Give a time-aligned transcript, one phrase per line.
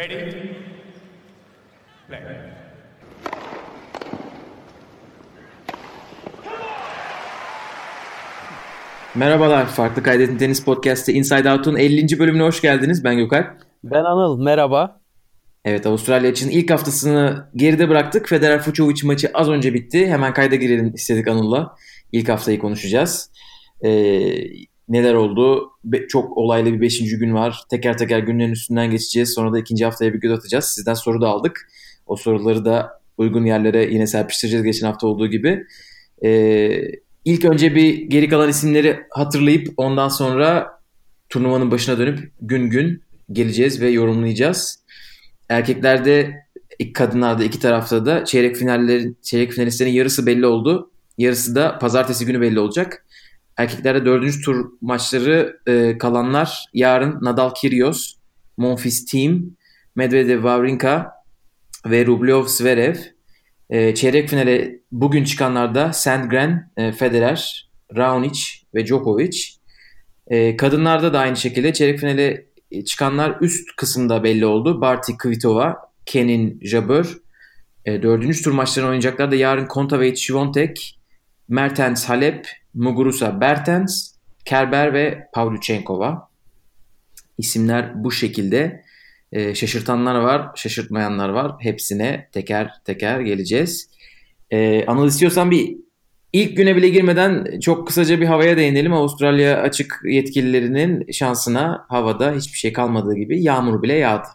[0.00, 0.32] Ready?
[2.08, 2.20] Play.
[9.14, 12.18] Merhabalar, Farklı Kaydet'in Tenis Podcast'te Inside Out'un 50.
[12.18, 13.04] bölümüne hoş geldiniz.
[13.04, 13.46] Ben Gökalp.
[13.84, 15.00] Ben Anıl, merhaba.
[15.64, 18.28] Evet, Avustralya için ilk haftasını geride bıraktık.
[18.28, 20.06] Federer Fucovic maçı az önce bitti.
[20.06, 21.74] Hemen kayda girelim istedik Anıl'la.
[22.12, 23.30] İlk haftayı konuşacağız.
[23.84, 25.70] Ee, neler oldu?
[25.84, 26.98] Be- çok olaylı bir 5.
[26.98, 27.62] gün var.
[27.70, 29.34] Teker teker günlerin üstünden geçeceğiz.
[29.34, 30.64] Sonra da ikinci haftaya bir göz atacağız.
[30.64, 31.68] Sizden soru da aldık.
[32.06, 35.66] O soruları da uygun yerlere yine serpiştireceğiz geçen hafta olduğu gibi.
[36.24, 36.82] Ee,
[37.24, 40.80] ilk önce bir geri kalan isimleri hatırlayıp ondan sonra
[41.28, 44.84] turnuvanın başına dönüp gün gün geleceğiz ve yorumlayacağız.
[45.48, 46.46] Erkeklerde,
[46.94, 50.90] kadınlarda iki tarafta da çeyrek finallerin çeyrek finalistlerin yarısı belli oldu.
[51.18, 53.06] Yarısı da pazartesi günü belli olacak.
[53.56, 58.14] Erkeklerde dördüncü tur maçları e, kalanlar yarın Nadal Kyrgios,
[58.56, 59.42] Monfils Team,
[59.96, 61.12] Medvedev Wawrinka
[61.86, 62.96] ve Rublev Zverev.
[63.70, 68.40] E, çeyrek finale bugün çıkanlarda Sandgren, e, Federer, Raonic
[68.74, 69.40] ve Djokovic.
[70.26, 72.46] E, kadınlarda da aynı şekilde çeyrek finale
[72.86, 74.80] çıkanlar üst kısımda belli oldu.
[74.80, 77.18] Barty Kvitova, Kenin Jabeur.
[77.84, 81.00] E, dördüncü tur maçlarını oynayacaklar da yarın Kontaveit Swiatek,
[81.48, 86.28] Mertens Halep, Muguruza Bertens, Kerber ve Pavlyuchenkova.
[87.38, 88.82] İsimler bu şekilde.
[89.32, 91.52] E, şaşırtanlar var, şaşırtmayanlar var.
[91.60, 93.90] Hepsine teker teker geleceğiz.
[94.50, 95.76] E, Anıl istiyorsan bir
[96.32, 98.92] ilk güne bile girmeden çok kısaca bir havaya değinelim.
[98.92, 104.28] Avustralya açık yetkililerinin şansına havada hiçbir şey kalmadığı gibi yağmur bile yağdı.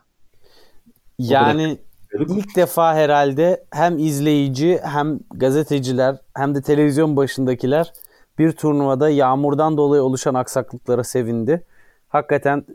[1.19, 1.77] Yani
[2.19, 7.93] ilk defa herhalde hem izleyici hem gazeteciler hem de televizyon başındakiler
[8.39, 11.65] bir turnuvada yağmurdan dolayı oluşan aksaklıklara sevindi.
[12.07, 12.65] Hakikaten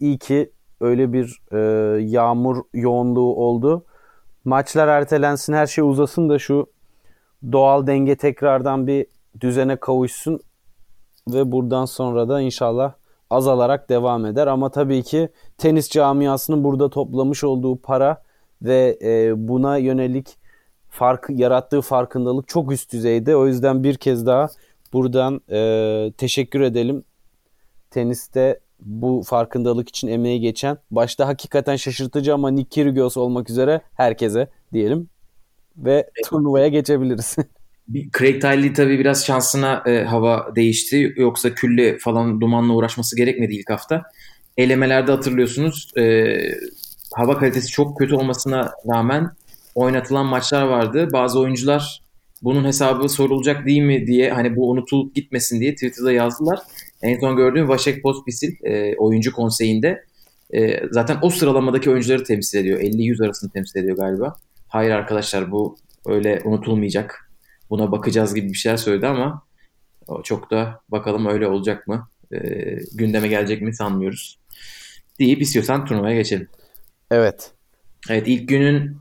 [0.00, 1.58] iyi ki öyle bir e,
[2.02, 3.84] yağmur yoğunluğu oldu.
[4.44, 6.66] Maçlar ertelensin, her şey uzasın da şu
[7.52, 9.06] doğal denge tekrardan bir
[9.40, 10.40] düzene kavuşsun
[11.28, 12.92] ve buradan sonra da inşallah
[13.30, 14.46] azalarak devam eder.
[14.46, 15.28] Ama tabii ki
[15.58, 18.22] tenis camiasının burada toplamış olduğu para
[18.62, 20.38] ve e, buna yönelik
[20.88, 23.36] fark yarattığı farkındalık çok üst düzeyde.
[23.36, 24.48] O yüzden bir kez daha
[24.92, 27.04] buradan e, teşekkür edelim.
[27.90, 34.48] Teniste bu farkındalık için emeği geçen, başta hakikaten şaşırtıcı ama Nick Kyrgios olmak üzere herkese
[34.72, 35.08] diyelim
[35.76, 36.30] ve evet.
[36.30, 37.36] turnuvaya geçebiliriz.
[38.18, 41.14] Craig Tiley tabii biraz şansına e, hava değişti.
[41.16, 44.02] Yoksa külle falan dumanla uğraşması gerekmedi ilk hafta.
[44.56, 46.34] Elemelerde hatırlıyorsunuz e,
[47.14, 49.30] hava kalitesi çok kötü olmasına rağmen
[49.74, 51.08] oynatılan maçlar vardı.
[51.12, 52.02] Bazı oyuncular
[52.42, 56.58] bunun hesabı sorulacak değil mi diye hani bu unutulup gitmesin diye Twitter'da yazdılar.
[57.02, 60.04] En son gördüğüm Vaşek Pospisil e, oyuncu konseyinde
[60.54, 62.80] e, zaten o sıralamadaki oyuncuları temsil ediyor.
[62.80, 64.36] 50-100 arasını temsil ediyor galiba.
[64.68, 67.30] Hayır arkadaşlar bu öyle unutulmayacak.
[67.70, 69.42] Buna bakacağız gibi bir şeyler söyledi ama
[70.24, 72.08] çok da bakalım öyle olacak mı?
[72.32, 72.38] E,
[72.94, 74.38] gündeme gelecek mi sanmıyoruz.
[75.18, 76.48] Deyip istiyorsan turnuvaya geçelim.
[77.10, 77.52] Evet.
[78.10, 78.96] Evet ilk günün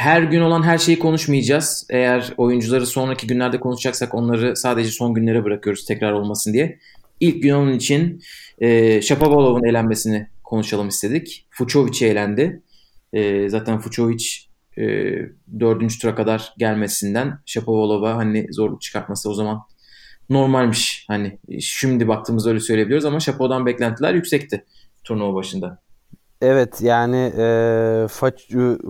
[0.00, 1.86] her gün olan her şeyi konuşmayacağız.
[1.90, 6.78] Eğer oyuncuları sonraki günlerde konuşacaksak onları sadece son günlere bırakıyoruz tekrar olmasın diye.
[7.20, 8.22] İlk gün onun için
[8.58, 11.46] e, Shapovalov'un elenmesini konuşalım istedik.
[11.50, 12.62] Fucovic elendi.
[13.12, 14.24] E, zaten Fucovic
[14.78, 14.82] e,
[15.60, 19.60] dördüncü tura kadar gelmesinden Shapovalov'a hani zorluk çıkartması o zaman
[20.30, 21.04] normalmiş.
[21.08, 24.64] Hani şimdi baktığımızda öyle söyleyebiliyoruz ama Shapo'dan beklentiler yüksekti
[25.04, 25.82] turnuva başında.
[26.40, 28.06] Evet yani e,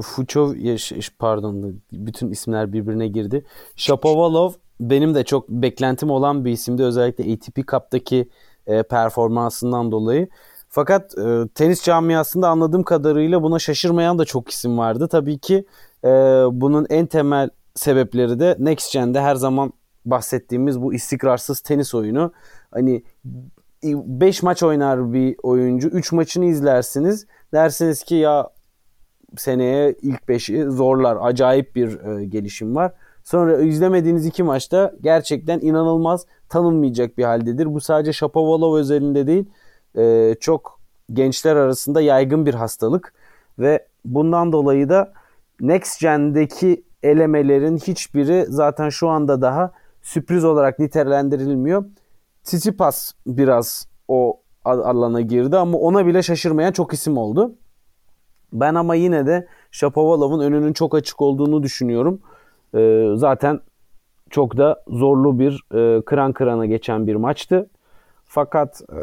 [0.02, 0.54] Fuchov
[1.18, 3.44] pardon bütün isimler birbirine girdi.
[3.76, 8.28] Shapovalov benim de çok beklentim olan bir isimdi özellikle ATP Cup'taki
[8.66, 10.28] e, performansından dolayı.
[10.68, 15.08] Fakat e, tenis camiasında anladığım kadarıyla buna şaşırmayan da çok isim vardı.
[15.08, 15.64] Tabii ki
[16.04, 16.08] e,
[16.52, 19.72] bunun en temel sebepleri de Next Gen'de her zaman
[20.04, 22.32] bahsettiğimiz bu istikrarsız tenis oyunu.
[22.70, 23.02] Hani
[23.84, 25.88] 5 maç oynar bir oyuncu.
[25.88, 27.26] 3 maçını izlersiniz.
[27.52, 28.50] Dersiniz ki ya
[29.36, 31.18] seneye ilk 5'i zorlar.
[31.20, 32.92] Acayip bir e, gelişim var.
[33.24, 37.74] Sonra izlemediğiniz iki maçta gerçekten inanılmaz tanınmayacak bir haldedir.
[37.74, 39.46] Bu sadece Shapovalov özelinde değil.
[39.98, 40.80] E, çok
[41.12, 43.14] gençler arasında yaygın bir hastalık.
[43.58, 45.12] Ve bundan dolayı da
[45.60, 51.84] Next Gen'deki elemelerin hiçbiri zaten şu anda daha sürpriz olarak nitelendirilmiyor.
[52.44, 57.54] Tsitsipas biraz o alana girdi ama ona bile şaşırmayan çok isim oldu.
[58.52, 62.20] Ben ama yine de Shapovalov'un önünün çok açık olduğunu düşünüyorum.
[62.74, 63.60] Ee, zaten
[64.30, 67.70] çok da zorlu bir e, kıran kırana geçen bir maçtı.
[68.24, 68.96] Fakat e,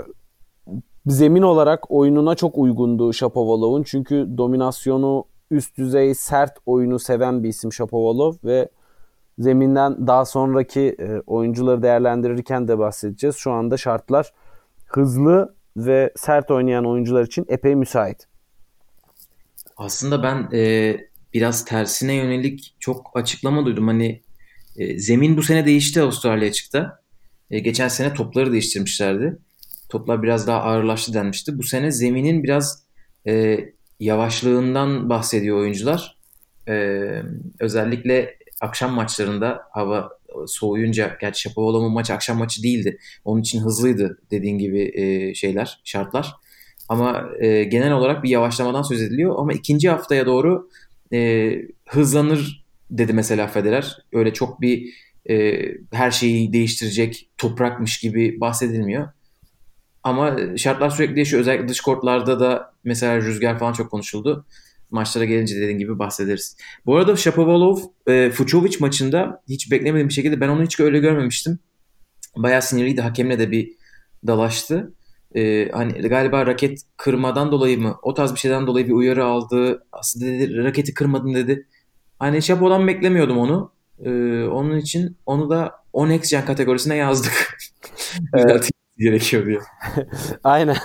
[1.05, 3.83] zemin olarak oyununa çok uygundu Shapovalov'un.
[3.83, 8.69] Çünkü dominasyonu üst düzey sert oyunu seven bir isim Shapovalov ve
[9.39, 13.35] zeminden daha sonraki e, oyuncuları değerlendirirken de bahsedeceğiz.
[13.35, 14.33] Şu anda şartlar
[14.87, 18.27] hızlı ve sert oynayan oyuncular için epey müsait.
[19.77, 20.95] Aslında ben e,
[21.33, 23.87] biraz tersine yönelik çok açıklama duydum.
[23.87, 24.21] Hani
[24.77, 27.01] e, zemin bu sene değişti Avustralya açıkta.
[27.51, 29.37] E, geçen sene topları değiştirmişlerdi.
[29.89, 31.57] Toplar biraz daha ağırlaştı denmişti.
[31.57, 32.83] Bu sene zeminin biraz
[33.27, 33.59] e,
[33.99, 36.17] yavaşlığından bahsediyor oyuncular.
[36.67, 36.73] E,
[37.59, 40.16] özellikle akşam maçlarında hava
[40.47, 42.97] soğuyunca, gerçi Şapovalov'un maçı akşam maçı değildi.
[43.25, 46.33] Onun için hızlıydı dediğin gibi e, şeyler, şartlar.
[46.89, 49.35] Ama e, genel olarak bir yavaşlamadan söz ediliyor.
[49.37, 50.69] Ama ikinci haftaya doğru
[51.13, 51.51] e,
[51.85, 53.97] hızlanır dedi mesela Federer.
[54.13, 54.93] Öyle çok bir
[55.29, 59.07] e, her şeyi değiştirecek toprakmış gibi bahsedilmiyor.
[60.03, 61.41] Ama şartlar sürekli değişiyor.
[61.41, 64.45] Özellikle dış kortlarda da mesela rüzgar falan çok konuşuldu.
[64.91, 66.57] Maçlara gelince dediğin gibi bahsederiz.
[66.85, 71.59] Bu arada Shapovalov e, Fucovic maçında hiç beklemediğim bir şekilde ben onu hiç öyle görmemiştim.
[72.37, 73.01] Bayağı sinirliydi.
[73.01, 73.73] Hakemle de bir
[74.27, 74.93] dalaştı.
[75.35, 79.83] E, hani galiba raket kırmadan dolayı mı o tarz bir şeyden dolayı bir uyarı aldı.
[79.91, 81.67] Aslında dedi raketi kırmadım dedi.
[82.19, 83.71] Hani Şapo'dan beklemiyordum onu.
[83.99, 84.09] E,
[84.43, 87.57] onun için onu da 10 next gen kategorisine yazdık.
[88.33, 88.69] evet.
[88.97, 89.59] gerekiyor diye.
[90.43, 90.75] Aynen.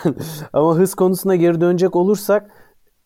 [0.52, 2.50] Ama hız konusuna geri dönecek olursak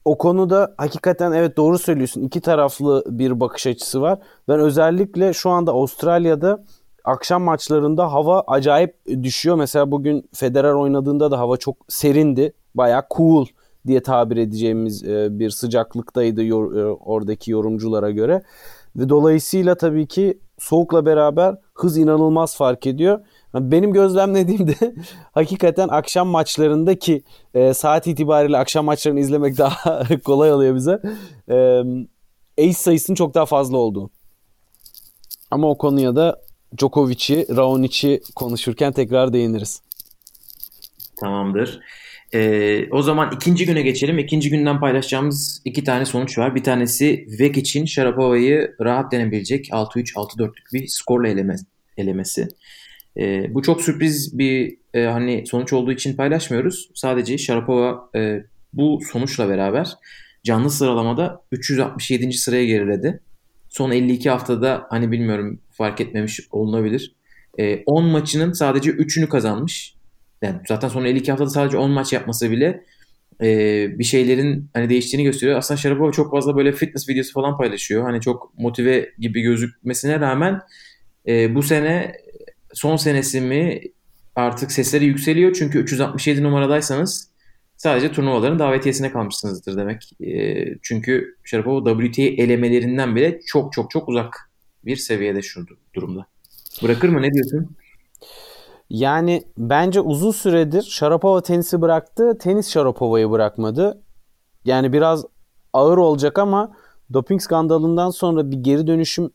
[0.06, 2.23] o konuda hakikaten evet doğru söylüyorsun.
[2.23, 4.19] İki taraflı bir bakış açısı var.
[4.49, 6.64] Ben özellikle şu anda Avustralya'da
[7.05, 9.56] akşam maçlarında hava acayip düşüyor.
[9.56, 12.53] Mesela bugün Federer oynadığında da hava çok serindi.
[12.75, 13.47] Baya cool
[13.87, 16.55] diye tabir edeceğimiz e, bir sıcaklıktaydı e,
[16.85, 18.43] oradaki yorumculara göre.
[18.97, 23.20] Ve dolayısıyla tabii ki soğukla beraber hız inanılmaz fark ediyor.
[23.54, 24.75] Benim gözlemlediğim de
[25.32, 27.22] hakikaten akşam maçlarındaki
[27.54, 31.00] e, saat itibariyle akşam maçlarını izlemek daha kolay oluyor bize.
[31.48, 31.56] E,
[32.58, 34.10] ace sayısının çok daha fazla olduğu.
[35.50, 36.40] Ama o konuya da
[36.78, 39.82] Djokovic'i, Raonic'i konuşurken tekrar değiniriz.
[41.20, 41.81] Tamamdır.
[42.34, 44.19] Ee, o zaman ikinci güne geçelim.
[44.19, 46.54] İkinci günden paylaşacağımız iki tane sonuç var.
[46.54, 51.56] Bir tanesi Vek için Sharapova'yı rahat denebilecek 6-3, 6-4'lük bir skorla eleme,
[51.96, 52.48] elemesi.
[53.19, 56.91] E, bu çok sürpriz bir e, hani sonuç olduğu için paylaşmıyoruz.
[56.95, 59.93] Sadece Sharapova e, bu sonuçla beraber
[60.45, 62.33] canlı sıralamada 367.
[62.33, 63.21] sıraya geriledi.
[63.69, 67.15] Son 52 haftada hani bilmiyorum fark etmemiş olunabilir.
[67.59, 69.95] E, 10 maçının sadece 3'ünü kazanmış.
[70.43, 72.85] Yani zaten son 52 haftada sadece 10 maç yapması bile
[73.43, 73.49] e,
[73.99, 75.59] bir şeylerin hani değiştiğini gösteriyor.
[75.59, 78.03] Aslında Sharapova çok fazla böyle fitness videosu falan paylaşıyor.
[78.03, 80.61] Hani çok motive gibi gözükmesine rağmen
[81.29, 82.13] e, bu sene
[82.76, 83.81] son senesi mi
[84.34, 85.52] artık sesleri yükseliyor.
[85.52, 87.28] Çünkü 367 numaradaysanız
[87.76, 90.11] sadece turnuvaların davetiyesine kalmışsınızdır demek.
[90.20, 94.50] E, çünkü Sharapova WTA elemelerinden bile çok çok çok uzak
[94.84, 96.26] bir seviyede şu durumda.
[96.82, 97.23] Bırakır mı?
[97.23, 97.76] Ne diyorsun?
[98.90, 102.38] Yani bence uzun süredir Sharapova tenisi bıraktı.
[102.38, 104.02] Tenis Sharapova'yı bırakmadı.
[104.64, 105.25] Yani biraz
[105.72, 106.76] ağır olacak ama
[107.12, 109.31] doping skandalından sonra bir geri dönüşüm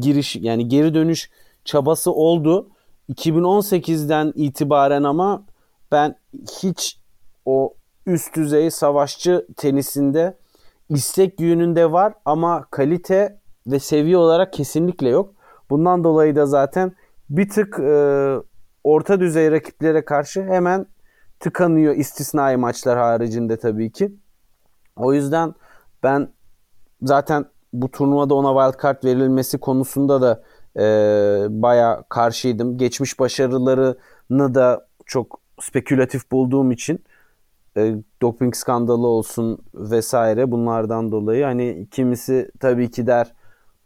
[0.00, 1.30] giriş yani geri dönüş
[1.68, 2.70] çabası oldu.
[3.12, 5.46] 2018'den itibaren ama
[5.92, 6.16] ben
[6.62, 7.00] hiç
[7.44, 7.74] o
[8.06, 10.38] üst düzey savaşçı tenisinde
[10.88, 15.34] istek yönünde var ama kalite ve seviye olarak kesinlikle yok.
[15.70, 16.92] Bundan dolayı da zaten
[17.30, 18.36] bir tık e,
[18.84, 20.86] orta düzey rakiplere karşı hemen
[21.40, 24.12] tıkanıyor istisnai maçlar haricinde tabii ki.
[24.96, 25.54] O yüzden
[26.02, 26.28] ben
[27.02, 30.42] zaten bu turnuvada ona wild card verilmesi konusunda da
[30.78, 30.82] e,
[31.50, 32.78] baya karşıydım.
[32.78, 37.04] Geçmiş başarılarını da çok spekülatif bulduğum için
[37.76, 43.32] e, doping skandalı olsun vesaire bunlardan dolayı hani kimisi tabii ki der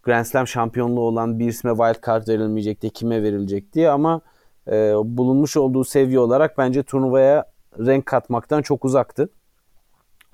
[0.03, 4.21] Grand Slam şampiyonluğu olan bir isme wild card verilmeyecek de kime verilecek diye ama
[4.69, 4.73] e,
[5.05, 7.45] bulunmuş olduğu seviye olarak bence turnuvaya
[7.79, 9.29] renk katmaktan çok uzaktı.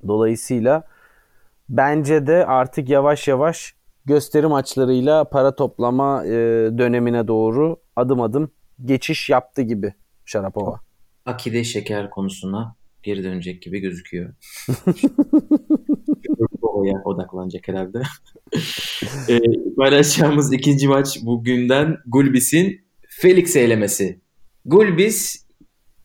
[0.07, 0.83] Dolayısıyla
[1.69, 3.75] bence de artık yavaş yavaş
[4.09, 6.31] gösteri maçlarıyla para toplama e,
[6.79, 8.51] dönemine doğru adım adım
[8.85, 10.81] geçiş yaptı gibi Şarapova.
[11.27, 14.35] Akide şeker konusuna geri dönecek gibi gözüküyor.
[16.63, 18.03] Oraya odaklanacak herhalde.
[19.29, 19.39] e,
[19.77, 24.21] paylaşacağımız ikinci maç bugünden Gulbis'in Felix eylemesi.
[24.65, 25.48] Gulbis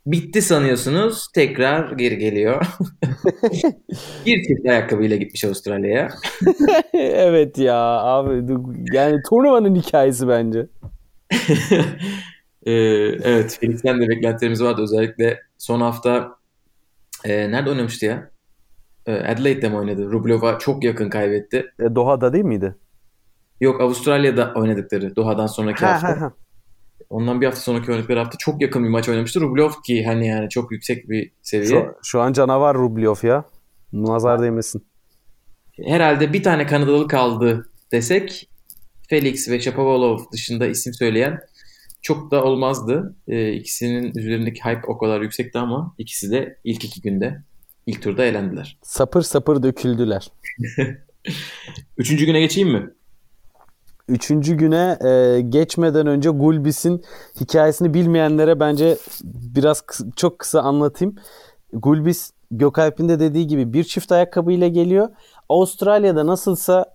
[0.05, 1.27] bitti sanıyorsunuz.
[1.35, 2.65] Tekrar geri geliyor.
[4.25, 6.09] bir çift ayakkabıyla gitmiş Avustralya'ya.
[6.93, 8.53] evet ya abi
[8.93, 10.67] yani turnuvanın hikayesi bence.
[12.65, 12.71] ee,
[13.23, 14.81] evet Felix'ten de beklentilerimiz vardı.
[14.81, 16.35] Özellikle son hafta
[17.25, 18.29] Ee, nerede oynamıştı ya?
[19.05, 20.11] Ee, Adelaide'de mi oynadı?
[20.11, 21.65] Rublev'a çok yakın kaybetti.
[21.79, 22.75] E, Doha'da değil miydi?
[23.61, 26.07] Yok Avustralya'da oynadıkları Doha'dan sonraki Ha, hafta.
[26.07, 26.33] ha, ha.
[27.13, 29.41] Ondan bir hafta sonraki oynadıkları hafta çok yakın bir maç oynamıştı.
[29.41, 31.79] Rublev ki hani yani çok yüksek bir seviye.
[31.79, 33.45] Şu, şu an canavar Rublev ya.
[33.93, 34.85] Nazar değmesin.
[35.85, 38.49] Herhalde bir tane Kanadalı kaldı desek
[39.09, 41.39] Felix ve Shapovalov dışında isim söyleyen
[42.01, 43.15] çok da olmazdı.
[43.27, 47.43] Ee, ikisinin üzerindeki hype o kadar yüksekti ama ikisi de ilk iki günde
[47.85, 48.77] ilk turda elendiler.
[48.81, 50.31] Sapır sapır döküldüler.
[51.97, 52.89] Üçüncü güne geçeyim mi?
[54.07, 57.03] Üçüncü güne e, geçmeden önce Gulbis'in
[57.41, 61.15] hikayesini bilmeyenlere bence biraz kıs- çok kısa anlatayım.
[61.73, 65.09] Gulbis Gökalp'in de dediği gibi bir çift ayakkabıyla geliyor.
[65.49, 66.85] Avustralya'da nasılsa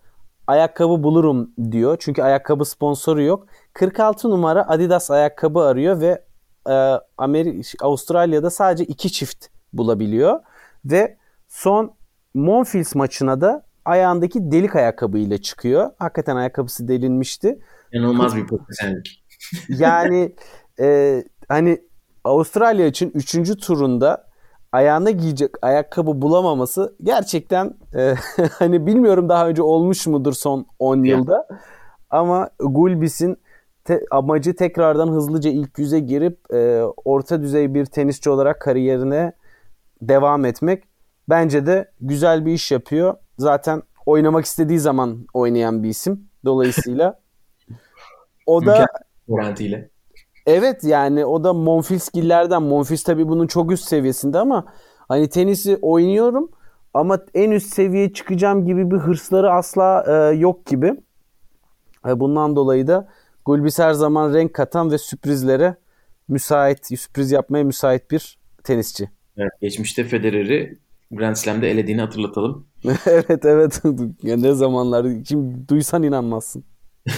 [0.46, 1.96] ayakkabı bulurum diyor.
[2.00, 3.46] Çünkü ayakkabı sponsoru yok.
[3.72, 6.24] 46 numara Adidas ayakkabı arıyor ve
[6.68, 6.72] e,
[7.18, 10.40] Ameri- Avustralya'da sadece iki çift bulabiliyor.
[10.84, 11.16] Ve
[11.48, 11.92] son
[12.34, 15.90] Monfils maçına da ayağındaki delik ayakkabıyla çıkıyor.
[15.98, 17.58] Hakikaten ayakkabısı delinmişti.
[17.92, 19.24] İnanılmaz bir profesyonellik.
[19.68, 20.34] Yani
[20.80, 21.78] e, hani
[22.24, 23.56] Avustralya için 3.
[23.66, 24.26] turunda
[24.72, 28.14] ayağına giyecek ayakkabı bulamaması gerçekten e,
[28.52, 31.16] hani bilmiyorum daha önce olmuş mudur son 10 Ya.
[31.16, 31.48] yılda
[32.10, 33.36] ama Gulbis'in
[33.84, 39.32] te- amacı tekrardan hızlıca ilk yüze girip e, orta düzey bir tenisçi olarak kariyerine
[40.02, 40.84] devam etmek
[41.28, 43.14] bence de güzel bir iş yapıyor.
[43.38, 46.28] Zaten oynamak istediği zaman oynayan bir isim.
[46.44, 47.20] Dolayısıyla
[48.46, 48.86] o da
[49.28, 49.90] Garantiyle.
[50.46, 52.62] Evet yani o da Monfilsgillerden.
[52.62, 54.66] Monfils tabii bunun çok üst seviyesinde ama
[55.08, 56.50] hani tenisi oynuyorum
[56.94, 60.94] ama en üst seviyeye çıkacağım gibi bir hırsları asla e, yok gibi.
[62.08, 63.08] E, bundan dolayı da
[63.44, 65.76] Gulbis her zaman renk katan ve sürprizlere
[66.28, 69.10] müsait, sürpriz yapmaya müsait bir tenisçi.
[69.36, 70.78] Evet, geçmişte Federer'i
[71.10, 72.66] Grand Slam'de elediğini hatırlatalım.
[73.06, 73.82] evet evet.
[74.22, 75.06] Ya ne zamanlar.
[75.28, 76.64] Şimdi duysan inanmazsın.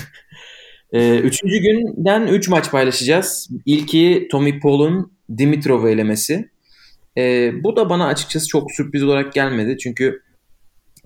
[0.93, 3.51] Ee, üçüncü günden üç maç paylaşacağız.
[3.67, 6.51] İlki Tommy Paul'un Dimitrov'u elemesi.
[7.19, 9.79] Ee, bu da bana açıkçası çok sürpriz olarak gelmedi.
[9.79, 10.23] Çünkü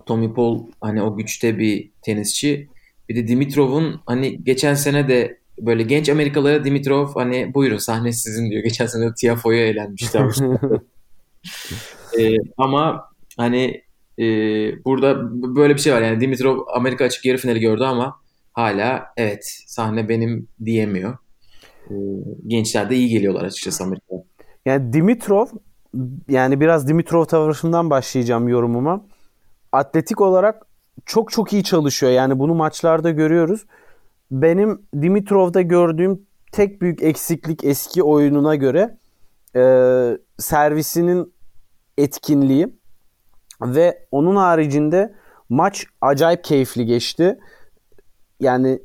[0.05, 2.69] Tommy Paul hani o güçte bir tenisçi.
[3.09, 8.51] Bir de Dimitrov'un hani geçen sene de böyle genç Amerikalılara Dimitrov hani buyurun sahne sizin
[8.51, 8.63] diyor.
[8.63, 10.19] Geçen sene Tiafoe'ya elenmişti.
[12.19, 13.81] Ee, ama hani
[14.19, 14.25] e,
[14.85, 15.15] burada
[15.55, 16.01] böyle bir şey var.
[16.01, 18.15] Yani Dimitrov Amerika açık yarı finali gördü ama
[18.53, 21.17] hala evet sahne benim diyemiyor.
[21.89, 21.93] Ee,
[22.47, 24.21] gençler de iyi geliyorlar açıkçası Amerika'ya.
[24.65, 25.45] Yani Dimitrov
[26.29, 29.05] yani biraz Dimitrov tarafından başlayacağım yorumuma.
[29.71, 30.65] Atletik olarak
[31.05, 32.11] çok çok iyi çalışıyor.
[32.11, 33.65] Yani bunu maçlarda görüyoruz.
[34.31, 38.97] Benim Dimitrov'da gördüğüm tek büyük eksiklik eski oyununa göre
[39.55, 39.61] e,
[40.37, 41.33] servisinin
[41.97, 42.67] etkinliği
[43.61, 45.15] ve onun haricinde
[45.49, 47.39] maç acayip keyifli geçti.
[48.39, 48.79] Yani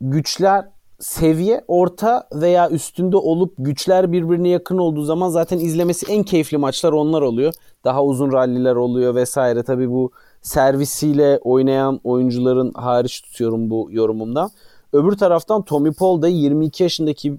[0.00, 0.68] güçler
[1.02, 6.92] seviye orta veya üstünde olup güçler birbirine yakın olduğu zaman zaten izlemesi en keyifli maçlar
[6.92, 7.52] onlar oluyor.
[7.84, 9.62] Daha uzun ralliler oluyor vesaire.
[9.62, 10.10] Tabii bu
[10.42, 14.50] servisiyle oynayan oyuncuların hariç tutuyorum bu yorumumda.
[14.92, 17.38] Öbür taraftan Tommy Paul da 22 yaşındaki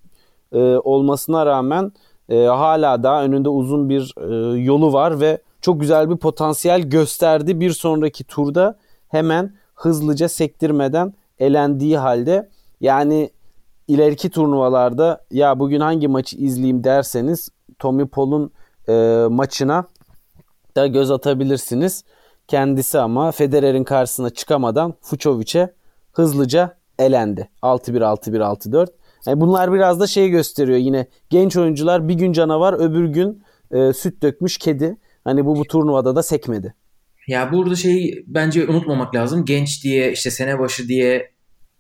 [0.51, 1.92] e, olmasına rağmen
[2.34, 7.60] e, hala daha önünde uzun bir e, yolu var ve çok güzel bir potansiyel gösterdi.
[7.60, 12.50] Bir sonraki turda hemen hızlıca sektirmeden elendiği halde
[12.82, 13.30] yani
[13.88, 17.50] ileriki turnuvalarda ya bugün hangi maçı izleyeyim derseniz
[17.80, 18.52] Tommy Paul'un
[18.90, 19.86] e, maçına
[20.75, 22.04] da göz atabilirsiniz.
[22.48, 25.74] Kendisi ama Federer'in karşısına çıkamadan Fucovic'e
[26.12, 27.50] hızlıca elendi.
[27.62, 28.88] 6-1 6-1 6-4.
[29.27, 33.94] Yani bunlar biraz da şey gösteriyor yine genç oyuncular bir gün canavar öbür gün e,
[33.94, 34.98] süt dökmüş kedi.
[35.24, 36.74] Hani bu bu turnuvada da sekmedi.
[37.27, 39.46] Ya burada şeyi bence unutmamak lazım.
[39.46, 41.34] Genç diye işte sene başı diye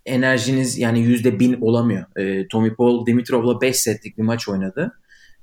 [0.05, 2.05] enerjiniz yani yüzde bin olamıyor.
[2.17, 4.93] Ee, Tommy Paul Dimitrov'la 5 setlik bir maç oynadı.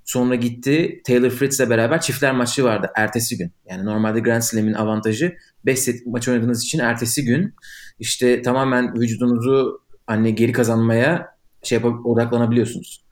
[0.05, 3.53] Sonra gitti Taylor Fritz'le beraber çiftler maçı vardı ertesi gün.
[3.71, 5.35] Yani normalde Grand Slam'in avantajı
[5.67, 7.55] 5 setlik maç oynadığınız için ertesi gün
[7.99, 11.27] işte tamamen vücudunuzu hani geri kazanmaya
[11.63, 13.05] şey yapıp odaklanabiliyorsunuz.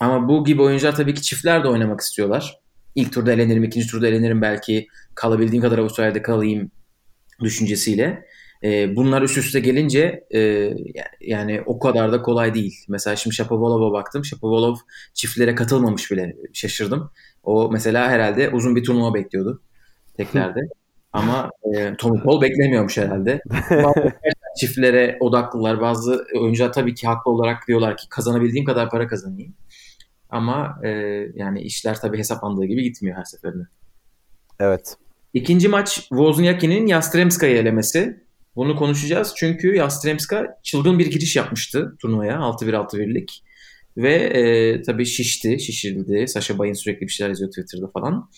[0.00, 2.60] Ama bu gibi oyuncular tabii ki çiftler de oynamak istiyorlar.
[2.94, 6.70] İlk turda elenirim, ikinci turda elenirim belki kalabildiğim kadar Avustralya'da kalayım
[7.42, 8.24] düşüncesiyle.
[8.64, 10.70] E, bunlar üst üste gelince e,
[11.20, 12.84] yani o kadar da kolay değil.
[12.88, 14.24] Mesela şimdi Shapovalov'a baktım.
[14.24, 14.76] Shapovalov
[15.14, 16.36] çiftlere katılmamış bile.
[16.52, 17.10] Şaşırdım.
[17.42, 19.62] O mesela herhalde uzun bir turnuva bekliyordu
[20.16, 20.60] teklerde.
[21.12, 23.40] Ama e, Tommy Paul beklemiyormuş herhalde.
[24.60, 25.80] çiftlere odaklılar.
[25.80, 29.54] Bazı oyuncular tabii ki haklı olarak diyorlar ki kazanabildiğim kadar para kazanayım.
[30.30, 30.88] Ama e,
[31.34, 33.64] yani işler tabii hesaplandığı gibi gitmiyor her seferinde.
[34.60, 34.96] Evet.
[35.34, 38.24] İkinci maç Wozniacki'nin Yastremska'yı elemesi.
[38.56, 43.44] Bunu konuşacağız çünkü Yastremska çılgın bir giriş yapmıştı turnuvaya 6-1-6-1'lik.
[43.96, 46.28] Ve e, tabii şişti, şişirildi.
[46.28, 48.30] Sasha Bay'ın sürekli bir şeyler yazıyor Twitter'da falan.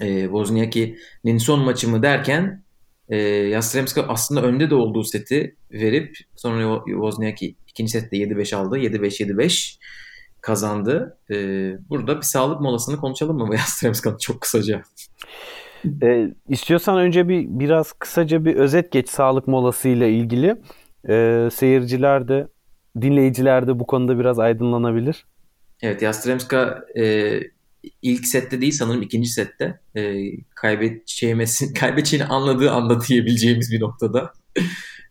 [0.00, 2.64] E, Wozniacki'nin son maçı mı derken
[3.10, 3.16] e,
[3.48, 8.78] Yastremska aslında önde de olduğu seti verip sonra Wozniacki ikinci sette 7-5 aldı.
[8.78, 9.78] 7-5-7-5
[10.40, 11.18] kazandı.
[11.30, 11.36] E,
[11.88, 14.82] burada bir sağlık molasını konuşalım mı Yastremska'nın çok kısaca?
[16.02, 20.56] E, istiyorsan önce bir biraz kısaca bir özet geç sağlık molası ile ilgili.
[21.08, 22.48] E, seyirciler de
[23.00, 25.26] dinleyiciler de bu konuda biraz aydınlanabilir.
[25.82, 27.40] Evet Yastremska e,
[28.02, 34.32] ilk sette değil sanırım ikinci sette e, kaybedeceğimesi, kaybedeceğini anladığı anda diyebileceğimiz bir noktada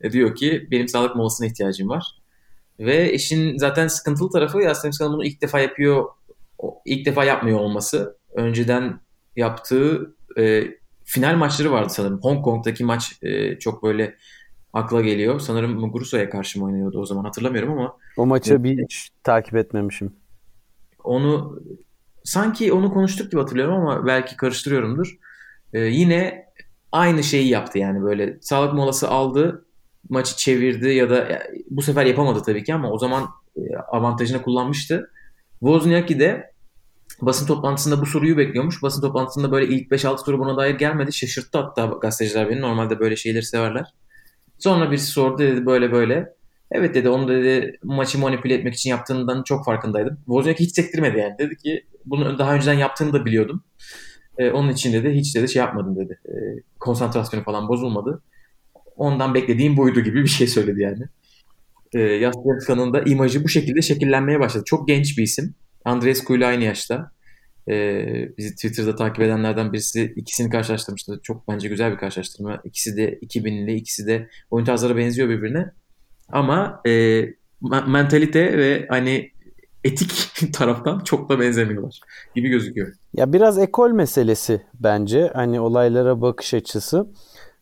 [0.02, 2.04] e, diyor ki benim sağlık molasına ihtiyacım var.
[2.80, 6.06] Ve işin zaten sıkıntılı tarafı Yastremska'nın bunu ilk defa yapıyor,
[6.86, 8.18] ilk defa yapmıyor olması.
[8.34, 9.00] Önceden
[9.36, 10.64] yaptığı e,
[11.04, 12.20] final maçları vardı sanırım.
[12.22, 14.16] Hong Kong'daki maç e, çok böyle
[14.74, 15.40] akla geliyor.
[15.40, 17.98] Sanırım Muguruza'ya karşı mı oynuyordu o zaman hatırlamıyorum ama.
[18.18, 20.14] O maçı bir hiç takip etmemişim.
[21.04, 21.60] Onu
[22.30, 25.18] sanki onu konuştuk gibi hatırlıyorum ama belki karıştırıyorumdur.
[25.74, 26.46] Ee, yine
[26.92, 29.66] aynı şeyi yaptı yani böyle sağlık molası aldı
[30.10, 35.12] maçı çevirdi ya da bu sefer yapamadı tabii ki ama o zaman e, avantajını kullanmıştı.
[35.60, 36.54] Wozniacki de
[37.22, 38.84] basın toplantısında bu soruyu bekliyormuş.
[38.84, 41.14] Basın toplantısında böyle ilk 5-6 soru buna dair gelmedi.
[41.14, 42.62] Şaşırttı hatta gazeteciler beni.
[42.62, 43.94] Normalde böyle şeyleri severler.
[44.58, 46.39] Sonra birisi sordu dedi böyle böyle.
[46.72, 50.18] Evet dedi onu dedi maçı manipüle etmek için yaptığından çok farkındaydım.
[50.26, 51.36] Wozniacki hiç sektirmedi yani.
[51.40, 53.64] Dedi ki bunu daha önceden yaptığını da biliyordum.
[54.38, 56.20] Ee, onun için dedi hiç dedi şey yapmadım dedi.
[56.28, 56.32] Ee,
[56.80, 58.22] konsantrasyonu falan bozulmadı.
[58.96, 61.04] Ondan beklediğim buydu gibi bir şey söyledi yani.
[61.94, 64.64] Ee, Yastremska'nın da imajı bu şekilde şekillenmeye başladı.
[64.66, 65.56] Çok genç bir isim.
[65.86, 67.12] Andres ile aynı yaşta.
[67.70, 71.20] Ee, bizi Twitter'da takip edenlerden birisi ikisini karşılaştırmıştı.
[71.24, 72.62] Çok bence güzel bir karşılaştırma.
[72.64, 75.72] İkisi de 2000'li, ikisi de oyun tarzları benziyor birbirine.
[76.32, 77.26] Ama e,
[77.88, 79.32] mentalite ve hani
[79.84, 82.00] etik taraftan çok da benzemiyorlar
[82.36, 82.94] gibi gözüküyor.
[83.14, 85.32] Ya biraz ekol meselesi bence.
[85.34, 87.08] Hani olaylara bakış açısı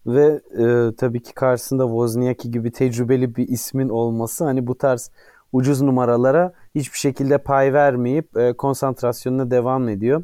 [0.05, 5.11] ve e, tabii ki karşısında Wozniacki gibi tecrübeli bir ismin olması hani bu tarz
[5.53, 10.23] ucuz numaralara hiçbir şekilde pay vermeyip e, konsantrasyonuna devam ediyor.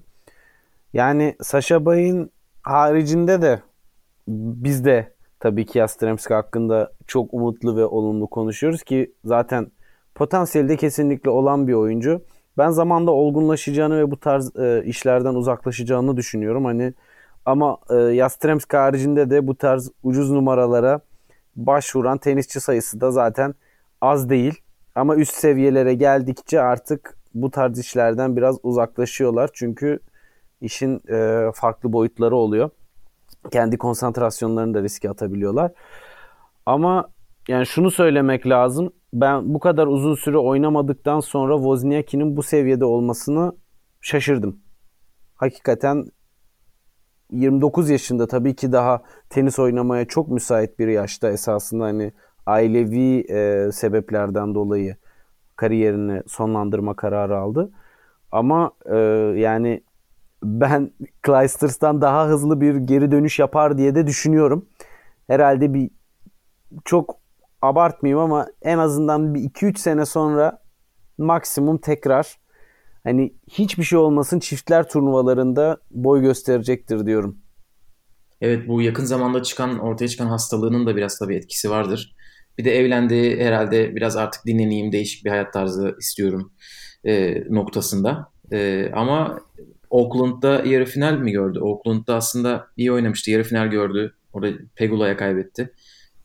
[0.93, 3.61] Yani Sasha Bay'in haricinde de
[4.27, 5.12] biz de
[5.43, 9.71] tabii ki Yastremski hakkında çok umutlu ve olumlu konuşuyoruz ki zaten
[10.15, 12.21] potansiyeli de kesinlikle olan bir oyuncu.
[12.57, 16.65] Ben zamanda olgunlaşacağını ve bu tarz e, işlerden uzaklaşacağını düşünüyorum.
[16.65, 16.93] Hani
[17.45, 20.99] ama e, Yastremski haricinde de bu tarz ucuz numaralara
[21.55, 23.55] başvuran tenisçi sayısı da zaten
[24.01, 24.53] az değil.
[24.95, 29.49] Ama üst seviyelere geldikçe artık bu tarz işlerden biraz uzaklaşıyorlar.
[29.53, 29.99] Çünkü
[30.61, 32.69] işin e, farklı boyutları oluyor.
[33.51, 35.71] Kendi konsantrasyonlarını da riske atabiliyorlar.
[36.65, 37.09] Ama
[37.47, 38.93] yani şunu söylemek lazım.
[39.13, 43.55] Ben bu kadar uzun süre oynamadıktan sonra Wozniacki'nin bu seviyede olmasını
[44.01, 44.59] şaşırdım.
[45.35, 46.05] Hakikaten
[47.31, 52.13] 29 yaşında tabii ki daha tenis oynamaya çok müsait bir yaşta esasında hani
[52.45, 54.95] ailevi e, sebeplerden dolayı
[55.55, 57.71] kariyerini sonlandırma kararı aldı.
[58.31, 58.97] Ama e,
[59.37, 59.83] yani
[60.43, 60.91] ben
[61.25, 64.69] Clijsters'tan daha hızlı bir geri dönüş yapar diye de düşünüyorum.
[65.27, 65.89] Herhalde bir
[66.85, 67.17] çok
[67.61, 70.59] abartmayayım ama en azından bir 2-3 sene sonra
[71.17, 72.37] maksimum tekrar
[73.03, 77.37] hani hiçbir şey olmasın çiftler turnuvalarında boy gösterecektir diyorum.
[78.41, 82.15] Evet bu yakın zamanda çıkan ortaya çıkan hastalığının da biraz tabii etkisi vardır.
[82.57, 86.53] Bir de evlendi herhalde biraz artık dinleneyim değişik bir hayat tarzı istiyorum
[87.05, 88.31] e, noktasında.
[88.51, 89.39] E, ama
[89.93, 91.59] Oakland'da yarı final mi gördü?
[91.59, 93.31] Oakland'da aslında iyi oynamıştı.
[93.31, 94.13] Yarı final gördü.
[94.33, 95.73] Orada Pegula'ya kaybetti.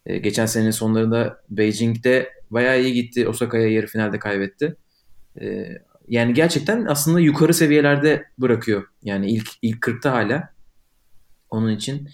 [0.07, 3.29] E, geçen senenin sonlarında Beijing'de bayağı iyi gitti.
[3.29, 4.77] Osaka'ya yarı finalde kaybetti.
[5.41, 5.69] E,
[6.09, 8.85] yani gerçekten aslında yukarı seviyelerde bırakıyor.
[9.03, 10.55] Yani ilk ilk 40'ta hala.
[11.51, 12.09] Onun için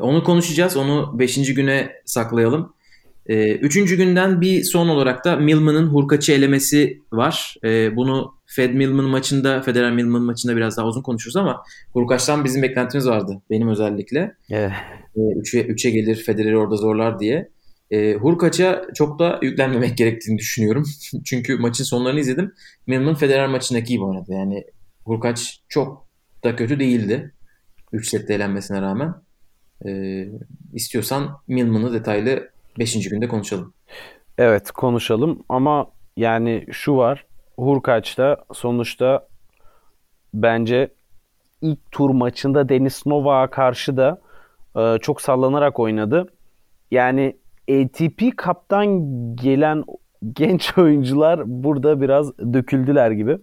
[0.00, 0.76] onu konuşacağız.
[0.76, 1.54] Onu 5.
[1.54, 2.72] güne saklayalım.
[3.26, 7.54] Ee, üçüncü günden bir son olarak da Milman'ın Hurkaç'ı elemesi var.
[7.96, 13.08] Bunu Fed Milman maçında, Federer Milman maçında biraz daha uzun konuşuruz ama Hurkaç'tan bizim beklentimiz
[13.08, 13.42] vardı.
[13.50, 14.34] Benim özellikle.
[14.50, 14.72] Evet.
[15.16, 17.50] Ee, üçe, üçe gelir Federer'i orada zorlar diye.
[17.90, 20.84] Ee, Hurkaç'a çok da yüklenmemek gerektiğini düşünüyorum.
[21.24, 22.52] Çünkü maçın sonlarını izledim.
[22.86, 24.32] Milman Federer maçındaki gibi oynadı.
[24.32, 24.64] Yani
[25.04, 26.06] Hurkaç çok
[26.44, 27.32] da kötü değildi.
[27.92, 29.14] 3 sette elenmesine rağmen.
[29.86, 30.28] Ee,
[30.72, 33.08] istiyorsan Milman'ı detaylı 5.
[33.08, 33.74] günde konuşalım.
[34.38, 37.26] Evet konuşalım ama yani şu var.
[37.56, 39.26] Hurkaç'ta sonuçta
[40.34, 40.94] bence
[41.62, 44.20] ilk tur maçında Denis Novak'a karşı da
[44.76, 46.26] e, çok sallanarak oynadı.
[46.90, 47.36] Yani
[47.70, 48.86] ATP Cup'tan
[49.36, 49.84] gelen
[50.32, 53.38] genç oyuncular burada biraz döküldüler gibi.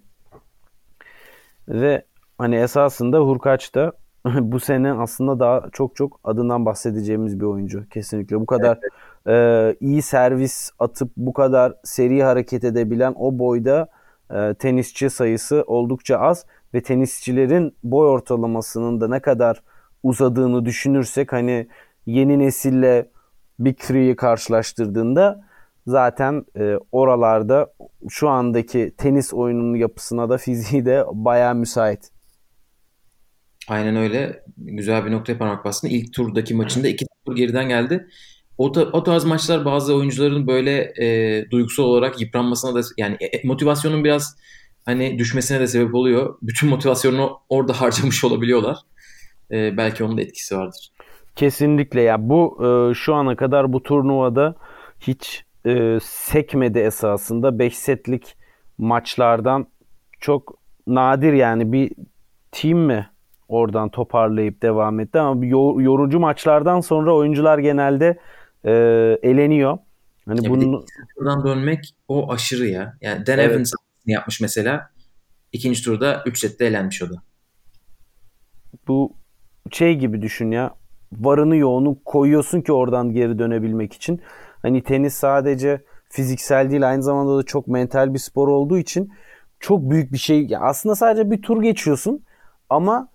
[1.67, 2.05] Ve
[2.37, 3.93] hani esasında Hurkaç da
[4.25, 7.89] bu sene aslında daha çok çok adından bahsedeceğimiz bir oyuncu.
[7.89, 8.79] Kesinlikle bu kadar
[9.25, 9.75] evet.
[9.75, 13.87] e, iyi servis atıp bu kadar seri hareket edebilen o boyda
[14.33, 19.63] e, tenisçi sayısı oldukça az ve tenisçilerin boy ortalamasının da ne kadar
[20.03, 21.67] uzadığını düşünürsek hani
[22.05, 23.09] yeni nesille
[23.59, 25.45] Big Three'yi karşılaştırdığında
[25.87, 27.73] zaten e, oralarda
[28.09, 32.11] şu andaki tenis oyununun yapısına da fiziği de bayağı müsait.
[33.67, 34.43] Aynen öyle.
[34.57, 35.87] Güzel bir noktaya parmak bastın.
[35.87, 38.07] İlk turdaki maçında iki tur geriden geldi.
[38.57, 43.47] O, ta, o tarz maçlar bazı oyuncuların böyle e, duygusal olarak yıpranmasına da yani e,
[43.47, 44.37] motivasyonun biraz
[44.85, 46.35] hani düşmesine de sebep oluyor.
[46.41, 48.77] Bütün motivasyonunu orada harcamış olabiliyorlar.
[49.51, 50.91] E, belki onun da etkisi vardır.
[51.35, 54.55] Kesinlikle ya bu e, şu ana kadar bu turnuvada
[54.99, 58.35] hiç e, sekmedi esasında 5 setlik
[58.77, 59.67] maçlardan
[60.19, 61.91] çok nadir yani bir
[62.51, 63.09] team mi
[63.47, 65.45] oradan toparlayıp devam etti ama
[65.81, 68.17] yorucu maçlardan sonra oyuncular genelde
[68.65, 68.71] e,
[69.23, 69.77] eleniyor.
[70.25, 70.85] Hani ya bunun
[71.17, 72.97] buradan dönmek o aşırı ya.
[73.01, 73.51] Yani Dan evet.
[73.51, 73.73] Evans
[74.05, 74.89] yapmış mesela.
[75.51, 77.15] İkinci turda 3 sette elenmiş o da.
[78.87, 79.13] Bu
[79.71, 80.75] şey gibi düşün ya.
[81.13, 84.21] Varını yoğunu koyuyorsun ki oradan geri dönebilmek için.
[84.61, 89.11] Hani tenis sadece fiziksel değil aynı zamanda da çok mental bir spor olduğu için
[89.59, 90.49] çok büyük bir şey.
[90.59, 92.25] Aslında sadece bir tur geçiyorsun
[92.69, 93.09] ama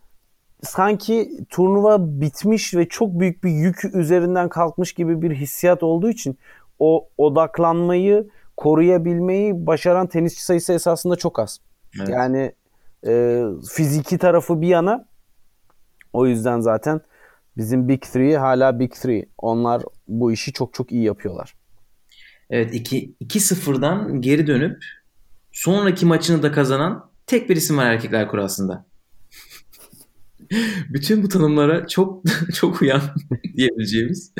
[0.62, 6.38] sanki turnuva bitmiş ve çok büyük bir yük üzerinden kalkmış gibi bir hissiyat olduğu için
[6.78, 11.60] o odaklanmayı koruyabilmeyi başaran tenisçi sayısı esasında çok az.
[11.98, 12.08] Evet.
[12.08, 12.52] Yani
[13.06, 13.42] e,
[13.72, 15.08] fiziki tarafı bir yana
[16.12, 17.00] o yüzden zaten
[17.56, 19.26] bizim Big Three hala Big Three.
[19.38, 21.54] Onlar bu işi çok çok iyi yapıyorlar.
[22.50, 24.84] Evet 2-0'dan geri dönüp
[25.52, 28.87] sonraki maçını da kazanan tek bir isim var erkekler kurasında.
[30.88, 32.22] Bütün bu tanımlara çok
[32.54, 33.02] çok uyan
[33.56, 34.32] diyebileceğimiz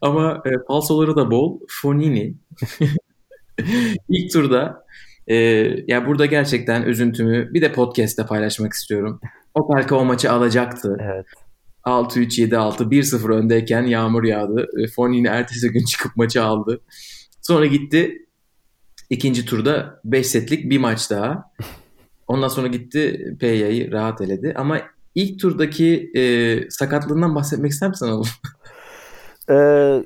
[0.00, 1.60] ama e, falsoları da bol.
[1.68, 2.34] Fonini
[4.08, 4.84] ilk turda
[5.26, 5.34] e,
[5.86, 9.20] ya burada gerçekten üzüntümü bir de podcast'te paylaşmak istiyorum.
[9.54, 10.96] O Opelka o maçı alacaktı.
[11.00, 11.26] Evet.
[11.84, 14.66] 6-3-7-6 1-0 öndeyken yağmur yağdı.
[14.78, 16.80] E, Fonini ertesi gün çıkıp maçı aldı.
[17.42, 18.26] Sonra gitti
[19.10, 21.52] ikinci turda 5 setlik bir maç daha.
[22.26, 24.54] Ondan sonra gitti Peyya'yı rahat eledi.
[24.56, 24.80] Ama
[25.14, 26.22] ilk turdaki e,
[26.70, 28.26] sakatlığından bahsetmek ister misin oğlum?
[29.48, 29.54] ee,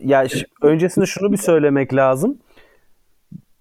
[0.05, 0.27] ya
[0.63, 2.39] öncesinde şunu bir söylemek lazım.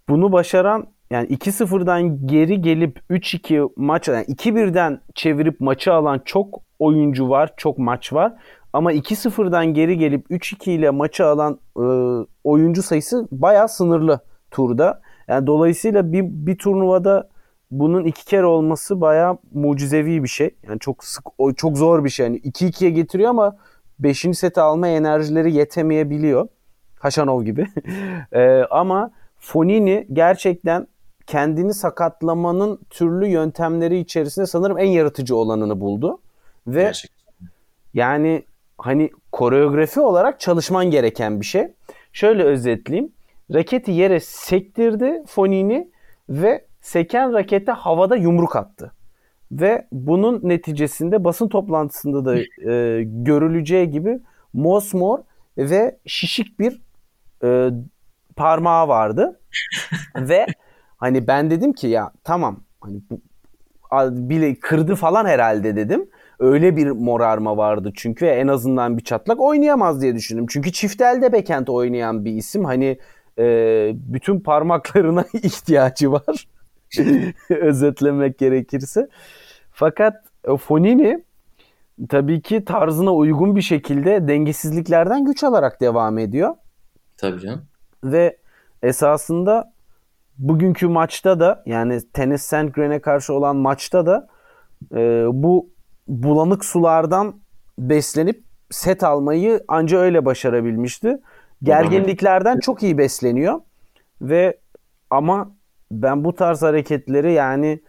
[0.09, 7.29] Bunu başaran yani 2-0'dan geri gelip 3-2 maç yani 2-1'den çevirip maçı alan çok oyuncu
[7.29, 8.33] var, çok maç var.
[8.73, 11.85] Ama 2-0'dan geri gelip 3-2 ile maçı alan e,
[12.43, 14.19] oyuncu sayısı bayağı sınırlı
[14.51, 15.01] turda.
[15.27, 17.29] Yani dolayısıyla bir, bir turnuvada
[17.71, 20.55] bunun iki kere olması bayağı mucizevi bir şey.
[20.67, 21.23] Yani çok sık
[21.57, 22.25] çok zor bir şey.
[22.25, 23.57] Yani 2-2'ye getiriyor ama
[23.99, 24.19] 5.
[24.33, 26.47] seti alma enerjileri yetemeyebiliyor.
[26.99, 27.67] Haşanov gibi.
[28.31, 30.87] ee, ama Fonini gerçekten
[31.27, 36.21] kendini sakatlamanın türlü yöntemleri içerisinde sanırım en yaratıcı olanını buldu.
[36.67, 37.47] Ve gerçekten.
[37.93, 38.43] yani
[38.77, 41.67] hani koreografi olarak çalışman gereken bir şey.
[42.13, 43.11] Şöyle özetleyeyim.
[43.53, 45.91] Raketi yere sektirdi Fonini
[46.29, 48.91] ve seken rakete havada yumruk attı.
[49.51, 52.37] Ve bunun neticesinde basın toplantısında da
[52.71, 54.19] e, görüleceği gibi
[54.53, 55.19] mosmor
[55.57, 56.81] ve şişik bir
[57.43, 57.69] e,
[58.35, 59.39] parmağı vardı.
[60.15, 60.45] ve
[60.97, 63.21] hani ben dedim ki ya tamam hani bu
[64.29, 66.09] bile kırdı falan herhalde dedim.
[66.39, 70.45] Öyle bir morarma vardı çünkü en azından bir çatlak oynayamaz diye düşündüm.
[70.49, 72.65] Çünkü çift elde bekent oynayan bir isim.
[72.65, 72.97] Hani
[73.39, 73.45] e,
[73.93, 76.47] bütün parmaklarına ihtiyacı var.
[77.49, 79.07] özetlemek gerekirse.
[79.71, 80.15] Fakat
[80.59, 81.23] Fonini
[82.09, 86.55] tabii ki tarzına uygun bir şekilde dengesizliklerden güç alarak devam ediyor.
[87.17, 87.65] Tabii canım.
[88.03, 88.37] Ve
[88.83, 89.73] esasında
[90.37, 94.27] bugünkü maçta da yani Tenis Sandgren'e karşı olan maçta da
[94.95, 95.69] e, bu
[96.07, 97.39] bulanık sulardan
[97.79, 101.17] beslenip set almayı anca öyle başarabilmişti.
[101.63, 103.61] Gerginliklerden çok iyi besleniyor
[104.21, 104.59] ve
[105.09, 105.56] ama
[105.91, 107.81] ben bu tarz hareketleri yani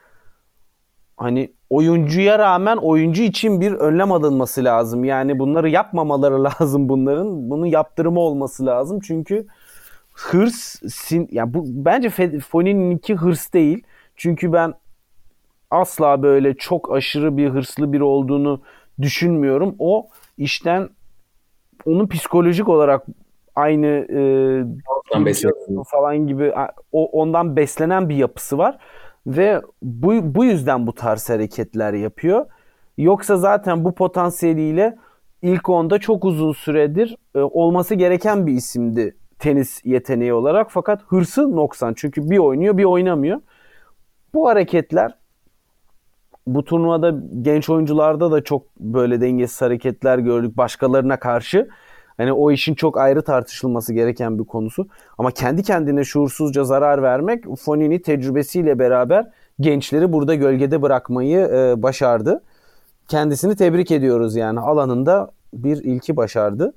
[1.16, 5.04] hani oyuncuya rağmen oyuncu için bir önlem alınması lazım.
[5.04, 7.50] Yani bunları yapmamaları lazım bunların.
[7.50, 9.00] Bunun yaptırımı olması lazım.
[9.00, 9.46] Çünkü
[10.12, 13.82] hırs sin yani bu bence Fonini'ninki hırs değil.
[14.16, 14.74] Çünkü ben
[15.70, 18.62] asla böyle çok aşırı bir hırslı biri olduğunu
[19.02, 19.76] düşünmüyorum.
[19.78, 20.08] O
[20.38, 20.88] işten
[21.84, 23.06] onun psikolojik olarak
[23.54, 24.20] aynı e,
[25.10, 25.84] Ondan besleniyor.
[25.90, 26.54] falan gibi
[26.92, 28.78] o ondan beslenen bir yapısı var
[29.26, 32.46] ve bu bu yüzden bu tarz hareketler yapıyor.
[32.98, 34.96] Yoksa zaten bu potansiyeliyle
[35.42, 41.56] ilk onda çok uzun süredir e, olması gereken bir isimdi tenis yeteneği olarak fakat hırsı
[41.56, 43.40] noksan çünkü bir oynuyor bir oynamıyor.
[44.34, 45.14] Bu hareketler
[46.46, 51.68] bu turnuvada genç oyuncularda da çok böyle dengesiz hareketler gördük başkalarına karşı.
[52.18, 54.88] Hani o işin çok ayrı tartışılması gereken bir konusu.
[55.18, 59.26] Ama kendi kendine şuursuzca zarar vermek Fonini tecrübesiyle beraber
[59.60, 62.42] gençleri burada gölgede bırakmayı e, başardı.
[63.08, 66.74] Kendisini tebrik ediyoruz yani alanında bir ilki başardı.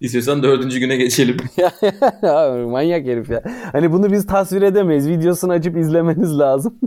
[0.00, 1.36] İstiyorsan dördüncü güne geçelim.
[2.70, 3.42] Manyak herif ya.
[3.72, 5.08] Hani bunu biz tasvir edemeyiz.
[5.08, 6.78] Videosunu açıp izlemeniz lazım.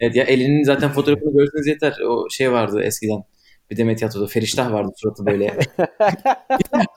[0.00, 1.96] evet ya elinin zaten fotoğrafını görseniz yeter.
[2.08, 3.24] O şey vardı eskiden.
[3.70, 5.46] Bir de tiyatroda Feriştah vardı suratı böyle.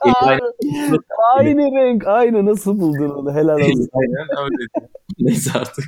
[0.20, 0.40] aynı,
[1.36, 2.06] aynı renk.
[2.06, 3.34] Aynı nasıl buldun onu?
[3.34, 3.88] Helal olsun.
[3.94, 4.86] Aynen öyle.
[5.18, 5.84] Neyse artık.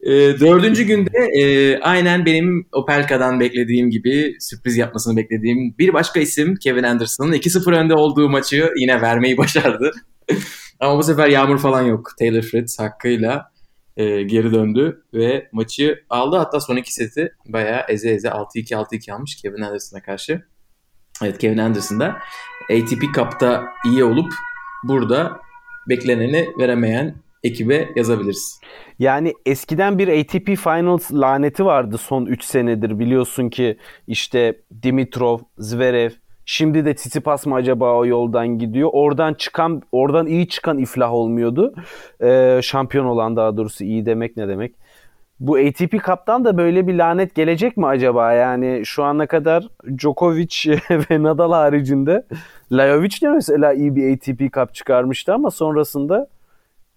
[0.00, 6.54] E, dördüncü günde e, aynen benim Opelka'dan beklediğim gibi sürpriz yapmasını beklediğim bir başka isim
[6.56, 9.92] Kevin Anderson'ın 2-0 önde olduğu maçı yine vermeyi başardı.
[10.80, 12.10] Ama bu sefer yağmur falan yok.
[12.18, 13.52] Taylor Fritz hakkıyla
[13.96, 16.36] e, geri döndü ve maçı aldı.
[16.36, 20.42] Hatta son iki seti bayağı eze eze 6-2 6-2 almış Kevin Anderson'a karşı.
[21.22, 22.18] Evet Kevin Anderson da
[22.62, 24.32] ATP Cup'ta iyi olup
[24.84, 25.40] burada
[25.88, 28.60] bekleneni veremeyen ekibe yazabiliriz.
[28.98, 32.98] Yani eskiden bir ATP Finals laneti vardı son 3 senedir.
[32.98, 36.10] Biliyorsun ki işte Dimitrov, Zverev,
[36.46, 38.90] şimdi de Tsitsipas mı acaba o yoldan gidiyor.
[38.92, 41.74] Oradan çıkan, oradan iyi çıkan iflah olmuyordu.
[42.22, 44.74] Ee, şampiyon olan daha doğrusu iyi demek ne demek?
[45.40, 48.32] Bu ATP Cup'tan da böyle bir lanet gelecek mi acaba?
[48.32, 50.66] Yani şu ana kadar Djokovic
[51.10, 52.26] ve Nadal haricinde
[52.72, 56.28] Lajovic de mesela iyi bir ATP Cup çıkarmıştı ama sonrasında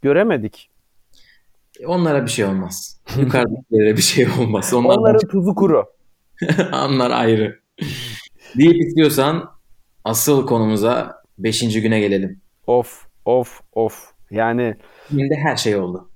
[0.01, 0.69] göremedik.
[1.85, 3.01] Onlara bir şey olmaz.
[3.19, 4.73] Yukarıdakilere bir şey olmaz.
[4.73, 5.85] Onlar Onların tuzu kuru.
[6.73, 7.59] Onlar ayrı.
[8.57, 9.51] Deyip istiyorsan
[10.03, 11.81] asıl konumuza 5.
[11.81, 12.41] güne gelelim.
[12.67, 14.11] Of of of.
[14.31, 14.75] Yani
[15.09, 16.09] şimdi her şey oldu.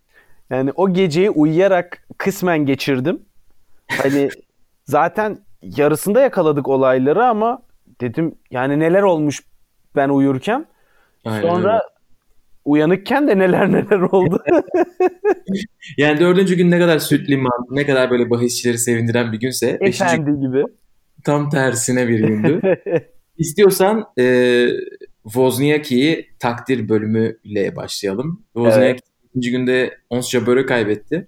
[0.50, 3.22] Yani o geceyi uyuyarak kısmen geçirdim.
[3.88, 4.30] Hani
[4.86, 7.62] zaten yarısında yakaladık olayları ama
[8.02, 9.44] dedim yani neler olmuş
[9.96, 10.66] ben uyurken.
[11.26, 11.94] Aynen Sonra öyle
[12.66, 14.44] uyanıkken de neler neler oldu.
[15.98, 19.78] yani dördüncü gün ne kadar süt liman, ne kadar böyle bahisçileri sevindiren bir günse.
[19.82, 20.64] Efendi beşinci, gibi.
[21.24, 22.62] Tam tersine bir gündü.
[23.38, 24.68] İstiyorsan e,
[25.24, 28.44] Wozniacki'yi takdir bölümüyle başlayalım.
[28.54, 29.02] Wozniacki evet.
[29.30, 31.28] ikinci günde Ons Jabeur'ü kaybetti.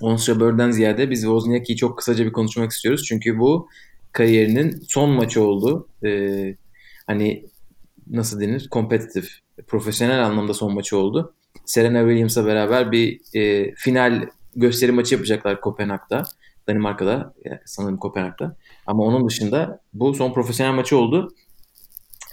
[0.00, 3.04] Ons Jabeur'den ziyade biz Wozniacki'yi çok kısaca bir konuşmak istiyoruz.
[3.08, 3.68] Çünkü bu
[4.12, 5.88] kariyerinin son maçı oldu.
[6.04, 6.10] E,
[7.06, 7.46] hani
[8.10, 8.68] nasıl denir?
[8.70, 9.28] Kompetitif
[9.66, 11.34] profesyonel anlamda son maçı oldu.
[11.64, 16.22] Serena Williams'la beraber bir e, final gösteri maçı yapacaklar Kopenhag'da.
[16.68, 18.56] Danimarka'da yani sanırım Kopenhag'da.
[18.86, 21.34] Ama onun dışında bu son profesyonel maçı oldu.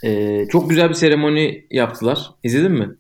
[0.03, 2.31] E, çok güzel bir seremoni yaptılar.
[2.43, 2.95] İzledin mi?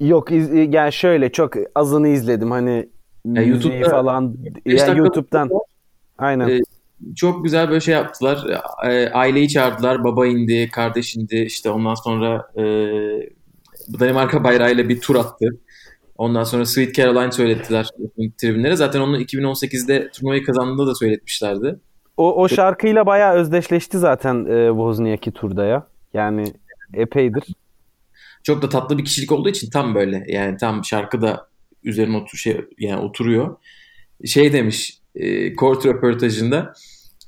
[0.00, 2.88] Yok iz, yani şöyle çok azını izledim hani
[3.24, 5.50] ya YouTube'da falan ya YouTube'dan.
[6.18, 6.48] Aynen.
[6.48, 6.60] E,
[7.16, 8.46] çok güzel böyle şey yaptılar.
[8.84, 10.04] E, aileyi çağırdılar.
[10.04, 11.36] Baba indi, kardeş indi.
[11.36, 12.62] İşte ondan sonra e,
[14.00, 15.46] Danimarka bayrağıyla bir tur attı.
[16.20, 17.88] Ondan sonra Sweet Caroline söylettiler
[18.38, 18.76] tribünlere.
[18.76, 21.78] Zaten onu 2018'de turnuvayı kazandığında da söyletmişlerdi.
[22.16, 25.86] O, o şarkıyla bayağı özdeşleşti zaten e, Wozniacki turda ya.
[26.14, 26.52] Yani
[26.94, 27.44] epeydir.
[28.42, 31.48] Çok da tatlı bir kişilik olduğu için tam böyle yani tam şarkı da
[31.84, 33.56] üzerine otur şey yani oturuyor.
[34.24, 36.74] Şey demiş e, court röportajında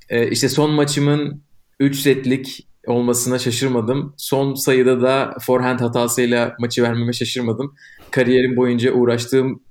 [0.09, 1.43] e, işte son maçımın
[1.81, 4.15] 3 setlik olmasına şaşırmadım.
[4.17, 7.75] Son sayıda da forehand hatasıyla maçı vermeme şaşırmadım.
[8.13, 9.63] Kariyerim boyunca uğraştığım,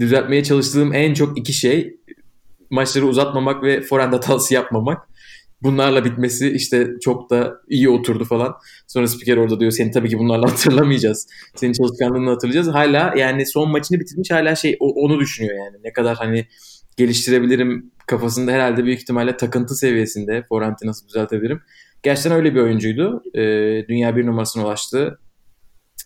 [0.00, 1.96] düzeltmeye çalıştığım en çok iki şey
[2.70, 5.08] maçları uzatmamak ve forehand hatası yapmamak.
[5.62, 8.54] Bunlarla bitmesi işte çok da iyi oturdu falan.
[8.86, 11.28] Sonra spiker orada diyor seni tabii ki bunlarla hatırlamayacağız.
[11.54, 12.68] Senin çalışkanlığını hatırlayacağız.
[12.68, 15.76] Hala yani son maçını bitirmiş hala şey onu düşünüyor yani.
[15.84, 16.46] Ne kadar hani
[16.96, 21.60] geliştirebilirim kafasında herhalde büyük ihtimalle takıntı seviyesinde forehand'i nasıl düzeltebilirim.
[22.02, 23.22] Gerçekten öyle bir oyuncuydu.
[23.34, 23.40] E,
[23.88, 25.18] dünya bir numarasına ulaştı.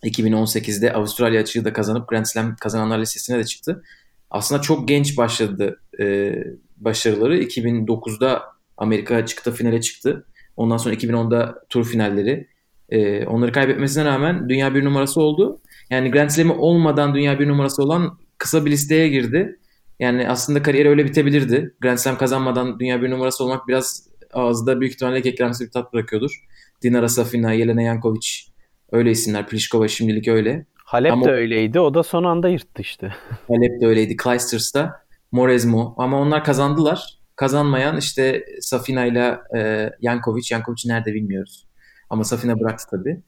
[0.03, 3.83] 2018'de Avustralya açığı da kazanıp Grand Slam kazananlar listesine de çıktı.
[4.31, 6.35] Aslında çok genç başladı e,
[6.77, 7.43] başarıları.
[7.43, 8.43] 2009'da
[8.77, 10.27] Amerika açıkta finale çıktı.
[10.57, 12.49] Ondan sonra 2010'da tur finalleri.
[12.89, 15.61] E, onları kaybetmesine rağmen dünya bir numarası oldu.
[15.91, 19.59] Yani Grand Slam'i olmadan dünya bir numarası olan kısa bir listeye girdi.
[19.99, 21.75] Yani aslında kariyeri öyle bitebilirdi.
[21.81, 26.45] Grand Slam kazanmadan dünya bir numarası olmak biraz ağızda büyük ihtimalle kekremsi bir tat bırakıyordur.
[26.83, 28.50] Dinara Safina, Yelena Yankovic
[28.93, 29.47] öyle isimler.
[29.47, 30.67] Pliskova şimdilik öyle.
[30.85, 31.81] Halep Ama- de öyleydi.
[31.81, 33.15] O da son anda yırttı işte.
[33.49, 34.17] Halep de öyleydi.
[34.25, 35.03] Clijsters'ta.
[35.33, 35.95] Morezmo.
[35.99, 37.19] Ama onlar kazandılar.
[37.37, 40.49] Kazanmayan işte Safina ile e, Yankovic.
[40.51, 41.67] Yankovic nerede bilmiyoruz.
[42.11, 43.21] Ama Safina bıraktı tabii.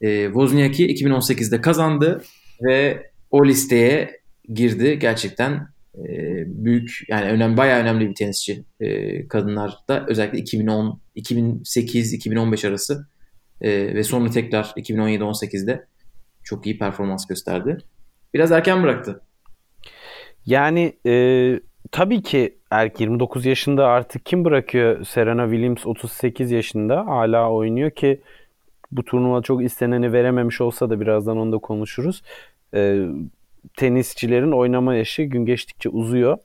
[0.00, 2.22] E, Wozniacki 2018'de kazandı
[2.62, 4.20] ve o listeye
[4.54, 4.98] girdi.
[4.98, 6.08] Gerçekten e,
[6.46, 13.06] büyük yani önemli bayağı önemli bir tenisçi e, kadınlarda özellikle 2010 2008 2015 arası
[13.60, 15.86] e, ve sonra tekrar 2017-18'de
[16.42, 17.78] çok iyi performans gösterdi.
[18.34, 19.20] Biraz erken bıraktı.
[20.46, 25.04] Yani e, tabii ki erk 29 yaşında artık kim bırakıyor?
[25.04, 28.20] Serena Williams 38 yaşında hala oynuyor ki
[28.92, 32.22] bu turnuva çok isteneni verememiş olsa da birazdan onu da konuşuruz.
[32.74, 33.06] E,
[33.76, 36.38] tenisçilerin oynama yaşı gün geçtikçe uzuyor.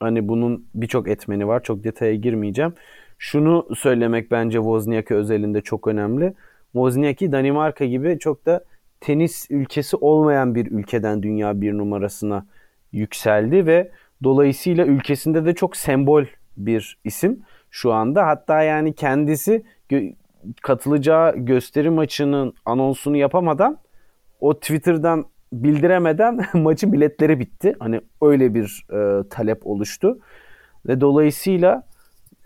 [0.00, 1.62] Hani bunun birçok etmeni var.
[1.62, 2.74] Çok detaya girmeyeceğim.
[3.18, 6.34] Şunu söylemek bence Wozniacki özelinde çok önemli.
[6.72, 8.64] Wozniacki Danimarka gibi çok da
[9.00, 12.46] tenis ülkesi olmayan bir ülkeden dünya bir numarasına
[12.92, 13.90] yükseldi ve
[14.24, 16.24] dolayısıyla ülkesinde de çok sembol
[16.56, 18.26] bir isim şu anda.
[18.26, 20.14] Hatta yani kendisi gö-
[20.62, 23.78] katılacağı gösteri maçının anonsunu yapamadan
[24.40, 27.74] o Twitter'dan bildiremeden maçın biletleri bitti.
[27.78, 30.18] Hani öyle bir e, talep oluştu.
[30.86, 31.82] Ve dolayısıyla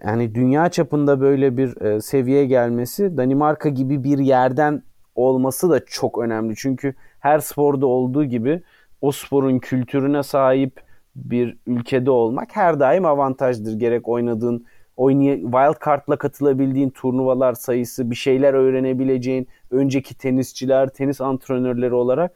[0.04, 4.82] yani dünya çapında böyle bir e, seviyeye gelmesi Danimarka gibi bir yerden
[5.14, 6.54] olması da çok önemli.
[6.56, 8.62] Çünkü her sporda olduğu gibi
[9.00, 10.82] o sporun kültürüne sahip
[11.16, 13.78] bir ülkede olmak her daim avantajdır.
[13.78, 21.94] Gerek oynadığın oynay wild card'la katılabildiğin turnuvalar sayısı, bir şeyler öğrenebileceğin önceki tenisçiler, tenis antrenörleri
[21.94, 22.34] olarak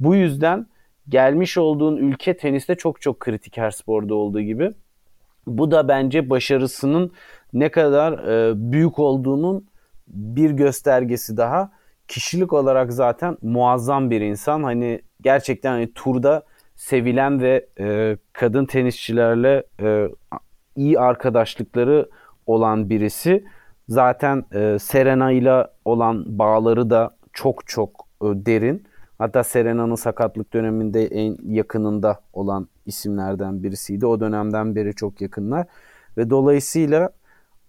[0.00, 0.66] bu yüzden
[1.08, 4.72] gelmiş olduğun ülke teniste çok çok kritik her sporda olduğu gibi.
[5.46, 7.12] Bu da bence başarısının
[7.52, 9.66] ne kadar e, büyük olduğunun
[10.06, 11.70] bir göstergesi daha.
[12.08, 14.62] Kişilik olarak zaten muazzam bir insan.
[14.62, 16.42] Hani gerçekten hani turda
[16.74, 20.08] sevilen ve e, kadın tenisçilerle e,
[20.76, 22.08] iyi arkadaşlıkları
[22.46, 23.44] olan birisi.
[23.88, 28.86] Zaten e, Serena ile olan bağları da çok çok e, derin.
[29.18, 34.06] Hatta Serena'nın sakatlık döneminde en yakınında olan isimlerden birisiydi.
[34.06, 35.66] O dönemden beri çok yakınlar.
[36.16, 37.10] Ve dolayısıyla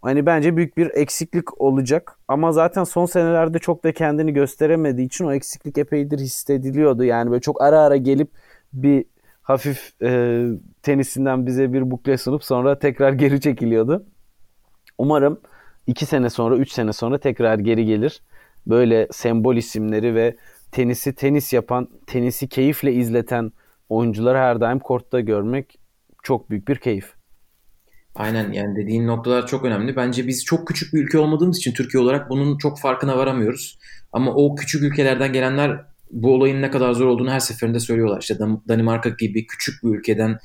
[0.01, 2.19] hani bence büyük bir eksiklik olacak.
[2.27, 7.03] Ama zaten son senelerde çok da kendini gösteremediği için o eksiklik epeydir hissediliyordu.
[7.03, 8.29] Yani böyle çok ara ara gelip
[8.73, 9.05] bir
[9.41, 10.43] hafif e,
[10.81, 14.05] tenisinden bize bir bukle sunup sonra tekrar geri çekiliyordu.
[14.97, 15.39] Umarım
[15.87, 18.21] 2 sene sonra 3 sene sonra tekrar geri gelir.
[18.67, 20.35] Böyle sembol isimleri ve
[20.71, 23.51] tenisi tenis yapan, tenisi keyifle izleten
[23.89, 25.79] oyuncuları her daim kortta görmek
[26.23, 27.13] çok büyük bir keyif.
[28.15, 29.95] Aynen yani dediğin noktalar çok önemli.
[29.95, 33.79] Bence biz çok küçük bir ülke olmadığımız için Türkiye olarak bunun çok farkına varamıyoruz.
[34.11, 38.21] Ama o küçük ülkelerden gelenler bu olayın ne kadar zor olduğunu her seferinde söylüyorlar.
[38.21, 40.37] İşte Dan- Danimarka gibi küçük bir ülkeden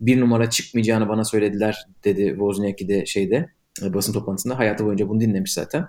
[0.00, 3.50] bir numara çıkmayacağını bana söylediler dedi Wozniacki de şeyde
[3.82, 4.58] e, basın toplantısında.
[4.58, 5.88] Hayatı boyunca bunu dinlemiş zaten.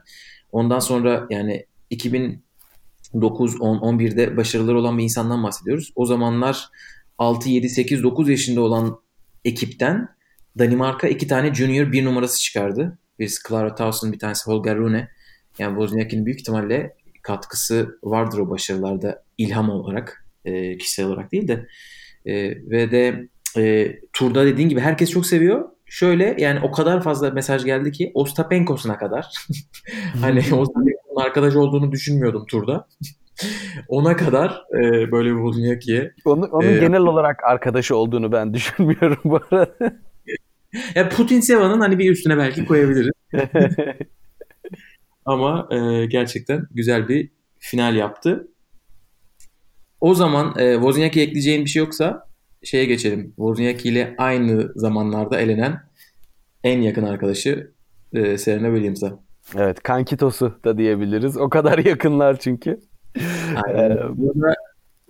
[0.52, 1.66] Ondan sonra yani
[3.08, 5.92] 2009, 10, 11'de başarıları olan bir insandan bahsediyoruz.
[5.96, 6.70] O zamanlar
[7.18, 9.00] 6, 7, 8, 9 yaşında olan
[9.46, 10.10] ekipten
[10.60, 12.98] Danimarka iki tane junior bir numarası çıkardı.
[13.20, 15.10] Birisi Clara Tauson, bir tanesi Holger Rune.
[15.60, 21.68] Yani Wozniacki'nin büyük ihtimalle katkısı vardır o başarılarda ilham olarak, e, kişisel olarak değil de.
[22.26, 22.34] E,
[22.70, 25.70] ve de e, turda dediğin gibi herkes çok seviyor.
[25.86, 29.28] Şöyle yani o kadar fazla mesaj geldi ki Ostapenkos'una kadar.
[30.22, 30.44] hani
[31.18, 32.88] Ostapenko'nun arkadaş olduğunu düşünmüyordum turda.
[33.88, 36.14] Ona kadar e, böyle bir Wozniacki'ye.
[36.26, 40.00] Onun, onun Ee, genel olarak arkadaşı olduğunu ben düşünmüyorum bu arada.
[40.96, 43.12] Ya Putin Seva'nın hani bir üstüne belki koyabiliriz.
[45.26, 48.48] Ama e, gerçekten güzel bir final yaptı.
[50.02, 52.28] O zaman e, Wozniacki'ye ekleyeceğin bir şey yoksa
[52.64, 53.34] şeye geçelim.
[53.36, 55.80] Wozniacki ile aynı zamanlarda elenen
[56.64, 57.72] en yakın arkadaşı
[58.14, 59.27] e, Serena Williams'a.
[59.56, 61.38] Evet, kankitosu da diyebiliriz.
[61.38, 62.80] O kadar yakınlar çünkü.
[63.66, 63.92] Aynen.
[63.92, 64.54] Ee, Burada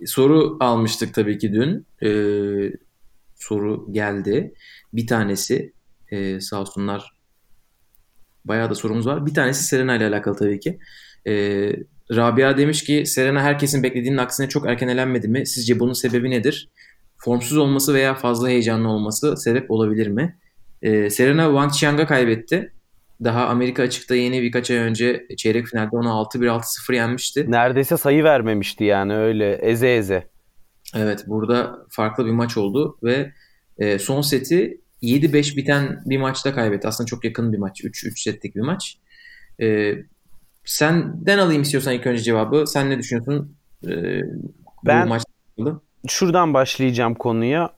[0.06, 1.86] soru almıştık tabii ki dün.
[2.02, 2.10] E,
[3.36, 4.54] soru geldi.
[4.92, 5.72] Bir tanesi
[6.10, 7.12] e, sağ olsunlar
[8.44, 9.26] bayağı da sorumuz var.
[9.26, 10.78] Bir tanesi Serena ile alakalı tabii ki.
[11.26, 11.32] E,
[12.16, 15.46] Rabia demiş ki Serena herkesin beklediğinin aksine çok erken elenmedi mi?
[15.46, 16.68] Sizce bunun sebebi nedir?
[17.16, 20.38] Formsuz olması veya fazla heyecanlı olması sebep olabilir mi?
[20.82, 22.72] E, Serena Wang Qiang'a kaybetti.
[23.24, 27.50] Daha Amerika açıkta yeni birkaç ay önce çeyrek finalde onu 6-1-6-0 yenmişti.
[27.50, 30.28] Neredeyse sayı vermemişti yani öyle eze eze.
[30.96, 33.32] Evet burada farklı bir maç oldu ve
[33.78, 36.88] E, son seti 7-5 biten bir maçta kaybetti.
[36.88, 37.80] Aslında çok yakın bir maç.
[37.80, 38.98] 3-3 setlik bir maç.
[39.60, 39.94] E,
[40.64, 42.64] senden alayım istiyorsan ilk önce cevabı.
[42.66, 43.56] Sen ne düşünüyorsun
[43.88, 44.20] e,
[44.86, 47.70] ben bu maçla şuradan başlayacağım konuya.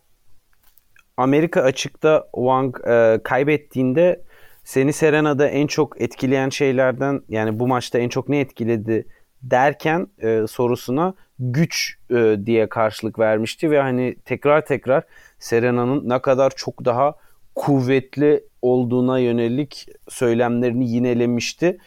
[1.16, 4.24] Amerika açıkta Wang e, kaybettiğinde
[4.70, 9.06] seni Serena'da en çok etkileyen şeylerden yani bu maçta en çok ne etkiledi
[9.42, 15.04] derken e, sorusuna güç e, diye karşılık vermişti ve hani tekrar tekrar
[15.38, 17.14] Serena'nın ne kadar çok daha
[17.54, 21.78] kuvvetli olduğuna yönelik söylemlerini yinelemişti.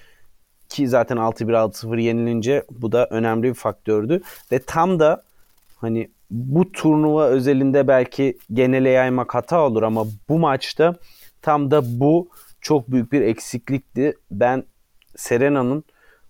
[0.70, 4.22] Ki zaten 6-1 6-0 yenilince bu da önemli bir faktördü.
[4.52, 5.24] Ve tam da
[5.78, 10.96] hani bu turnuva özelinde belki genele yaymak hata olur ama bu maçta
[11.42, 12.30] tam da bu
[12.64, 14.18] çok büyük bir eksiklikti.
[14.32, 14.64] Ben
[15.16, 15.84] Serena'nın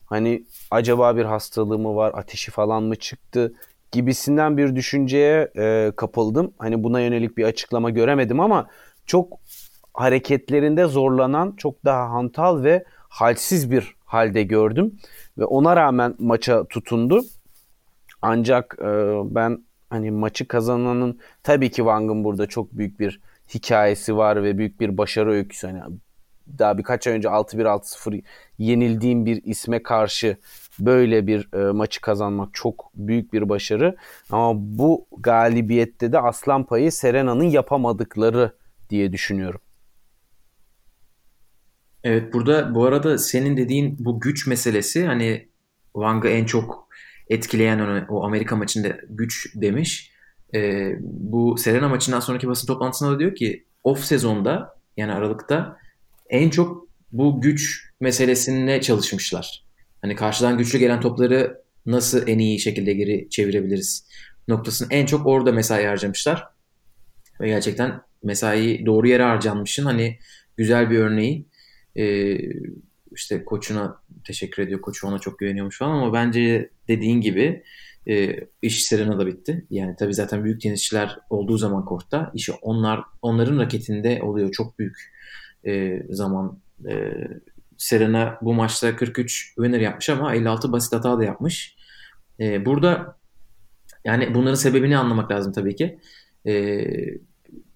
[0.06, 3.54] hani acaba bir hastalığı mı var, ateşi falan mı çıktı
[3.92, 6.54] gibisinden bir düşünceye e, kapıldım.
[6.58, 8.68] Hani buna yönelik bir açıklama göremedim ama
[9.06, 9.40] çok
[9.94, 15.00] hareketlerinde zorlanan, çok daha hantal ve halsiz bir halde gördüm
[15.38, 17.22] ve ona rağmen maça tutundu.
[18.22, 18.86] Ancak e,
[19.36, 23.20] ben hani maçı kazananın tabii ki Wang'ın burada çok büyük bir
[23.54, 25.68] hikayesi var ve büyük bir başarı öyküsü.
[25.68, 25.82] Hani
[26.60, 28.24] daha birkaç ay önce 6-1 6-0
[28.58, 30.38] yenildiğim bir isme karşı
[30.80, 33.96] böyle bir e, maçı kazanmak çok büyük bir başarı.
[34.30, 38.56] Ama bu galibiyette de aslan payı Serena'nın yapamadıkları
[38.90, 39.62] diye düşünüyorum.
[42.04, 45.48] Evet burada bu arada senin dediğin bu güç meselesi hani
[45.94, 46.88] Wang'ı en çok
[47.30, 50.14] etkileyen o Amerika maçında güç demiş.
[50.56, 55.78] Ee, bu Serena maçından sonraki basın toplantısında da diyor ki off sezonda yani Aralık'ta
[56.34, 59.64] en çok bu güç meselesine çalışmışlar.
[60.02, 64.08] Hani karşıdan güçlü gelen topları nasıl en iyi şekilde geri çevirebiliriz
[64.48, 66.44] noktasını en çok orada mesai harcamışlar.
[67.42, 69.86] Ve gerçekten mesai doğru yere harcanmışın.
[69.86, 70.18] Hani
[70.58, 71.46] güzel bir örneği.
[71.98, 72.38] Ee,
[73.12, 74.82] işte koçuna teşekkür ediyor.
[74.82, 77.64] Koçu ona çok güveniyormuş falan ama bence dediğin gibi
[78.08, 79.66] e, iş Serena'da bitti.
[79.70, 84.52] Yani tabii zaten büyük tenisçiler olduğu zaman kortta işi onlar onların raketinde oluyor.
[84.52, 85.13] Çok büyük
[85.66, 86.60] e, zaman
[86.90, 87.14] e,
[87.78, 91.76] Serena bu maçta 43 winner yapmış ama 56 basit hata da yapmış.
[92.40, 93.18] E, burada
[94.06, 96.00] yani bunların sebebini anlamak lazım tabii ki.
[96.48, 96.86] E,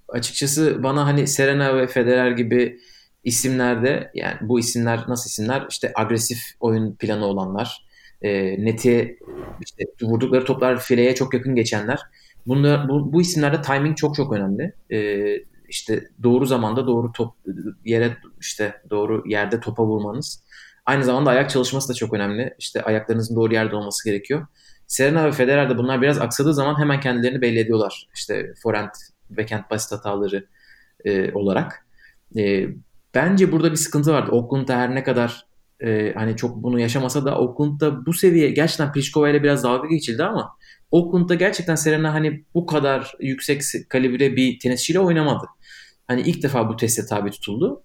[0.09, 2.79] açıkçası bana hani Serena ve Federer gibi
[3.23, 5.65] isimlerde yani bu isimler nasıl isimler?
[5.69, 7.87] İşte agresif oyun planı olanlar,
[8.21, 8.31] e,
[8.65, 9.19] neti
[9.65, 11.99] işte vurdukları toplar fileye çok yakın geçenler.
[12.47, 14.73] Bunlar, bu, bu isimlerde timing çok çok önemli.
[14.91, 14.97] E,
[15.69, 17.33] işte doğru zamanda doğru top
[17.85, 20.43] yere işte doğru yerde topa vurmanız.
[20.85, 22.55] Aynı zamanda ayak çalışması da çok önemli.
[22.59, 24.47] İşte ayaklarınızın doğru yerde olması gerekiyor.
[24.87, 28.07] Serena ve Federer de bunlar biraz aksadığı zaman hemen kendilerini belli ediyorlar.
[28.15, 28.89] İşte forehand,
[29.29, 30.47] backhand basit hataları
[31.05, 31.87] e, olarak.
[32.37, 32.67] E,
[33.15, 34.31] bence burada bir sıkıntı vardı.
[34.31, 35.47] Oakland'da her ne kadar
[35.83, 40.23] e, hani çok bunu yaşamasa da Oakland'da bu seviye gerçekten Pliskova ile biraz dalga geçildi
[40.23, 40.57] ama
[40.91, 45.45] Oakland'da gerçekten Serena hani bu kadar yüksek kalibre bir tenisçiyle oynamadı.
[46.07, 47.83] Hani ilk defa bu teste tabi tutuldu.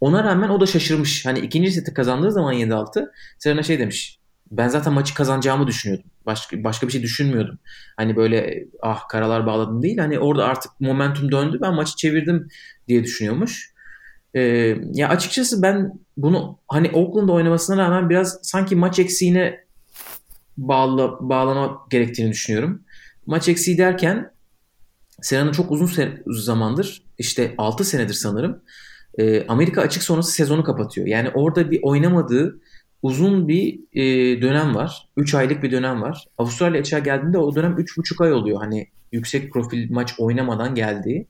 [0.00, 1.26] Ona rağmen o da şaşırmış.
[1.26, 4.18] Hani ikinci seti kazandığı zaman 7-6 Serena şey demiş.
[4.50, 6.10] Ben zaten maçı kazanacağımı düşünüyordum.
[6.26, 7.58] Başka, başka bir şey düşünmüyordum.
[7.96, 9.98] Hani böyle ah karalar bağladım değil.
[9.98, 11.58] Hani orada artık momentum döndü.
[11.62, 12.48] Ben maçı çevirdim
[12.88, 13.74] diye düşünüyormuş.
[14.34, 19.64] Ee, ya açıkçası ben bunu hani Oakland'da oynamasına rağmen biraz sanki maç eksiğine
[20.56, 22.82] bağla, bağlama gerektiğini düşünüyorum.
[23.26, 24.30] Maç eksiği derken
[25.22, 28.62] Serena çok uzun zamandır işte 6 senedir sanırım
[29.18, 31.06] e, Amerika açık sonrası sezonu kapatıyor.
[31.06, 32.60] Yani orada bir oynamadığı
[33.02, 34.02] uzun bir e,
[34.42, 35.08] dönem var.
[35.16, 36.26] 3 aylık bir dönem var.
[36.38, 38.58] Avustralya açığa geldiğinde o dönem 3,5 ay oluyor.
[38.60, 41.26] Hani yüksek profil maç oynamadan geldiği.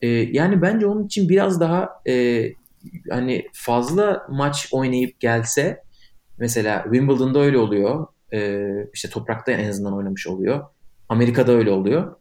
[0.00, 2.46] E, yani bence onun için biraz daha e,
[3.10, 5.82] hani fazla maç oynayıp gelse
[6.38, 8.06] mesela Wimbledon'da öyle oluyor.
[8.32, 10.64] E, işte toprakta en azından oynamış oluyor.
[11.08, 12.16] Amerika'da öyle oluyor.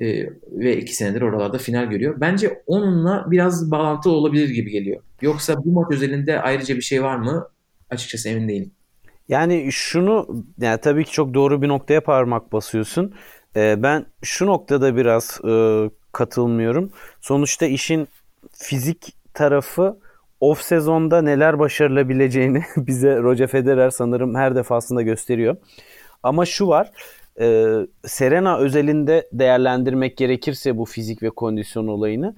[0.00, 2.20] E, ve iki senedir oralarda final görüyor.
[2.20, 5.02] Bence onunla biraz bağlantılı olabilir gibi geliyor.
[5.20, 7.48] Yoksa bu maç özelinde ayrıca bir şey var mı?
[7.90, 8.70] Açıkçası emin değilim.
[9.28, 13.14] Yani şunu yani tabii ki çok doğru bir noktaya parmak basıyorsun.
[13.56, 16.92] Ee, ben şu noktada biraz e, katılmıyorum.
[17.20, 18.08] Sonuçta işin
[18.52, 19.98] fizik tarafı
[20.40, 25.56] off sezonda neler başarılabileceğini bize Roger Federer sanırım her defasında gösteriyor.
[26.22, 26.90] Ama şu var
[27.40, 27.74] e,
[28.04, 32.34] Serena özelinde değerlendirmek gerekirse bu fizik ve kondisyon olayını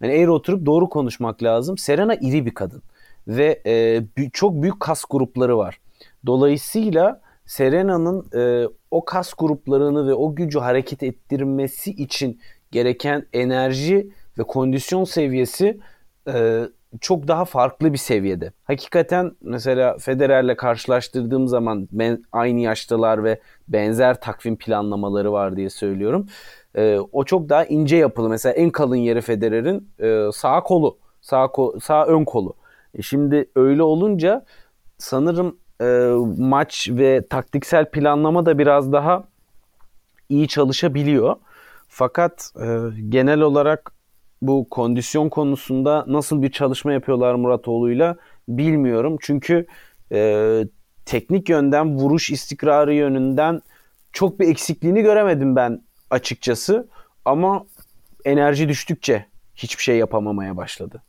[0.00, 1.78] hani eğer oturup doğru konuşmak lazım.
[1.78, 2.82] Serena iri bir kadın
[3.28, 5.80] ve e, çok büyük kas grupları var.
[6.26, 14.42] Dolayısıyla Serena'nın e, o kas gruplarını ve o gücü hareket ettirmesi için gereken enerji ve
[14.42, 15.80] kondisyon seviyesi
[16.28, 16.62] e,
[17.00, 18.52] çok daha farklı bir seviyede.
[18.64, 26.26] Hakikaten mesela Federer'le karşılaştırdığım zaman ben, aynı yaştalar ve benzer takvim planlamaları var diye söylüyorum.
[26.74, 28.28] E, o çok daha ince yapılı.
[28.28, 32.54] Mesela en kalın yeri Federer'in e, sağ kolu, sağ ko- sağ ön kolu.
[32.94, 34.44] E şimdi öyle olunca
[34.98, 35.84] sanırım e,
[36.38, 39.24] maç ve taktiksel planlama da biraz daha
[40.28, 41.36] iyi çalışabiliyor.
[41.88, 42.66] Fakat e,
[43.08, 43.92] genel olarak
[44.42, 48.16] bu kondisyon konusunda nasıl bir çalışma yapıyorlar Muratoğlu'yla
[48.48, 49.16] bilmiyorum.
[49.20, 49.66] Çünkü
[50.12, 50.64] e,
[51.06, 53.60] teknik yönden vuruş istikrarı yönünden
[54.12, 56.88] çok bir eksikliğini göremedim ben açıkçası.
[57.24, 57.66] Ama
[58.24, 61.02] enerji düştükçe hiçbir şey yapamamaya başladı.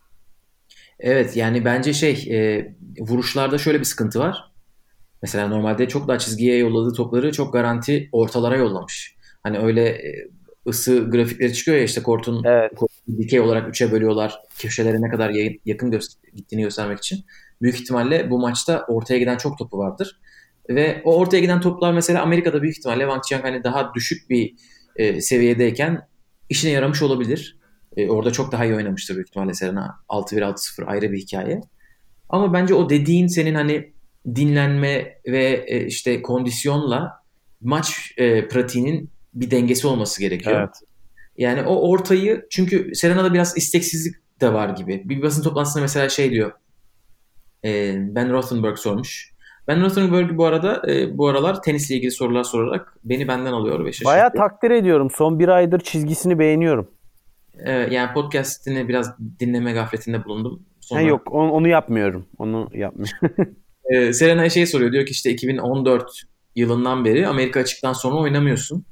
[1.00, 2.66] Evet yani bence şey e,
[3.00, 4.52] vuruşlarda şöyle bir sıkıntı var.
[5.22, 9.16] Mesela normalde çok daha çizgiye yolladığı topları çok garanti ortalara yollamış.
[9.42, 10.28] Hani öyle e,
[10.66, 12.74] ısı grafikleri çıkıyor ya işte kortun, evet.
[12.76, 14.38] kortun dikey olarak üçe bölüyorlar.
[14.58, 15.30] Köşelere ne kadar
[15.64, 17.24] yakın gö- gittiğini göstermek için.
[17.62, 20.20] Büyük ihtimalle bu maçta ortaya giden çok topu vardır.
[20.68, 24.54] Ve o ortaya giden toplar mesela Amerika'da büyük ihtimalle Wang Qiang hani daha düşük bir
[24.96, 26.08] e, seviyedeyken
[26.48, 27.58] işine yaramış olabilir.
[27.96, 29.98] E, orada çok daha iyi oynamıştır büyük ihtimalle Serena.
[30.08, 31.60] 6-1-6-0 ayrı bir hikaye.
[32.28, 33.92] Ama bence o dediğin senin hani
[34.34, 37.12] dinlenme ve e, işte kondisyonla
[37.60, 40.60] maç e, pratiğinin bir dengesi olması gerekiyor.
[40.60, 40.91] Evet.
[41.36, 45.02] Yani o ortayı çünkü Serena'da biraz isteksizlik de var gibi.
[45.04, 46.52] Bir basın toplantısında mesela şey diyor.
[47.64, 49.32] E, ben Rothenberg sormuş.
[49.68, 53.92] Ben Rothenberg bu arada e, bu aralar tenisle ilgili sorular sorarak beni benden alıyor ve
[53.92, 54.12] şaşırtıyor.
[54.12, 55.10] Bayağı takdir ediyorum.
[55.10, 56.90] Son bir aydır çizgisini beğeniyorum.
[57.58, 60.62] E, yani podcastini biraz dinleme gafletinde bulundum.
[60.80, 61.00] Sonra...
[61.00, 62.26] Ha, yok onu, onu yapmıyorum.
[62.38, 63.56] Onu yapmıyorum.
[63.90, 64.92] e, Serena şey soruyor.
[64.92, 66.22] Diyor ki işte 2014
[66.56, 68.84] yılından beri Amerika açıktan sonra oynamıyorsun.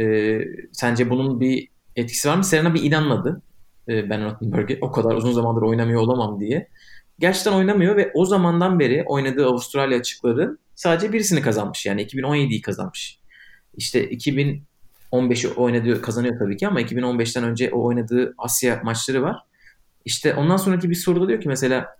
[0.00, 0.38] E,
[0.72, 2.44] sence bunun bir etkisi var mı?
[2.44, 3.42] Serena bir inanmadı.
[3.88, 6.68] E, ben Rottenberg'e o kadar uzun zamandır oynamıyor olamam diye.
[7.18, 11.86] Gerçekten oynamıyor ve o zamandan beri oynadığı Avustralya açıkları sadece birisini kazanmış.
[11.86, 13.18] Yani 2017'yi kazanmış.
[13.76, 19.36] İşte 2015'i oynadığı kazanıyor tabii ki ama 2015'ten önce o oynadığı Asya maçları var.
[20.04, 21.96] İşte ondan sonraki bir soruda diyor ki mesela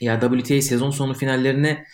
[0.00, 1.84] ya WTA sezon sonu finallerine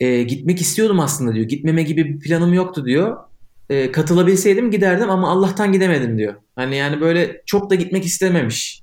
[0.00, 1.46] e, gitmek istiyordum aslında diyor.
[1.46, 3.16] Gitmeme gibi bir planım yoktu diyor.
[3.70, 6.34] E, katılabilseydim giderdim ama Allah'tan gidemedim diyor.
[6.56, 8.82] Hani yani böyle çok da gitmek istememiş.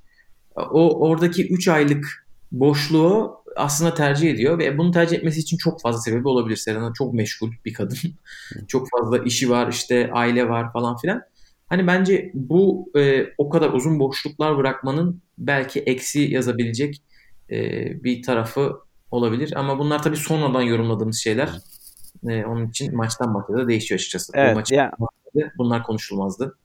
[0.56, 6.00] O oradaki 3 aylık boşluğu aslında tercih ediyor ve bunu tercih etmesi için çok fazla
[6.00, 6.56] sebebi olabilir.
[6.56, 7.98] Serena çok meşgul bir kadın.
[8.68, 11.22] çok fazla işi var, işte aile var falan filan.
[11.66, 17.02] Hani bence bu e, o kadar uzun boşluklar bırakmanın belki eksi yazabilecek
[17.50, 17.58] e,
[18.04, 18.72] bir tarafı
[19.10, 19.52] olabilir.
[19.56, 21.50] Ama bunlar tabii sonradan yorumladığımız şeyler.
[22.28, 24.32] E, onun için maçtan maça da değişiyor açıkçası.
[24.34, 24.92] Evet, bu maçı yani,
[25.58, 26.58] bunlar konuşulmazdı.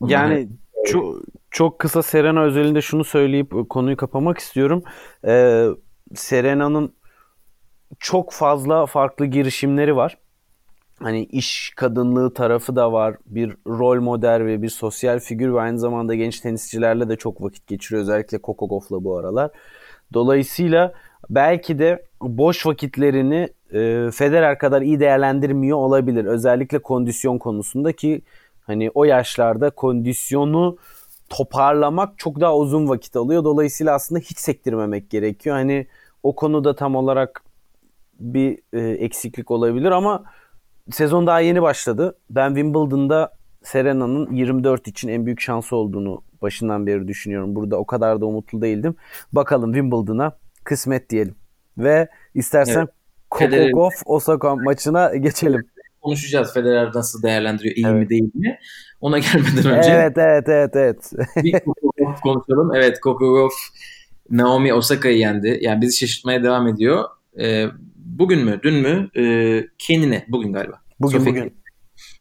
[0.00, 0.48] Bunlar yani
[0.86, 4.82] çok, çok kısa Serena özelinde şunu söyleyip konuyu kapamak istiyorum.
[5.26, 5.66] Ee,
[6.14, 6.94] Serena'nın
[7.98, 10.18] çok fazla farklı girişimleri var.
[11.02, 13.16] Hani iş kadınlığı tarafı da var.
[13.26, 17.66] Bir rol model ve bir sosyal figür ve aynı zamanda genç tenisçilerle de çok vakit
[17.66, 18.02] geçiriyor.
[18.02, 19.50] Özellikle Coco Gauff'la bu aralar.
[20.14, 20.92] Dolayısıyla
[21.30, 26.24] belki de boş vakitlerini e, Federer kadar iyi değerlendirmiyor olabilir.
[26.24, 28.22] Özellikle kondisyon konusunda ki
[28.60, 30.76] hani o yaşlarda kondisyonu
[31.28, 33.44] toparlamak çok daha uzun vakit alıyor.
[33.44, 35.56] Dolayısıyla aslında hiç sektirmemek gerekiyor.
[35.56, 35.86] Hani
[36.22, 37.42] o konuda tam olarak
[38.20, 40.24] bir e, eksiklik olabilir ama
[40.90, 42.18] sezon daha yeni başladı.
[42.30, 47.54] Ben Wimbledon'da Serena'nın 24 için en büyük şansı olduğunu başından beri düşünüyorum.
[47.54, 48.96] Burada o kadar da umutlu değildim.
[49.32, 50.32] Bakalım Wimbledon'a
[50.64, 51.34] kısmet diyelim.
[51.78, 52.95] Ve istersen evet.
[53.30, 55.66] Gauff Osaka maçına geçelim.
[56.00, 58.00] Konuşacağız Federer nasıl değerlendiriyor, iyi evet.
[58.02, 58.58] mi değil mi?
[59.00, 59.90] Ona gelmeden önce.
[59.90, 61.12] Evet, evet, evet, evet.
[61.36, 61.52] bir
[61.98, 62.74] Gauff konuşalım.
[62.74, 63.54] Evet, Gauff
[64.30, 65.58] Naomi Osaka'yı yendi.
[65.60, 67.04] Yani bizi şaşırtmaya devam ediyor.
[67.40, 67.66] Ee,
[67.96, 69.10] bugün mü, dün mü?
[69.16, 70.80] Ee, Kenine, bugün galiba.
[71.00, 71.56] Bugün, Sofia, bugün.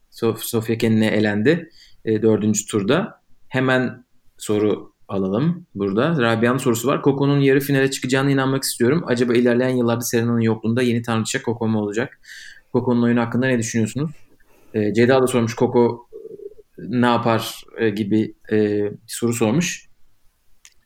[0.10, 1.70] Sof Sofia Kenine elendi
[2.06, 3.22] e, dördüncü turda.
[3.48, 4.06] Hemen
[4.38, 6.22] soru alalım burada.
[6.22, 7.02] Rabia'nın sorusu var.
[7.04, 9.04] Coco'nun yarı finale çıkacağına inanmak istiyorum.
[9.08, 12.20] Acaba ilerleyen yıllarda Serena'nın yokluğunda yeni tanrıça Coco mu olacak?
[12.74, 14.12] Coco'nun oyunu hakkında ne düşünüyorsunuz?
[14.74, 16.08] E, Ceyda da sormuş Coco
[16.78, 19.86] ne yapar e, gibi e, soru sormuş.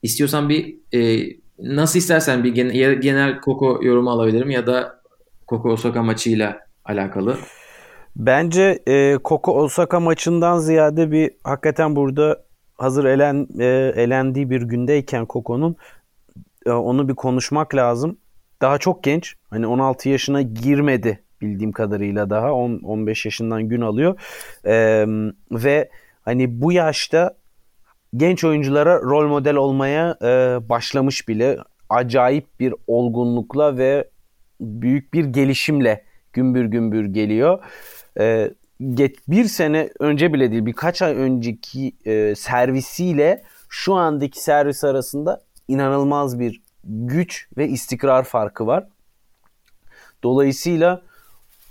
[0.03, 5.01] İstiyorsan bir e, nasıl istersen bir genel, genel Coco yorumu alabilirim ya da
[5.47, 7.37] Coco Osaka maçıyla alakalı.
[8.15, 12.48] Bence e, Coco Osaka maçından ziyade bir hakikaten burada
[12.79, 13.65] hazır elen e,
[13.95, 15.75] elendiği bir gündeyken Coco'nun
[16.65, 18.17] e, onu bir konuşmak lazım.
[18.61, 19.35] Daha çok genç.
[19.49, 24.19] Hani 16 yaşına girmedi bildiğim kadarıyla daha 10 15 yaşından gün alıyor.
[24.65, 25.05] E,
[25.51, 25.89] ve
[26.21, 27.35] hani bu yaşta
[28.15, 31.57] genç oyunculara rol model olmaya e, başlamış bile.
[31.89, 34.09] Acayip bir olgunlukla ve
[34.61, 36.03] büyük bir gelişimle
[36.33, 37.59] gümbür gümbür geliyor.
[38.19, 38.51] E,
[39.27, 46.39] bir sene önce bile değil birkaç ay önceki e, servisiyle şu andaki servis arasında inanılmaz
[46.39, 48.87] bir güç ve istikrar farkı var.
[50.23, 51.01] Dolayısıyla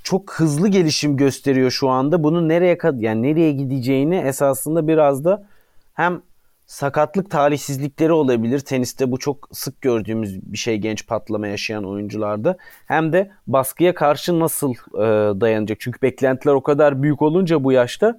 [0.02, 2.22] çok hızlı gelişim gösteriyor şu anda.
[2.22, 5.46] Bunun nereye yani nereye gideceğini esasında biraz da
[5.94, 6.22] hem
[6.68, 8.60] sakatlık talihsizlikleri olabilir.
[8.60, 12.56] Teniste bu çok sık gördüğümüz bir şey genç patlama yaşayan oyuncularda.
[12.86, 15.80] Hem de baskıya karşı nasıl e, dayanacak?
[15.80, 18.18] Çünkü beklentiler o kadar büyük olunca bu yaşta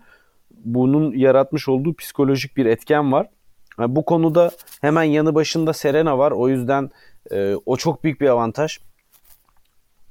[0.51, 3.29] bunun yaratmış olduğu psikolojik bir etken var.
[3.79, 6.31] Yani bu konuda hemen yanı başında Serena var.
[6.31, 6.89] O yüzden
[7.31, 8.79] e, o çok büyük bir avantaj.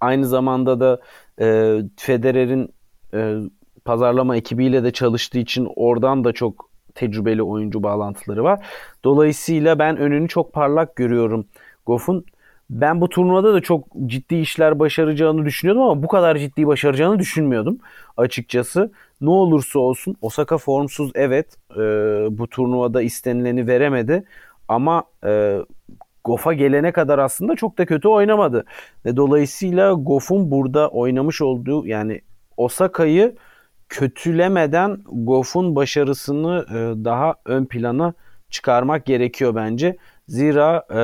[0.00, 1.00] Aynı zamanda da
[1.40, 2.74] e, Federer'in
[3.14, 3.36] e,
[3.84, 6.67] pazarlama ekibiyle de çalıştığı için oradan da çok
[6.98, 8.66] tecrübeli oyuncu bağlantıları var.
[9.04, 11.46] Dolayısıyla ben önünü çok parlak görüyorum
[11.86, 12.24] Goff'un.
[12.70, 17.78] Ben bu turnuvada da çok ciddi işler başaracağını düşünüyordum ama bu kadar ciddi başaracağını düşünmüyordum
[18.16, 18.92] açıkçası.
[19.20, 21.80] Ne olursa olsun Osaka formsuz evet e,
[22.38, 24.24] bu turnuvada istenileni veremedi
[24.68, 25.58] ama e,
[26.24, 28.64] Goff'a gelene kadar aslında çok da kötü oynamadı.
[29.04, 32.20] Ve dolayısıyla Goff'un burada oynamış olduğu yani
[32.56, 33.34] Osaka'yı
[33.88, 38.14] kötülemeden Goff'un başarısını e, daha ön plana
[38.50, 39.96] çıkarmak gerekiyor bence.
[40.28, 41.00] Zira e,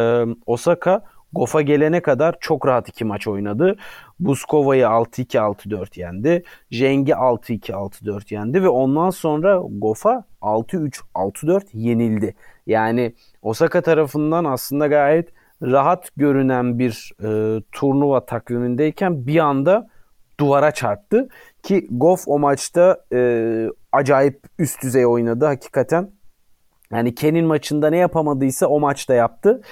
[0.46, 1.02] Osaka
[1.34, 3.76] Goff'a gelene kadar çok rahat iki maç oynadı.
[4.20, 6.42] Buskova'yı 6-2 6-4 yendi.
[6.72, 12.34] Zheng'i 6-2 6-4 yendi ve ondan sonra Goff'a 6-3 6-4 yenildi.
[12.66, 15.28] Yani Osaka tarafından aslında gayet
[15.62, 19.88] rahat görünen bir e, turnuva takvimindeyken bir anda
[20.40, 21.28] duvara çarptı.
[21.62, 26.10] Ki Goff o maçta e, acayip üst düzey oynadı hakikaten.
[26.90, 29.62] Yani Ken'in maçında ne yapamadıysa o maçta yaptı.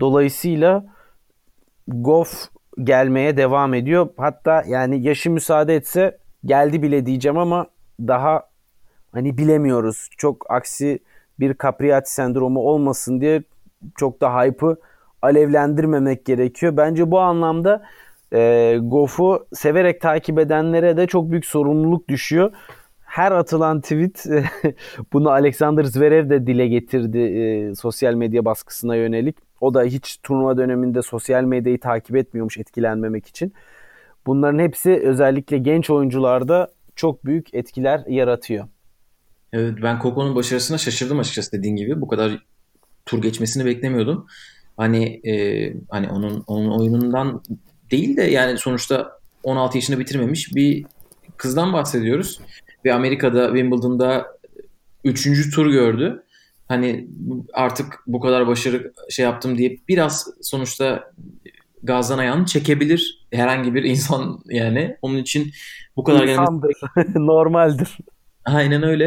[0.00, 0.84] Dolayısıyla
[1.88, 2.48] Goff
[2.82, 4.08] gelmeye devam ediyor.
[4.16, 7.66] Hatta yani yaşı müsaade etse geldi bile diyeceğim ama
[8.00, 8.50] daha
[9.12, 10.08] hani bilemiyoruz.
[10.18, 10.98] Çok aksi
[11.40, 13.42] bir Capriati sendromu olmasın diye
[13.96, 14.76] çok da hype'ı
[15.22, 16.76] alevlendirmemek gerekiyor.
[16.76, 17.82] Bence bu anlamda
[18.32, 22.52] e, Goff'u severek takip edenlere de çok büyük sorumluluk düşüyor.
[23.00, 24.26] Her atılan tweet
[25.12, 29.36] bunu Alexander Zverev de dile getirdi e, sosyal medya baskısına yönelik.
[29.60, 33.52] O da hiç turnuva döneminde sosyal medyayı takip etmiyormuş etkilenmemek için.
[34.26, 38.68] Bunların hepsi özellikle genç oyuncularda çok büyük etkiler yaratıyor.
[39.52, 42.00] Evet ben Coco'nun başarısına şaşırdım açıkçası dediğin gibi.
[42.00, 42.44] Bu kadar
[43.06, 44.26] tur geçmesini beklemiyordum.
[44.76, 47.42] Hani e, hani onun onun oyunundan
[47.90, 50.84] değil de yani sonuçta 16 yaşında bitirmemiş bir
[51.36, 52.40] kızdan bahsediyoruz.
[52.84, 54.26] Ve Amerika'da Wimbledon'da
[55.04, 55.54] 3.
[55.54, 56.22] tur gördü.
[56.68, 57.08] Hani
[57.52, 61.12] artık bu kadar başarı şey yaptım diye biraz sonuçta
[61.82, 64.96] gazdan ayağını çekebilir herhangi bir insan yani.
[65.02, 65.50] Onun için
[65.96, 67.98] bu kadar gelmesi normaldir.
[68.44, 69.04] Aynen öyle.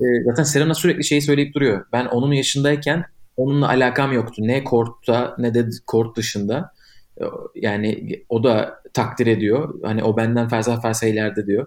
[0.00, 1.86] E, zaten Serena sürekli şeyi söyleyip duruyor.
[1.92, 3.04] Ben onun yaşındayken
[3.36, 4.34] onunla alakam yoktu.
[4.38, 6.73] Ne kortta ne de kort dışında.
[7.54, 9.74] Yani o da takdir ediyor.
[9.82, 11.66] Hani o benden felsefe ileride diyor.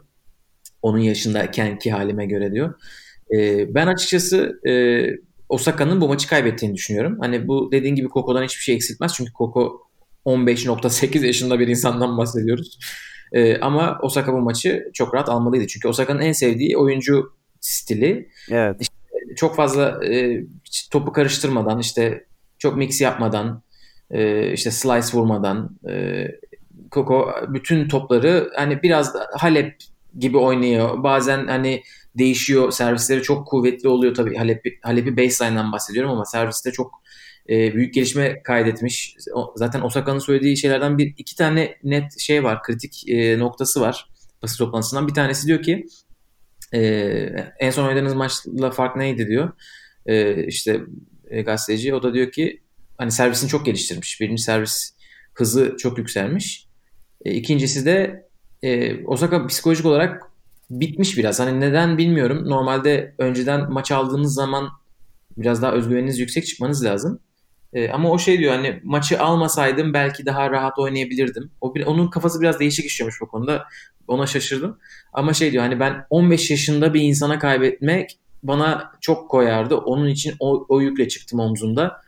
[0.82, 2.74] Onun yaşındayken ki halime göre diyor.
[3.36, 5.04] E, ben açıkçası e,
[5.50, 7.18] Osaka'nın bu maçı kaybettiğini düşünüyorum.
[7.20, 9.14] Hani bu dediğin gibi Coco'dan hiçbir şey eksiltmez.
[9.14, 9.82] Çünkü Coco
[10.26, 12.80] 15.8 yaşında bir insandan bahsediyoruz.
[13.32, 15.68] E, ama Osaka bu maçı çok rahat almalıydı.
[15.68, 18.30] Çünkü Osaka'nın en sevdiği oyuncu stili.
[18.52, 18.76] Evet.
[18.82, 18.96] İşte
[19.36, 20.44] çok fazla e,
[20.92, 22.26] topu karıştırmadan, işte
[22.60, 23.64] çok mix yapmadan,
[24.12, 26.26] e, işte slice vurmadan, e,
[26.92, 29.76] Koko bütün topları hani biraz da Halep
[30.20, 31.04] gibi oynuyor.
[31.04, 31.84] Bazen hani
[32.18, 32.72] değişiyor.
[32.72, 34.36] Servisleri çok kuvvetli oluyor tabii.
[34.36, 36.92] Halep, Halep'i baseline'dan bahsediyorum ama serviste çok
[37.50, 39.16] e, büyük gelişme kaydetmiş.
[39.34, 42.64] O, zaten Osaka'nın söylediği şeylerden bir iki tane net şey var.
[42.64, 44.10] Kritik e, noktası var
[44.44, 45.08] basın toplantısından.
[45.08, 45.86] Bir tanesi diyor ki
[46.74, 46.80] e,
[47.60, 49.52] en son oynadığınız maçla fark neydi diyor.
[50.06, 50.82] E, işte
[51.30, 52.62] e, gazeteci o da diyor ki
[52.98, 54.22] hani servisini çok geliştirmiş.
[54.22, 54.94] Birinci servis
[55.34, 56.68] hızı çok yükselmiş.
[57.26, 58.28] E, ikincisi de
[58.64, 60.22] e, Osaka psikolojik olarak
[60.70, 61.40] bitmiş biraz.
[61.40, 62.50] Hani neden bilmiyorum.
[62.50, 64.70] Normalde önceden maç aldığınız zaman
[65.38, 67.20] biraz daha özgüveniniz yüksek çıkmanız lazım.
[67.74, 71.52] E, ama o şey diyor hani maçı almasaydım belki daha rahat oynayabilirdim.
[71.62, 73.66] O onun kafası biraz değişik işliyormuş bu konuda.
[74.08, 74.78] Ona şaşırdım.
[75.14, 79.76] Ama şey diyor hani ben 15 yaşında bir insana kaybetmek bana çok koyardı.
[79.76, 82.02] Onun için o, o yükle çıktım omzumda.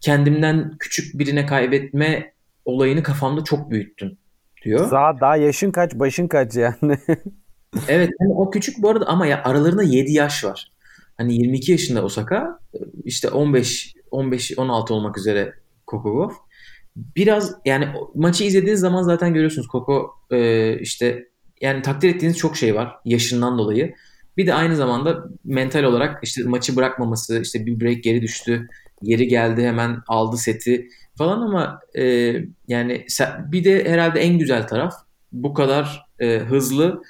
[0.00, 2.32] Kendimden küçük birine kaybetme
[2.64, 4.18] olayını kafamda çok büyüttüm
[4.64, 4.90] diyor.
[4.90, 6.74] Daha, daha yaşın kaç başın kaç yani.
[7.88, 10.72] evet yani o küçük bu arada ama ya aralarında 7 yaş var.
[11.16, 12.58] Hani 22 yaşında Osaka
[13.04, 15.54] işte 15 15 16 olmak üzere
[15.86, 16.34] Gauff.
[16.96, 21.28] Biraz yani maçı izlediğiniz zaman zaten görüyorsunuz Coco e, işte
[21.60, 23.94] yani takdir ettiğiniz çok şey var yaşından dolayı.
[24.36, 28.68] Bir de aynı zamanda mental olarak işte maçı bırakmaması, işte bir break geri düştü,
[29.02, 30.88] geri geldi hemen aldı seti
[31.18, 32.34] falan ama e,
[32.68, 33.06] yani
[33.52, 34.94] bir de herhalde en güzel taraf
[35.32, 37.02] bu kadar e, hızlı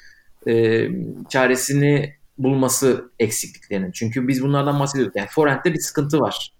[0.48, 0.86] e,
[1.28, 3.92] çaresini bulması eksikliklerinin.
[3.92, 5.12] Çünkü biz bunlardan bahsediyoruz.
[5.16, 6.52] Yani forehand'de bir sıkıntı var.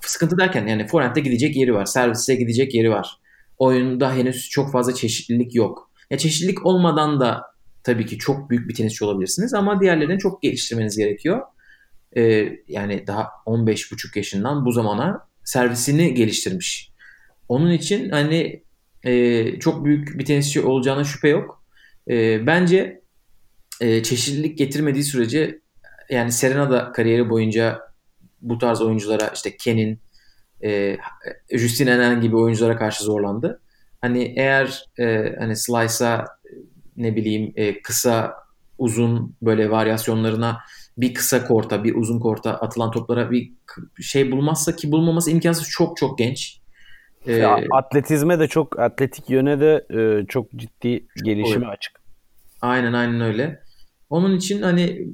[0.00, 1.84] Sıkıntı derken yani forehand'de gidecek yeri var.
[1.84, 3.18] Servise gidecek yeri var.
[3.58, 5.90] Oyunda henüz çok fazla çeşitlilik yok.
[6.10, 7.42] Ya çeşitlilik olmadan da
[7.82, 11.42] tabii ki çok büyük bir tenisçi olabilirsiniz ama diğerlerini çok geliştirmeniz gerekiyor.
[12.16, 16.92] Ee, yani daha 15,5 yaşından bu zamana servisini geliştirmiş.
[17.48, 18.62] Onun için hani
[19.04, 21.64] e, çok büyük bir tenisçi olacağına şüphe yok.
[22.10, 23.00] E, bence
[23.80, 25.60] e, çeşitlilik getirmediği sürece
[26.10, 27.80] yani Serena da kariyeri boyunca
[28.40, 30.00] bu tarz oyunculara işte Ken'in,
[30.64, 30.96] e,
[31.50, 33.60] Justin Henin gibi oyunculara karşı zorlandı.
[34.00, 36.24] Hani eğer e, hani slice'a
[36.96, 38.34] ne bileyim e, kısa
[38.78, 40.60] uzun böyle varyasyonlarına
[40.98, 43.52] bir kısa korta bir uzun korta atılan toplara bir
[44.00, 46.60] şey bulmazsa ki bulmaması imkansız çok çok genç.
[47.26, 51.76] Ee, atletizme de çok atletik yöne de e, çok ciddi gelişimi evet.
[51.76, 52.00] açık.
[52.60, 53.62] Aynen aynen öyle.
[54.10, 55.08] Onun için hani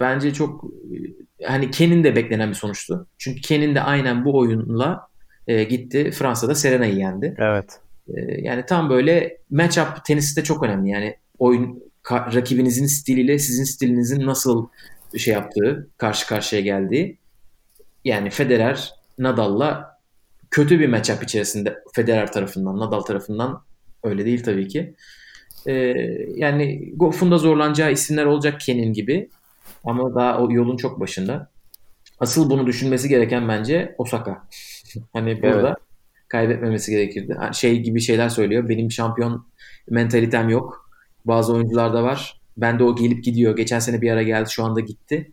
[0.00, 0.64] bence çok
[1.44, 3.06] hani Ken'in de beklenen bir sonuçtu.
[3.18, 5.08] Çünkü Ken'in de aynen bu oyunla
[5.46, 7.34] e, gitti Fransa'da Serena'yı yendi.
[7.38, 7.80] Evet.
[8.08, 10.90] E, yani tam böyle match-up tenisi de çok önemli.
[10.90, 14.68] Yani oyun ka- rakibinizin stiliyle sizin stilinizin nasıl
[15.18, 17.18] şey yaptığı, karşı karşıya geldiği.
[18.04, 19.98] Yani Federer Nadal'la
[20.50, 23.62] kötü bir matchup içerisinde Federer tarafından, Nadal tarafından
[24.04, 24.94] öyle değil tabii ki.
[25.66, 25.72] Ee,
[26.36, 29.28] yani Goff'un zorlanacağı isimler olacak Ken'in gibi.
[29.84, 31.50] Ama daha o yolun çok başında.
[32.20, 34.48] Asıl bunu düşünmesi gereken bence Osaka.
[35.12, 35.78] hani burada evet.
[36.28, 37.38] kaybetmemesi gerekirdi.
[37.52, 38.68] Şey gibi şeyler söylüyor.
[38.68, 39.46] Benim şampiyon
[39.90, 40.90] mentalitem yok.
[41.24, 42.40] Bazı oyuncular da var.
[42.56, 43.56] Ben de o gelip gidiyor.
[43.56, 45.30] Geçen sene bir ara geldi şu anda gitti.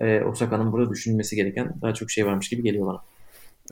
[0.00, 3.02] Ee, Osaka'nın burada düşünmesi gereken daha çok şey varmış gibi geliyor bana.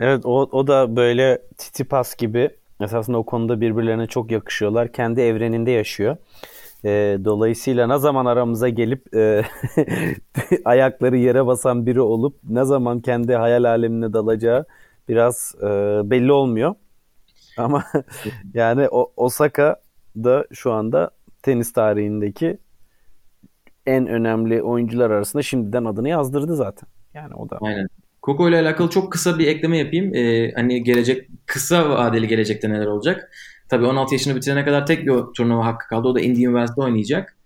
[0.01, 4.93] Evet o, o da böyle Titipas gibi esasında o konuda birbirlerine çok yakışıyorlar.
[4.93, 6.17] Kendi evreninde yaşıyor.
[6.85, 9.45] E, dolayısıyla ne zaman aramıza gelip e,
[10.65, 14.65] ayakları yere basan biri olup ne zaman kendi hayal alemine dalacağı
[15.09, 15.67] biraz e,
[16.11, 16.75] belli olmuyor.
[17.57, 17.85] Ama
[18.55, 19.77] yani o, Osaka
[20.17, 21.11] da şu anda
[21.43, 22.59] tenis tarihindeki
[23.89, 26.89] en önemli oyuncular arasında şimdiden adını yazdırdı zaten.
[27.15, 27.59] Yani o da.
[27.61, 27.89] Aynen.
[28.23, 30.15] Coco ile alakalı çok kısa bir ekleme yapayım.
[30.15, 33.31] Ee, hani gelecek kısa vadeli gelecekte neler olacak?
[33.69, 36.09] Tabii 16 yaşını bitirene kadar tek bir turnuva hakkı kaldı.
[36.09, 37.37] O da Indian Wells'de oynayacak.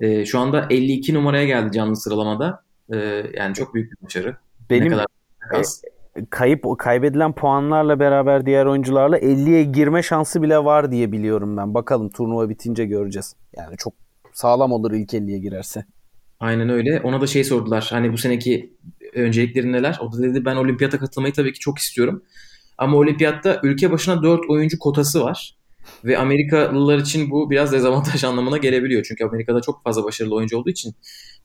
[0.00, 2.62] Ee, şu anda 52 numaraya geldi canlı sıralamada.
[2.92, 4.36] Ee, yani çok büyük bir başarı.
[4.70, 5.06] Benim ne kadar
[5.54, 5.82] az.
[6.16, 11.74] E, kayıp kaybedilen puanlarla beraber diğer oyuncularla 50'ye girme şansı bile var diye biliyorum ben.
[11.74, 13.36] Bakalım turnuva bitince göreceğiz.
[13.56, 13.94] Yani çok
[14.38, 15.84] sağlam olur ilk 50'ye girerse.
[16.40, 17.00] Aynen öyle.
[17.00, 17.86] Ona da şey sordular.
[17.90, 18.72] Hani bu seneki
[19.14, 19.98] öncelikleri neler?
[20.00, 22.22] O da dedi ben olimpiyata katılmayı tabii ki çok istiyorum.
[22.78, 25.56] Ama olimpiyatta ülke başına 4 oyuncu kotası var.
[26.04, 29.04] Ve Amerikalılar için bu biraz dezavantaj anlamına gelebiliyor.
[29.08, 30.94] Çünkü Amerika'da çok fazla başarılı oyuncu olduğu için.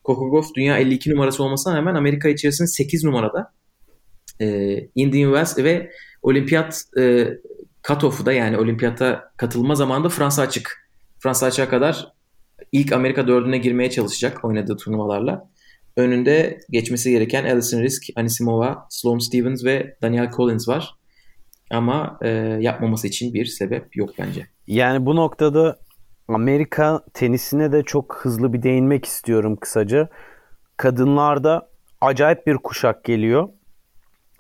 [0.04, 3.54] Kokogov dünya 52 numarası olmasına rağmen Amerika içerisinde 8 numarada.
[4.42, 5.92] Ee, Indian Wells ve
[6.22, 7.28] olimpiyat e,
[7.84, 10.90] cut-off'u da yani olimpiyata katılma zamanında Fransa açık.
[11.20, 12.13] Fransa açığa kadar
[12.74, 15.50] ilk Amerika dördüne girmeye çalışacak oynadığı turnuvalarla.
[15.98, 20.96] Önünde geçmesi gereken Alison Risk, Anisimova, Sloane Stevens ve Daniel Collins var.
[21.72, 24.48] Ama e, yapmaması için bir sebep yok bence.
[24.68, 25.80] Yani bu noktada
[26.28, 30.10] Amerika tenisine de çok hızlı bir değinmek istiyorum kısaca.
[30.78, 31.70] Kadınlarda
[32.02, 33.50] acayip bir kuşak geliyor.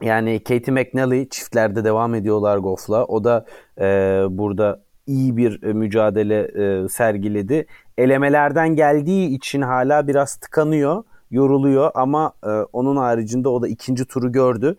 [0.01, 3.05] Yani Katie McNally çiftlerde devam ediyorlar Goff'la.
[3.05, 3.45] O da
[3.79, 3.85] e,
[4.29, 7.65] burada iyi bir e, mücadele e, sergiledi.
[7.97, 14.31] Elemelerden geldiği için hala biraz tıkanıyor, yoruluyor ama e, onun haricinde o da ikinci turu
[14.31, 14.77] gördü.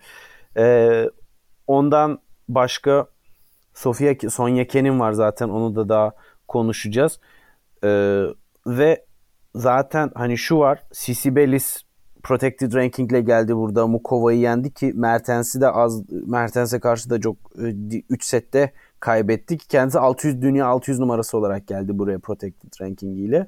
[1.67, 2.19] Ondan
[2.49, 3.07] başka
[3.75, 6.13] Sofia Sonya Kenin var zaten onu da daha
[6.49, 7.21] konuşacağız.
[8.67, 9.05] Ve
[9.55, 11.85] zaten hani şu var Sisi Bellis
[12.25, 13.87] Protected Ranking ile geldi burada.
[13.87, 18.73] Mukova'yı yendi ki Mertens'i de az Mertens'e karşı da çok 3 e, sette
[19.05, 23.47] kaybetti ki kendisi 600 dünya 600 numarası olarak geldi buraya Protected Ranking ile.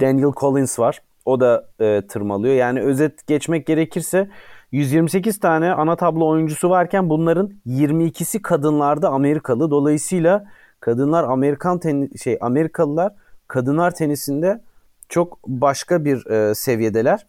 [0.00, 1.02] Daniel Collins var.
[1.24, 2.54] O da e, tırmalıyor.
[2.54, 4.30] Yani özet geçmek gerekirse
[4.72, 9.70] 128 tane ana tablo oyuncusu varken bunların 22'si kadınlarda Amerikalı.
[9.70, 10.44] Dolayısıyla
[10.80, 13.12] kadınlar Amerikan teni, şey Amerikalılar
[13.48, 14.62] kadınlar tenisinde
[15.08, 17.26] çok başka bir e, seviyedeler.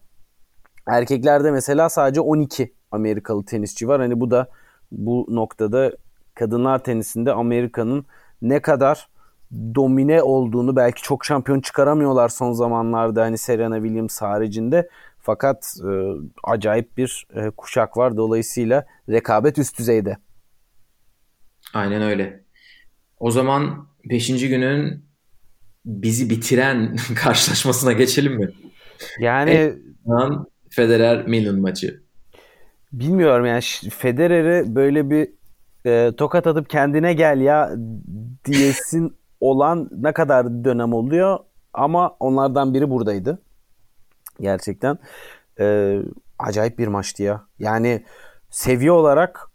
[0.86, 4.00] Erkeklerde mesela sadece 12 Amerikalı tenisçi var.
[4.00, 4.48] Hani bu da
[4.92, 5.92] bu noktada
[6.38, 8.06] kadınlar tenisinde Amerika'nın
[8.42, 9.08] ne kadar
[9.52, 15.90] domine olduğunu belki çok şampiyon çıkaramıyorlar son zamanlarda hani Serena Williams haricinde fakat e,
[16.44, 20.16] acayip bir e, kuşak var dolayısıyla rekabet üst düzeyde.
[21.74, 22.44] Aynen öyle.
[23.18, 24.48] O zaman 5.
[24.48, 25.04] günün
[25.84, 28.50] bizi bitiren karşılaşmasına geçelim mi?
[29.20, 29.74] Yani
[30.06, 32.02] an Federer Milan maçı.
[32.92, 35.37] Bilmiyorum yani Federer'e böyle bir
[35.86, 37.70] e, tokat atıp kendine gel ya
[38.44, 41.38] diyesin olan ne kadar dönem oluyor
[41.72, 43.42] ama onlardan biri buradaydı.
[44.40, 44.98] Gerçekten
[45.60, 45.98] e,
[46.38, 47.44] acayip bir maçtı ya.
[47.58, 48.04] Yani
[48.50, 49.50] seviye olarak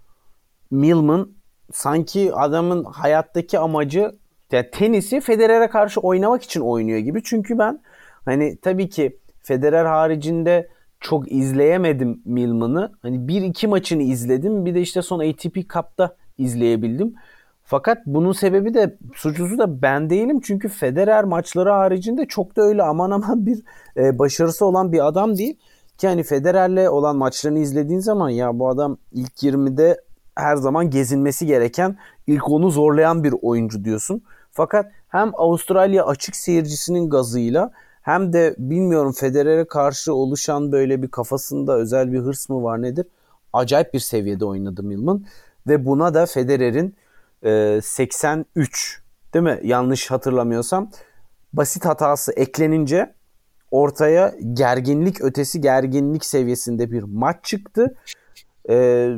[0.72, 1.30] Milman
[1.72, 4.16] sanki adamın hayattaki amacı
[4.52, 7.24] yani tenisi Federer'e karşı oynamak için oynuyor gibi.
[7.24, 7.82] Çünkü ben
[8.26, 10.70] hani tabii ki Federer haricinde
[11.04, 12.92] çok izleyemedim Milman'ı.
[13.02, 14.66] Hani bir iki maçını izledim.
[14.66, 17.16] Bir de işte son ATP Cup'ta izleyebildim.
[17.64, 20.40] Fakat bunun sebebi de suçlusu da ben değilim.
[20.44, 23.64] Çünkü Federer maçları haricinde çok da öyle aman aman bir
[23.98, 25.58] e, başarısı olan bir adam değil.
[25.98, 30.02] Ki hani Federer'le olan maçlarını izlediğin zaman ya bu adam ilk 20'de
[30.36, 31.98] her zaman gezinmesi gereken,
[32.28, 34.22] ilk onu zorlayan bir oyuncu diyorsun.
[34.52, 37.72] Fakat hem Avustralya açık seyircisinin gazıyla
[38.04, 43.06] hem de bilmiyorum Federer'e karşı oluşan böyle bir kafasında özel bir hırs mı var nedir?
[43.54, 45.26] Acayip bir seviyede oynadı Milman
[45.68, 46.96] ve buna da Federer'in
[47.44, 49.02] e, 83
[49.34, 49.60] değil mi?
[49.64, 50.92] Yanlış hatırlamıyorsam
[51.54, 53.14] basit hatası eklenince
[53.72, 57.96] ortaya gerginlik ötesi gerginlik seviyesinde bir maç çıktı.
[58.70, 59.10] E,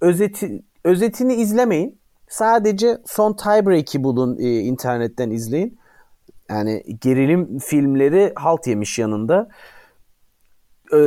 [0.00, 1.98] özeti özetini izlemeyin.
[2.28, 5.78] Sadece son tiebreak'i bulun e, internetten izleyin.
[6.50, 9.48] Yani gerilim filmleri halt yemiş yanında.
[10.92, 10.98] E,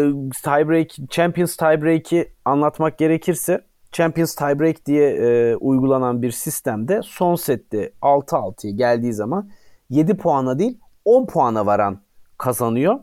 [0.44, 3.62] tiebreak, Champions tiebreak'i anlatmak gerekirse
[3.92, 9.50] Champions tiebreak diye e, uygulanan bir sistemde son sette 6-6'ya geldiği zaman
[9.90, 12.00] 7 puana değil 10 puana varan
[12.38, 13.00] kazanıyor.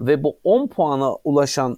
[0.00, 1.76] Ve bu 10 puana ulaşan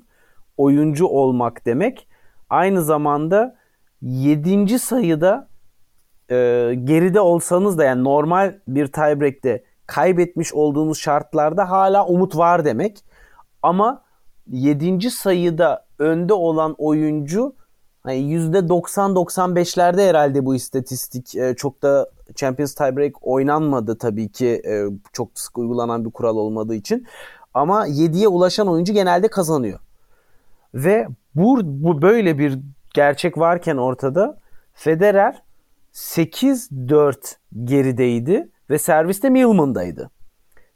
[0.56, 2.08] oyuncu olmak demek
[2.50, 3.56] aynı zamanda
[4.02, 4.78] 7.
[4.78, 5.48] sayıda
[6.30, 6.34] e,
[6.84, 13.04] geride olsanız da yani normal bir tiebreak'te kaybetmiş olduğunuz şartlarda hala umut var demek.
[13.62, 14.02] Ama
[14.46, 15.10] 7.
[15.10, 17.54] sayıda önde olan oyuncu
[18.02, 25.28] hani %90-95'lerde herhalde bu istatistik e, çok da Champions Tiebreak oynanmadı tabii ki e, çok
[25.34, 27.06] sık uygulanan bir kural olmadığı için.
[27.54, 29.78] Ama 7'ye ulaşan oyuncu genelde kazanıyor.
[30.74, 32.58] Ve bu, bu böyle bir
[32.94, 34.38] gerçek varken ortada
[34.72, 35.42] Federer
[35.92, 40.10] 8-4 gerideydi ve serviste Millman'daydı.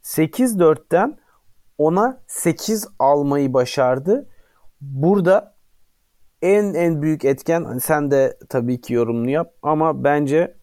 [0.02, 1.18] 8-4'ten
[1.78, 4.28] ona 8 almayı başardı.
[4.80, 5.54] Burada
[6.42, 10.54] en en büyük etken hani sen de tabii ki yorumunu yap ama bence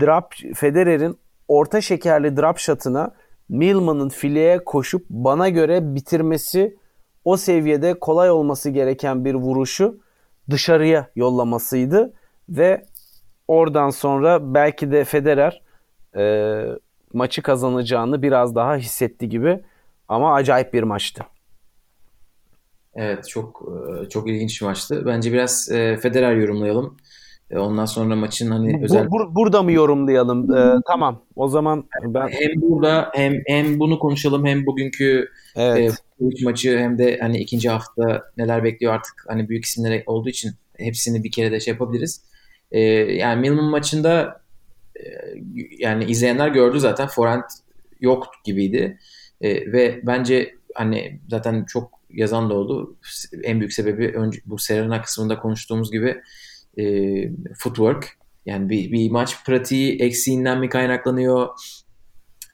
[0.00, 3.14] drop Federer'in orta şekerli drop shot'ına
[3.48, 6.76] Millman'ın fileye koşup bana göre bitirmesi
[7.24, 10.00] o seviyede kolay olması gereken bir vuruşu
[10.50, 12.12] dışarıya yollamasıydı
[12.48, 12.82] ve
[13.48, 15.62] oradan sonra belki de Federer
[16.18, 16.64] e,
[17.12, 19.60] maçı kazanacağını biraz daha hissetti gibi
[20.08, 21.24] ama acayip bir maçtı.
[22.94, 23.62] Evet çok
[24.04, 25.02] e, çok ilginç bir maçtı.
[25.06, 26.96] Bence biraz e, Federer yorumlayalım.
[27.50, 29.10] E, ondan sonra maçın hani bu, özel...
[29.10, 30.56] Bur, burada mı yorumlayalım?
[30.56, 31.22] Ee, tamam.
[31.36, 32.28] O zaman ben...
[32.28, 35.94] Hem burada hem hem bunu konuşalım hem bugünkü evet.
[36.20, 40.52] e, maçı hem de hani ikinci hafta neler bekliyor artık hani büyük isimler olduğu için
[40.76, 42.24] hepsini bir kere de şey yapabiliriz.
[42.72, 44.47] E, yani Milman maçında e,
[45.78, 47.44] yani izleyenler gördü zaten forehand
[48.00, 48.98] yok gibiydi.
[49.40, 52.96] E, ve bence hani zaten çok yazan da oldu.
[53.42, 56.16] En büyük sebebi önce bu Serena kısmında konuştuğumuz gibi
[56.78, 56.84] e,
[57.58, 58.18] footwork.
[58.46, 61.48] Yani bir, bir maç pratiği eksiğinden mi kaynaklanıyor?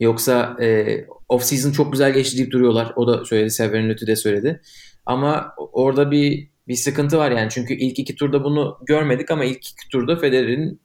[0.01, 2.93] Yoksa e, off season çok güzel geçti deyip duruyorlar.
[2.97, 3.51] O da söyledi.
[3.51, 4.61] Severin Lütü de söyledi.
[5.07, 7.51] Ama orada bir bir sıkıntı var yani.
[7.51, 10.81] Çünkü ilk iki turda bunu görmedik ama ilk iki turda Federer'in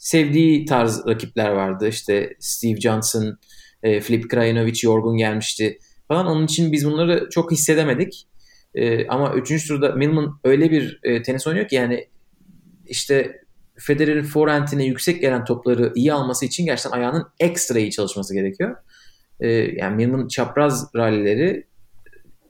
[0.00, 1.88] sevdiği tarz rakipler vardı.
[1.88, 3.38] İşte Steve Johnson,
[3.82, 5.78] e, Filip Krajinovic yorgun gelmişti
[6.08, 6.26] falan.
[6.26, 8.26] Onun için biz bunları çok hissedemedik.
[8.74, 12.08] E, ama üçüncü turda Milman öyle bir e, tenis oynuyor ki yani
[12.86, 13.40] işte
[13.78, 18.76] Federer'in forehand'ine yüksek gelen topları iyi alması için gerçekten ayağının ekstra iyi çalışması gerekiyor.
[19.40, 21.66] E, yani Milman çapraz rallileri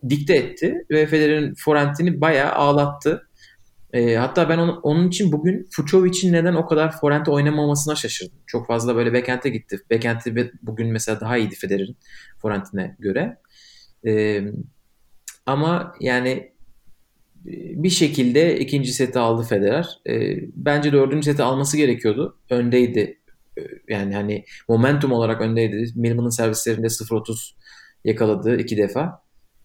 [0.09, 3.29] dikte etti ve Federer'in forehand'ini bayağı ağlattı.
[3.93, 8.39] E, hatta ben onu, onun için bugün Fucovic'in neden o kadar forehand oynamamasına şaşırdım.
[8.47, 9.81] Çok fazla böyle backhand'e gitti.
[9.91, 11.97] Backhand'i bugün mesela daha iyiydi Federer'in
[12.43, 13.37] forehand'ine göre.
[14.07, 14.41] E,
[15.47, 16.31] Ama yani
[17.47, 20.01] e, bir şekilde ikinci seti aldı Federer.
[20.09, 22.39] E, bence dördüncü seti alması gerekiyordu.
[22.51, 23.21] Öndeydi.
[23.89, 25.93] Yani hani momentum olarak öndeydi.
[25.97, 27.53] Milman'ın servislerinde 0-30
[28.05, 29.23] yakaladı iki defa.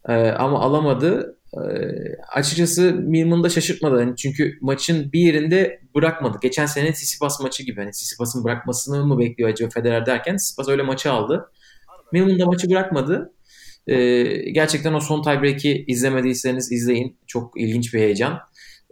[0.10, 1.35] E, ama alamadı.
[1.54, 1.62] E,
[2.34, 4.00] açıkçası Milman'ı da şaşırtmadı.
[4.00, 6.38] Yani çünkü maçın bir yerinde bırakmadı.
[6.42, 7.82] Geçen sene Tsitsipas maçı gibi.
[7.82, 11.52] Hani Tsitsipas'ın bırakmasını mı bekliyor acaba Federer derken Tsitsipas öyle maçı aldı.
[12.12, 13.34] Milman da maçı bırakmadı.
[13.88, 17.18] Ee, gerçekten o son tiebreak'i izlemediyseniz izleyin.
[17.28, 18.40] Çok ilginç bir heyecan.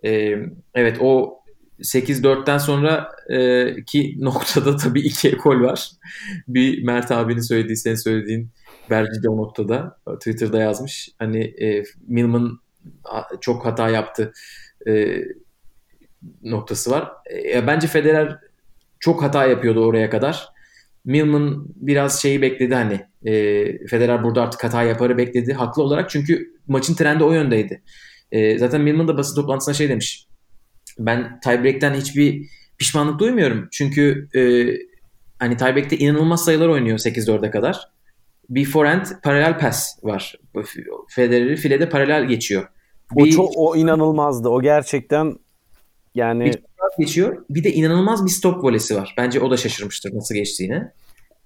[0.06, 0.36] Ee,
[0.76, 1.40] evet o
[1.80, 5.92] 8-4'ten sonra e, ki noktada tabii iki ekol var.
[6.48, 8.50] Bir Mert abinin söylediği, senin söylediğin
[8.90, 11.10] Berci de o noktada Twitter'da yazmış.
[11.20, 12.60] Hani e, Milman
[13.42, 14.34] çok hata yaptı
[14.88, 15.24] e,
[16.44, 17.12] noktası var.
[17.54, 18.40] E, bence Federer
[19.00, 20.48] çok hata yapıyordu oraya kadar.
[21.06, 23.34] Milman biraz şeyi bekledi hani e,
[23.88, 27.82] Federer burada artık hata yaparı bekledi haklı olarak çünkü maçın trendi o yöndeydi.
[28.32, 30.28] E, zaten Milman da basın toplantısında şey demiş
[31.00, 34.42] ben tiebreak'ten hiçbir pişmanlık duymuyorum çünkü e,
[35.40, 37.93] hani tiebreak'te inanılmaz sayılar oynuyor 8-4'e kadar.
[38.56, 40.36] Bir forehand paralel pass var.
[41.08, 42.68] Federer'i filede paralel geçiyor.
[43.12, 44.50] Bir, o çok o inanılmazdı.
[44.50, 45.38] O gerçekten
[46.16, 46.64] yani bir
[47.00, 47.46] geçiyor.
[47.50, 49.14] Bir de inanılmaz bir stop volesi var.
[49.18, 50.84] Bence o da şaşırmıştır nasıl geçtiğini.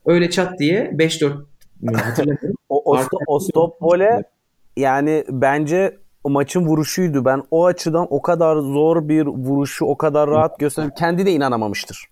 [0.05, 1.45] Öyle çat diye 5-4
[1.95, 2.55] hatırlamıyorum.
[2.69, 4.23] o, o, sto, o stop vole
[4.77, 7.25] yani bence o maçın vuruşuydu.
[7.25, 10.91] Ben o açıdan o kadar zor bir vuruşu o kadar rahat gösterdim.
[10.97, 12.07] Kendi de inanamamıştır.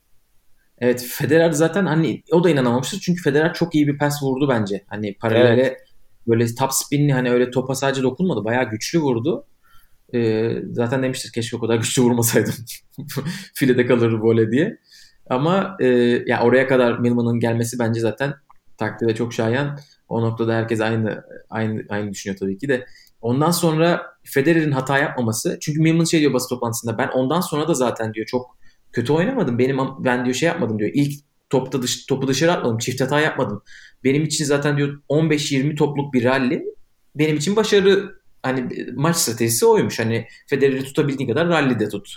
[0.80, 3.00] Evet Federer zaten hani o da inanamamıştır.
[3.00, 4.84] Çünkü Federer çok iyi bir pas vurdu bence.
[4.88, 5.78] Hani paralele evet.
[6.28, 8.46] böyle top spinli hani öyle topa sadece dokunmadı.
[8.46, 9.46] Bayağı güçlü vurdu.
[10.14, 12.54] Ee, zaten demiştir keşke o kadar güçlü vurmasaydım.
[13.54, 14.78] Filede kalır vole diye.
[15.30, 15.88] Ama e,
[16.28, 18.34] ya oraya kadar Milman'ın gelmesi bence zaten
[18.78, 19.80] takdirde çok şayan.
[20.10, 22.86] O noktada herkes aynı aynı aynı düşünüyor tabii ki de.
[23.22, 25.58] Ondan sonra Federer'in hata yapmaması.
[25.62, 28.58] Çünkü Milman şey diyor basın toplantısında ben ondan sonra da zaten diyor çok
[28.96, 29.60] kötü oynamadım.
[29.60, 30.92] Benim ben diyor şey yapmadım diyor.
[30.94, 31.20] İlk
[31.50, 32.78] topta dış, topu dışarı atmadım.
[32.78, 33.64] Çift hata yapmadım.
[34.04, 36.64] Benim için zaten diyor 15-20 topluk bir rally
[37.16, 40.00] benim için başarı hani maç stratejisi oymuş.
[40.00, 42.10] Hani Federer'i tutabildiğin kadar rally'de tut.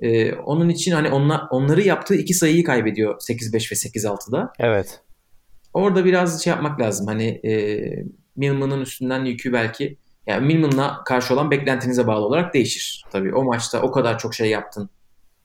[0.00, 4.52] Ee, onun için hani onlar, onları yaptığı iki sayıyı kaybediyor 8-5 ve 8-6'da.
[4.58, 5.00] Evet.
[5.72, 7.06] Orada biraz şey yapmak lazım.
[7.06, 7.84] Hani e,
[8.36, 13.04] Milman'ın üstünden yükü belki yani Milman'la karşı olan beklentinize bağlı olarak değişir.
[13.12, 14.90] Tabii o maçta o kadar çok şey yaptın.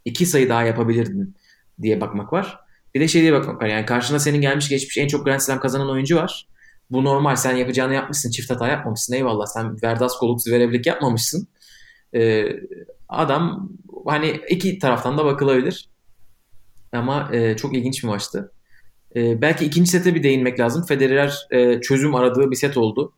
[0.05, 1.35] İki sayı daha yapabilirdin
[1.81, 2.59] diye bakmak var.
[2.95, 3.67] Bir de şey diye bakmak var.
[3.67, 6.47] Yani karşına senin gelmiş geçmiş en çok Grand Slam kazanan oyuncu var.
[6.91, 7.35] Bu normal.
[7.35, 8.31] Sen yapacağını yapmışsın.
[8.31, 9.13] Çift hata yapmamışsın.
[9.13, 9.45] Eyvallah.
[9.45, 11.47] Sen Verdas Goluk Zverevlik yapmamışsın.
[12.15, 12.45] Ee,
[13.09, 13.69] adam
[14.05, 15.89] hani iki taraftan da bakılabilir.
[16.91, 18.51] Ama e, çok ilginç bir maçtı.
[19.15, 20.85] E, belki ikinci sete bir değinmek lazım.
[20.85, 23.13] Federer e, çözüm aradığı bir set oldu.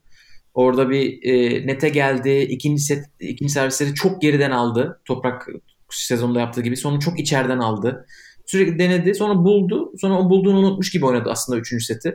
[0.54, 2.40] Orada bir e, nete geldi.
[2.50, 5.02] İkinci set, ikinci servisleri çok geriden aldı.
[5.06, 5.48] Toprak
[5.96, 6.78] sezonda yaptığı gibi.
[6.78, 8.06] Sonra çok içeriden aldı.
[8.46, 9.16] Sürekli denedi.
[9.16, 9.94] Sonra buldu.
[10.02, 12.14] Sonra o bulduğunu unutmuş gibi oynadı aslında üçüncü seti.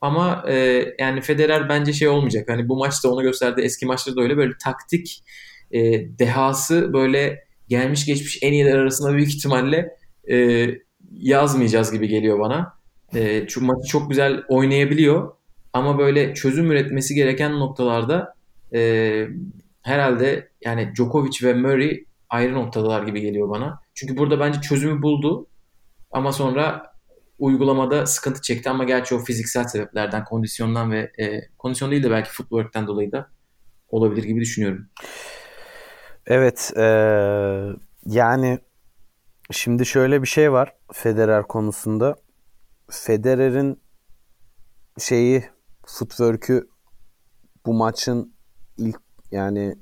[0.00, 2.48] Ama e, yani Federer bence şey olmayacak.
[2.48, 3.60] Hani bu maçta onu gösterdi.
[3.60, 5.24] Eski maçlarda da öyle böyle taktik
[5.70, 5.80] e,
[6.18, 9.96] dehası böyle gelmiş geçmiş en iyiler arasında büyük ihtimalle
[10.30, 10.66] e,
[11.12, 12.72] yazmayacağız gibi geliyor bana.
[13.14, 15.32] E, çünkü maçı çok güzel oynayabiliyor.
[15.72, 18.34] Ama böyle çözüm üretmesi gereken noktalarda
[18.74, 19.26] e,
[19.82, 23.80] herhalde yani Djokovic ve Murray ayrı noktadalar gibi geliyor bana.
[23.94, 25.46] Çünkü burada bence çözümü buldu.
[26.10, 26.92] Ama sonra
[27.38, 32.30] uygulamada sıkıntı çekti ama gerçi o fiziksel sebeplerden, kondisyondan ve e, kondisyon değil de belki
[32.30, 33.30] footwork'ten dolayı da
[33.88, 34.88] olabilir gibi düşünüyorum.
[36.26, 36.84] Evet, e,
[38.06, 38.58] yani
[39.50, 42.16] şimdi şöyle bir şey var Federer konusunda.
[42.90, 43.80] Federer'in
[44.98, 45.44] şeyi
[45.86, 46.68] footwork'ü
[47.66, 48.34] bu maçın
[48.78, 49.74] ilk yani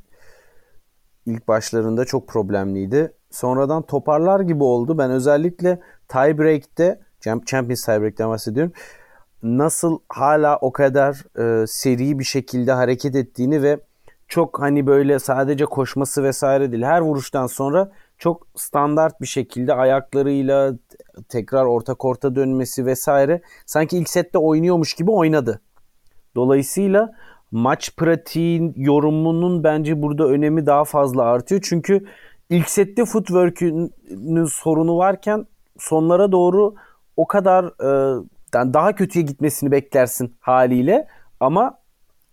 [1.26, 3.12] ilk başlarında çok problemliydi.
[3.30, 4.98] Sonradan toparlar gibi oldu.
[4.98, 8.72] Ben özellikle tiebreak'te Champions tiebreak'ten bahsediyorum.
[9.42, 13.80] Nasıl hala o kadar e, seri bir şekilde hareket ettiğini ve
[14.28, 16.82] çok hani böyle sadece koşması vesaire değil.
[16.82, 20.74] Her vuruştan sonra çok standart bir şekilde ayaklarıyla
[21.28, 25.60] tekrar orta korta dönmesi vesaire sanki ilk sette oynuyormuş gibi oynadı.
[26.34, 27.12] Dolayısıyla
[27.50, 31.60] maç pratiğin yorumunun bence burada önemi daha fazla artıyor.
[31.64, 32.04] Çünkü
[32.50, 35.46] ilk sette footwork'ünün sorunu varken
[35.78, 36.74] sonlara doğru
[37.16, 38.24] o kadar e,
[38.54, 41.08] daha kötüye gitmesini beklersin haliyle
[41.40, 41.78] ama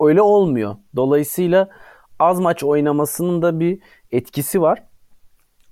[0.02, 0.76] öyle olmuyor.
[0.96, 1.70] Dolayısıyla
[2.20, 3.80] az maç oynamasının da bir
[4.12, 4.84] etkisi var.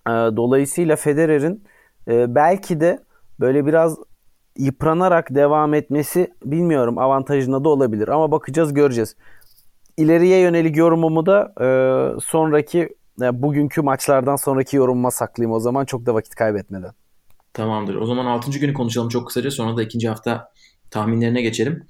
[0.07, 1.63] E, dolayısıyla Federer'in
[2.07, 2.99] e, belki de
[3.39, 3.97] böyle biraz
[4.57, 9.15] yıpranarak devam etmesi bilmiyorum avantajına da olabilir ama bakacağız göreceğiz.
[9.97, 11.67] İleriye yönelik yorumumu da e,
[12.19, 12.89] sonraki
[13.21, 16.91] e, bugünkü maçlardan sonraki yorumuma saklayayım o zaman çok da vakit kaybetmeden.
[17.53, 17.95] Tamamdır.
[17.95, 18.59] O zaman 6.
[18.59, 19.51] günü konuşalım çok kısaca.
[19.51, 20.49] Sonra da ikinci hafta
[20.91, 21.87] tahminlerine geçelim.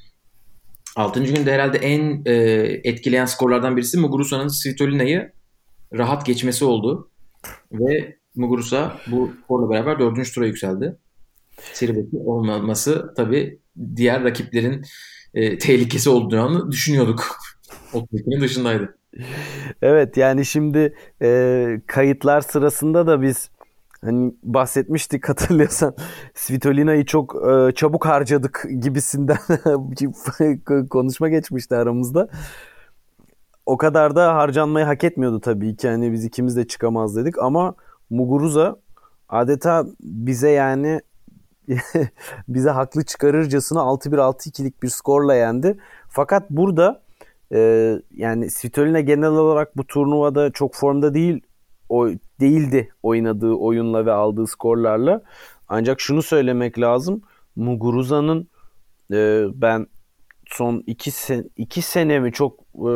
[0.95, 1.23] 6.
[1.23, 2.33] günde herhalde en e,
[2.83, 5.31] etkileyen skorlardan birisi Muguruza'nın Svitolina'yı
[5.93, 7.11] rahat geçmesi oldu.
[7.71, 10.33] Ve Muguruza bu skorla beraber 4.
[10.33, 10.97] tura yükseldi.
[11.73, 13.59] Seri olmaması tabii
[13.95, 14.85] diğer rakiplerin
[15.33, 17.37] e, tehlikesi olduğunu düşünüyorduk.
[17.95, 18.97] O dışındaydı.
[19.81, 23.49] Evet yani şimdi e, kayıtlar sırasında da biz
[24.01, 25.95] hani bahsetmiştik hatırlıyorsan
[26.33, 29.37] Svitolina'yı çok e, çabuk harcadık gibisinden
[30.89, 32.27] konuşma geçmişti aramızda.
[33.65, 35.89] O kadar da harcanmayı hak etmiyordu tabii ki.
[35.89, 37.75] Hani biz ikimiz de çıkamaz dedik ama
[38.09, 38.79] Muguruza
[39.29, 41.01] adeta bize yani
[42.47, 45.77] bize haklı çıkarırcasına 6-1 6-2'lik bir skorla yendi.
[46.09, 47.04] Fakat burada
[47.53, 51.41] e, yani Svitolina genel olarak bu turnuvada çok formda değil
[51.89, 52.07] o
[52.39, 55.21] değildi oynadığı oyunla ve aldığı skorlarla.
[55.67, 57.21] Ancak şunu söylemek lazım.
[57.55, 58.47] Muguruza'nın
[59.11, 59.87] e, ben
[60.45, 62.91] son iki, sen, iki sene mi çok e,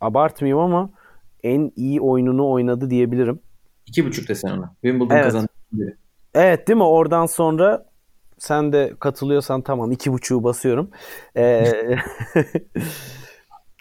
[0.00, 0.90] abartmayayım ama
[1.42, 3.40] en iyi oyununu oynadı diyebilirim.
[3.86, 4.74] İki buçuk desen ona.
[4.82, 5.24] Wimbledon evet.
[5.24, 5.48] kazandı.
[6.34, 6.84] Evet değil mi?
[6.84, 7.86] Oradan sonra
[8.38, 10.90] sen de katılıyorsan tamam iki buçuğu basıyorum.
[11.36, 11.66] Ee,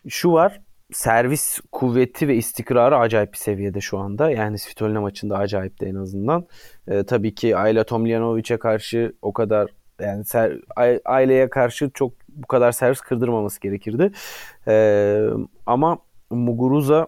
[0.07, 4.31] şu var servis kuvveti ve istikrarı acayip bir seviyede şu anda.
[4.31, 6.47] Yani Svitolina maçında acayip de en azından.
[6.87, 9.71] Ee, tabii ki Ayla Tomljanovic'e karşı o kadar
[10.01, 10.59] yani ser,
[11.05, 14.11] aileye karşı çok bu kadar servis kırdırmaması gerekirdi.
[14.67, 15.27] Ee,
[15.65, 15.97] ama
[16.29, 17.07] Muguruza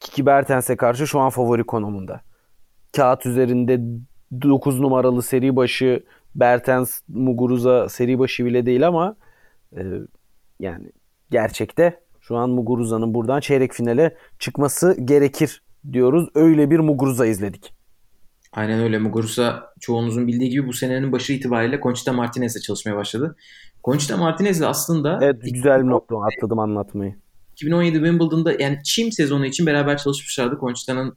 [0.00, 2.20] Kiki Bertens'e karşı şu an favori konumunda.
[2.96, 3.80] Kağıt üzerinde
[4.42, 6.04] 9 numaralı seri başı
[6.34, 9.16] Bertens Muguruza seri başı bile değil ama
[9.76, 9.82] e,
[10.60, 10.92] yani
[11.30, 12.00] gerçekte
[12.30, 15.62] şu an Muguruza'nın buradan çeyrek finale çıkması gerekir
[15.92, 16.28] diyoruz.
[16.34, 17.74] Öyle bir Muguruza izledik.
[18.52, 18.98] Aynen öyle.
[18.98, 23.36] Muguruza çoğunuzun bildiği gibi bu senenin başı itibariyle Conchita Martinez'le çalışmaya başladı.
[23.84, 25.18] Conchita Martinez'le aslında...
[25.22, 27.14] Evet güzel bir nokta atladım anlatmayı.
[27.52, 30.58] 2017 Wimbledon'da yani çim sezonu için beraber çalışmışlardı.
[30.60, 31.16] Conchita'nın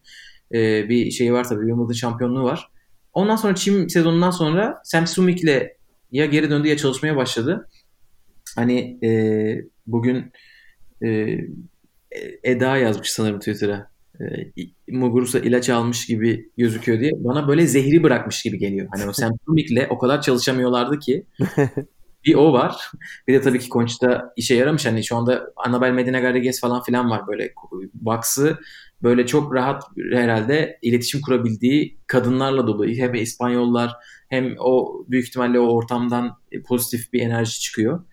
[0.54, 2.68] e, bir şeyi var tabii Wimbledon şampiyonluğu var.
[3.14, 5.68] Ondan sonra çim sezonundan sonra Sam Sumik'le
[6.12, 7.70] ya geri döndü ya çalışmaya başladı.
[8.56, 9.10] Hani e,
[9.88, 10.32] bugün
[11.04, 11.38] e,
[12.44, 13.94] Eda yazmış sanırım Twitter'a.
[14.20, 14.24] E,
[14.88, 17.12] Muguruza ilaç almış gibi gözüküyor diye.
[17.16, 18.88] Bana böyle zehri bırakmış gibi geliyor.
[18.92, 21.26] Hani o Semptomic'le o kadar çalışamıyorlardı ki.
[22.26, 22.92] bir o var.
[23.28, 24.86] Bir de tabii ki Conchita işe yaramış.
[24.86, 27.54] Hani şu anda Annabel Medina Garrigues falan filan var böyle.
[27.94, 28.58] Box'ı
[29.04, 32.88] böyle çok rahat herhalde iletişim kurabildiği kadınlarla dolu.
[32.88, 33.92] Hem İspanyollar
[34.30, 38.04] hem o büyük ihtimalle o ortamdan pozitif bir enerji çıkıyor.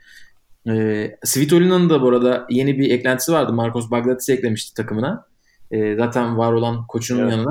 [0.69, 3.53] E, Svitolina'nın da bu arada yeni bir eklentisi vardı.
[3.53, 5.27] Marcos Bagdatis'i eklemişti takımına.
[5.71, 7.33] E, zaten var olan koçunun evet.
[7.33, 7.51] yanına.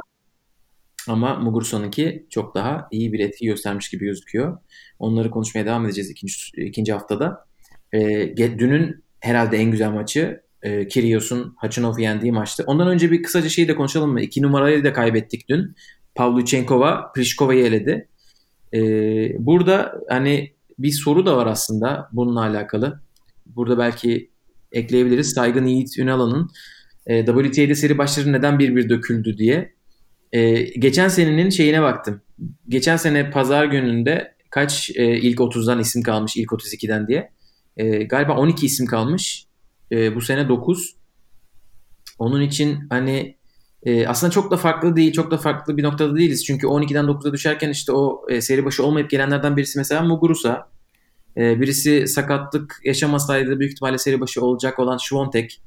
[1.08, 4.58] Ama Mugurso'nunki çok daha iyi bir etki göstermiş gibi gözüküyor.
[5.00, 7.46] Onları konuşmaya devam edeceğiz ikinci, ikinci haftada.
[7.94, 8.00] E,
[8.38, 12.64] dünün herhalde en güzel maçı e, Kyrgios'un Hachinov'u yendiği maçtı.
[12.68, 14.22] Ondan önce bir kısaca şeyi de konuşalım mı?
[14.22, 15.76] İki numarayı da kaybettik dün.
[16.16, 18.08] Pavlyuchenkova Pliškova'yı eledi.
[18.74, 18.80] E,
[19.46, 23.02] burada hani bir soru da var aslında bununla alakalı.
[23.46, 24.32] Burada belki
[24.72, 25.34] ekleyebiliriz.
[25.34, 26.50] Saygın Yiğit Ünalan'ın
[27.06, 29.74] e, WTA'de seri başları neden bir bir döküldü diye.
[30.32, 32.22] E, geçen senenin şeyine baktım.
[32.68, 37.32] Geçen sene pazar gününde kaç e, ilk 30'dan isim kalmış ilk 32'den diye.
[37.78, 39.46] E, galiba 12 isim kalmış.
[39.92, 40.96] E, bu sene 9.
[42.20, 43.39] Onun için hani
[43.84, 46.46] e, aslında çok da farklı değil, çok da farklı bir noktada değiliz.
[46.46, 50.70] Çünkü 12'den 9'a düşerken işte o e, seri başı olmayıp gelenlerden birisi mesela Muguruza.
[51.38, 55.62] E, birisi sakatlık yaşamasaydı büyük ihtimalle seri başı olacak olan Schwontek.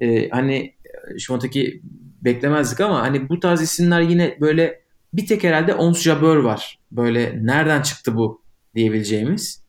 [0.00, 0.74] E, hani
[1.18, 1.82] Schwontek'i
[2.24, 4.80] beklemezdik ama hani bu tarz isimler yine böyle
[5.12, 6.78] bir tek herhalde Ons Jabeur var.
[6.92, 8.42] Böyle nereden çıktı bu
[8.74, 9.64] diyebileceğimiz.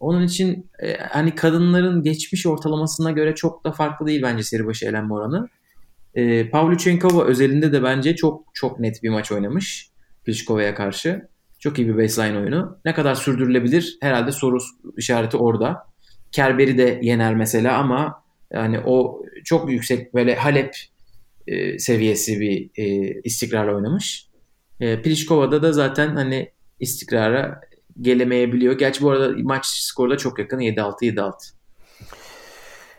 [0.00, 4.86] Onun için e, hani kadınların geçmiş ortalamasına göre çok da farklı değil bence seri başı
[4.86, 5.48] elenme oranı.
[6.14, 9.88] E, Pavlyuchenkova özelinde de bence çok çok net bir maç oynamış
[10.24, 11.28] Pliškova'ya karşı.
[11.58, 12.78] Çok iyi bir baseline oyunu.
[12.84, 13.98] Ne kadar sürdürülebilir?
[14.00, 14.58] Herhalde soru
[14.96, 15.86] işareti orada.
[16.32, 20.74] Kerber'i de yener mesela ama yani o çok yüksek böyle Halep
[21.46, 22.84] e, seviyesi bir e,
[23.24, 24.28] istikrarla oynamış.
[24.80, 26.50] E, Pliškova'da da zaten hani
[26.80, 27.60] istikrara
[28.00, 28.78] gelemeyebiliyor.
[28.78, 31.32] Gerçi bu arada maç skoru da çok yakın 7-6 7-6.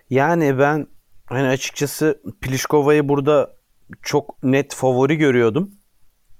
[0.09, 0.87] Yani ben
[1.25, 3.55] hani açıkçası Pliškova'yı burada
[4.01, 5.71] çok net favori görüyordum.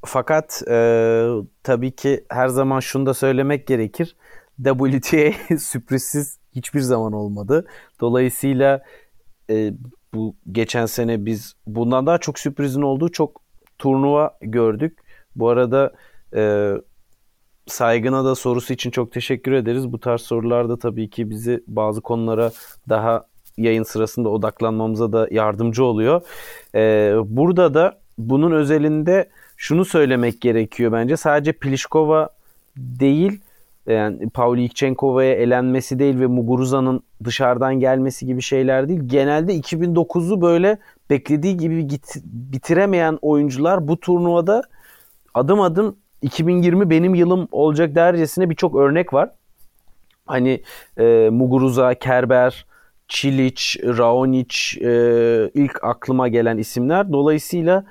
[0.05, 1.27] Fakat e,
[1.63, 4.15] tabii ki her zaman şunu da söylemek gerekir.
[4.63, 7.67] WTA sürprizsiz hiçbir zaman olmadı.
[8.01, 8.83] Dolayısıyla
[9.49, 9.73] e,
[10.13, 13.41] bu geçen sene biz bundan daha çok sürprizin olduğu çok
[13.79, 14.99] turnuva gördük.
[15.35, 15.93] Bu arada
[16.35, 16.71] e,
[17.67, 19.91] Saygın'a da sorusu için çok teşekkür ederiz.
[19.91, 22.51] Bu tarz sorularda tabii ki bizi bazı konulara
[22.89, 23.25] daha
[23.57, 26.21] yayın sırasında odaklanmamıza da yardımcı oluyor.
[26.75, 31.17] Ee, burada da bunun özelinde şunu söylemek gerekiyor bence.
[31.17, 32.29] Sadece Pliskova
[32.77, 33.41] değil
[33.87, 39.01] yani Pavlyuchenkova'ya elenmesi değil ve Muguruza'nın dışarıdan gelmesi gibi şeyler değil.
[39.05, 40.77] Genelde 2009'u böyle
[41.09, 44.61] beklediği gibi git, bitiremeyen oyuncular bu turnuvada
[45.33, 49.31] adım adım 2020 benim yılım olacak dercesine birçok örnek var.
[50.25, 50.63] Hani
[50.97, 52.65] e, Muguruza, Kerber,
[53.07, 53.61] Çilic,
[53.97, 54.91] Raonic e,
[55.53, 57.11] ilk aklıma gelen isimler.
[57.11, 57.85] Dolayısıyla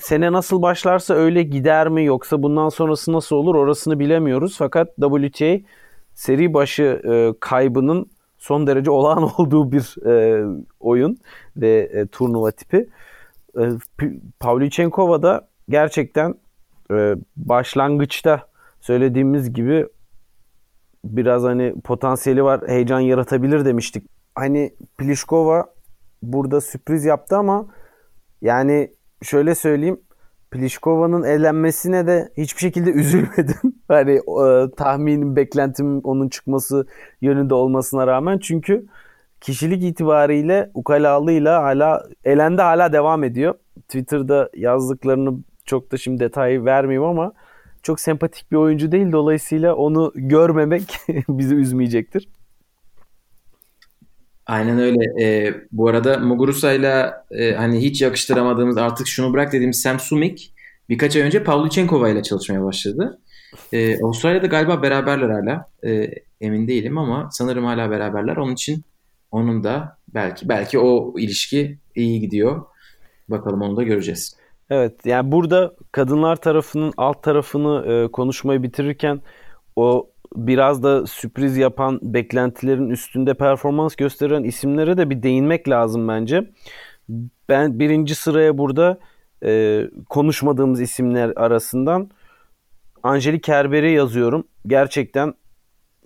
[0.00, 4.56] sene nasıl başlarsa öyle gider mi yoksa bundan sonrası nasıl olur orasını bilemiyoruz.
[4.58, 5.58] Fakat WTA
[6.14, 10.44] seri başı e, kaybının son derece olağan olduğu bir e,
[10.80, 11.18] oyun
[11.56, 12.88] ve e, turnuva tipi.
[13.58, 13.62] E,
[14.40, 16.34] Pavlyuchenkova da gerçekten
[16.90, 18.48] e, başlangıçta
[18.80, 19.86] söylediğimiz gibi
[21.04, 24.19] biraz hani potansiyeli var, heyecan yaratabilir demiştik.
[24.34, 25.66] Hani Pliskova
[26.22, 27.66] burada sürpriz yaptı ama
[28.42, 28.90] yani
[29.22, 30.00] şöyle söyleyeyim
[30.50, 33.74] Pliškova'nın elenmesine de hiçbir şekilde üzülmedim.
[33.88, 36.86] hani e, tahminim, beklentim onun çıkması
[37.20, 38.38] yönünde olmasına rağmen.
[38.38, 38.86] Çünkü
[39.40, 43.54] kişilik itibariyle ukalalığıyla hala elende hala devam ediyor.
[43.88, 47.32] Twitter'da yazdıklarını çok da şimdi detayı vermeyeyim ama
[47.82, 49.12] çok sempatik bir oyuncu değil.
[49.12, 50.98] Dolayısıyla onu görmemek
[51.28, 52.28] bizi üzmeyecektir.
[54.50, 55.24] Aynen öyle.
[55.24, 60.52] E, bu arada Muguruza'yla e, hani hiç yakıştıramadığımız artık şunu bırak dediğimiz Sam Sumik
[60.88, 63.18] birkaç ay önce Pavlyuchenkova ile çalışmaya başladı.
[63.72, 65.66] E, Avustralya'da galiba beraberler hala.
[65.84, 66.10] E,
[66.40, 68.36] emin değilim ama sanırım hala beraberler.
[68.36, 68.84] Onun için
[69.30, 72.62] onun da belki belki o ilişki iyi gidiyor.
[73.28, 74.36] Bakalım onu da göreceğiz.
[74.70, 79.20] Evet yani burada kadınlar tarafının alt tarafını e, konuşmayı bitirirken
[79.76, 86.50] o biraz da sürpriz yapan beklentilerin üstünde performans gösteren isimlere de bir değinmek lazım bence.
[87.48, 88.98] Ben birinci sıraya burada
[89.44, 92.10] e, konuşmadığımız isimler arasından
[93.02, 94.44] Angelik Kerber'i yazıyorum.
[94.66, 95.34] Gerçekten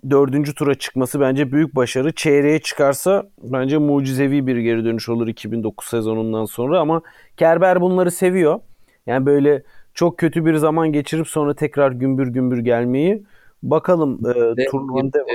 [0.09, 2.11] dördüncü tura çıkması bence büyük başarı.
[2.11, 7.01] Çeyreğe çıkarsa bence mucizevi bir geri dönüş olur 2009 sezonundan sonra ama
[7.37, 8.59] Kerber bunları seviyor.
[9.05, 13.23] Yani böyle çok kötü bir zaman geçirip sonra tekrar gümbür gümbür gelmeyi
[13.69, 15.27] Bakalım e, turnuvanın devam.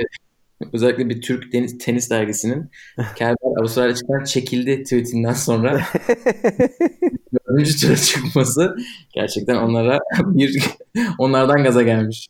[0.73, 2.69] Özellikle bir Türk tenis, tenis dergisinin
[3.15, 5.79] Kerber Avustralya çıkan çekildi tweetinden sonra
[7.47, 8.75] dördüncü tura çıkması
[9.13, 10.63] gerçekten onlara bir
[11.17, 12.27] onlardan gaza gelmiş.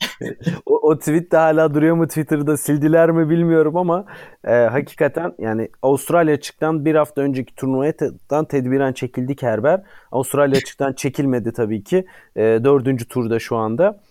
[0.65, 4.05] o, o tweet de hala duruyor mu Twitter'da sildiler mi bilmiyorum ama
[4.43, 9.81] e, hakikaten yani Avustralya çıktan bir hafta önceki turnuvadan tedbiren çekildi Kerber.
[10.11, 12.05] Avustralya çıktan çekilmedi tabii ki.
[12.35, 14.01] E, dördüncü turda şu anda.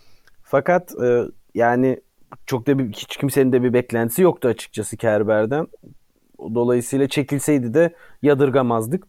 [0.42, 2.00] Fakat e, yani
[2.46, 5.66] çok da bir, hiç kimsenin de bir beklentisi yoktu açıkçası Kerber'den.
[6.38, 9.06] Dolayısıyla çekilseydi de yadırgamazdık.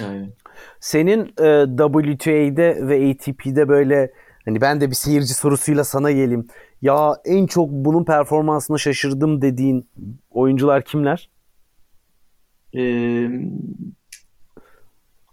[0.00, 0.32] Aynen.
[0.80, 4.12] Senin e, WTA'de ve ATP'de böyle
[4.44, 6.46] hani ben de bir seyirci sorusuyla sana geleyim.
[6.82, 9.88] Ya en çok bunun performansına şaşırdım dediğin
[10.30, 11.30] oyuncular kimler?
[12.76, 13.28] Ee,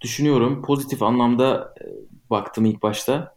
[0.01, 0.61] düşünüyorum.
[0.61, 1.85] Pozitif anlamda e,
[2.29, 3.35] baktım ilk başta.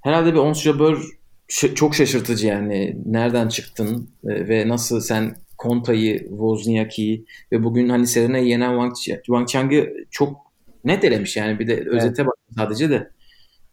[0.00, 1.19] Herhalde bir Ons Jabeur
[1.50, 2.96] çok şaşırtıcı yani.
[3.06, 9.94] Nereden çıktın e, ve nasıl sen Konta'yı, Wozniacki'yi ve bugün hani Serena'yı yenen Wang, Chang'ı
[10.10, 10.36] çok
[10.84, 11.58] net elemiş yani.
[11.58, 12.26] Bir de özete evet.
[12.26, 13.10] baktım sadece de.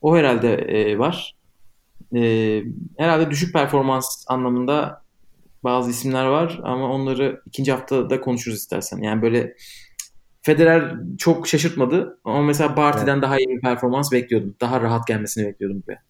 [0.01, 1.35] O herhalde e, var.
[2.15, 2.61] E,
[2.97, 5.01] herhalde düşük performans anlamında
[5.63, 8.97] bazı isimler var ama onları ikinci haftada konuşuruz istersen.
[8.97, 9.55] Yani böyle
[10.41, 13.23] Federer çok şaşırtmadı ama mesela Barty'den evet.
[13.23, 14.55] daha iyi bir performans bekliyordum.
[14.61, 16.01] Daha rahat gelmesini bekliyordum buraya.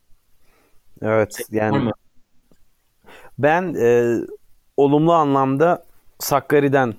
[1.02, 1.92] Evet yani
[3.40, 4.18] ben e,
[4.78, 5.84] olumlu anlamda
[6.20, 6.94] Sakkari'den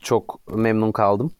[0.00, 1.32] çok memnun kaldım.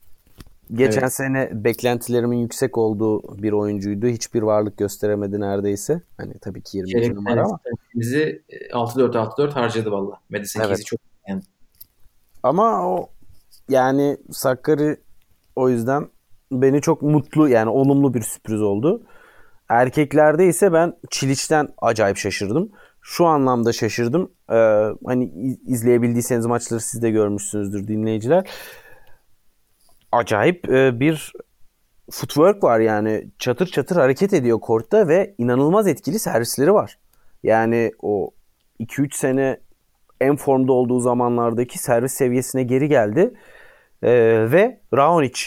[0.73, 1.13] Geçen evet.
[1.13, 4.07] sene beklentilerimin yüksek olduğu bir oyuncuydu.
[4.07, 6.03] Hiçbir varlık gösteremedi neredeyse.
[6.17, 7.59] Hani tabii ki 20 Çeyrek numara ama.
[7.95, 10.21] Bizi 6-4-6-4 harcadı valla.
[10.31, 10.87] Madison evet.
[10.87, 11.43] çok yani.
[12.43, 13.09] Ama o
[13.69, 14.97] yani Sakkari
[15.57, 16.09] o yüzden
[16.53, 19.03] beni çok mutlu yani olumlu bir sürpriz oldu.
[19.73, 22.71] Erkeklerde ise ben Çiliç'ten acayip şaşırdım.
[23.03, 24.33] Şu anlamda şaşırdım.
[24.51, 24.55] Ee,
[25.07, 25.33] hani
[25.67, 28.51] izleyebildiyseniz maçları siz de görmüşsünüzdür dinleyiciler.
[30.13, 31.33] Acayip e, bir
[32.11, 36.99] footwork var yani çatır çatır hareket ediyor kortta ve inanılmaz etkili servisleri var.
[37.43, 38.31] Yani o
[38.81, 39.61] 2-3 sene
[40.21, 43.35] en formda olduğu zamanlardaki servis seviyesine geri geldi.
[44.03, 44.11] Ee,
[44.53, 45.41] ve Raonic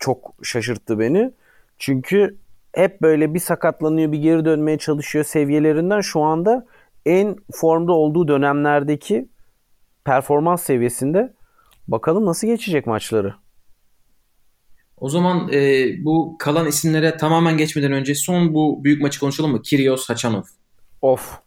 [0.00, 1.32] çok şaşırttı beni.
[1.78, 2.45] Çünkü
[2.76, 6.66] hep böyle bir sakatlanıyor bir geri dönmeye çalışıyor seviyelerinden şu anda
[7.06, 9.28] en formda olduğu dönemlerdeki
[10.04, 11.34] performans seviyesinde
[11.88, 13.34] bakalım nasıl geçecek maçları.
[14.96, 19.62] O zaman e, bu kalan isimlere tamamen geçmeden önce son bu büyük maçı konuşalım mı?
[19.62, 20.42] Kyrgios Hachanov.
[21.02, 21.38] Of.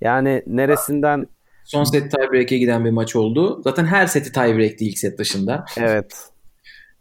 [0.00, 1.26] Yani neresinden
[1.64, 3.60] Son set tiebreak'e giden bir maç oldu.
[3.64, 5.64] Zaten her seti tiebreak'ti ilk set dışında.
[5.78, 6.30] evet.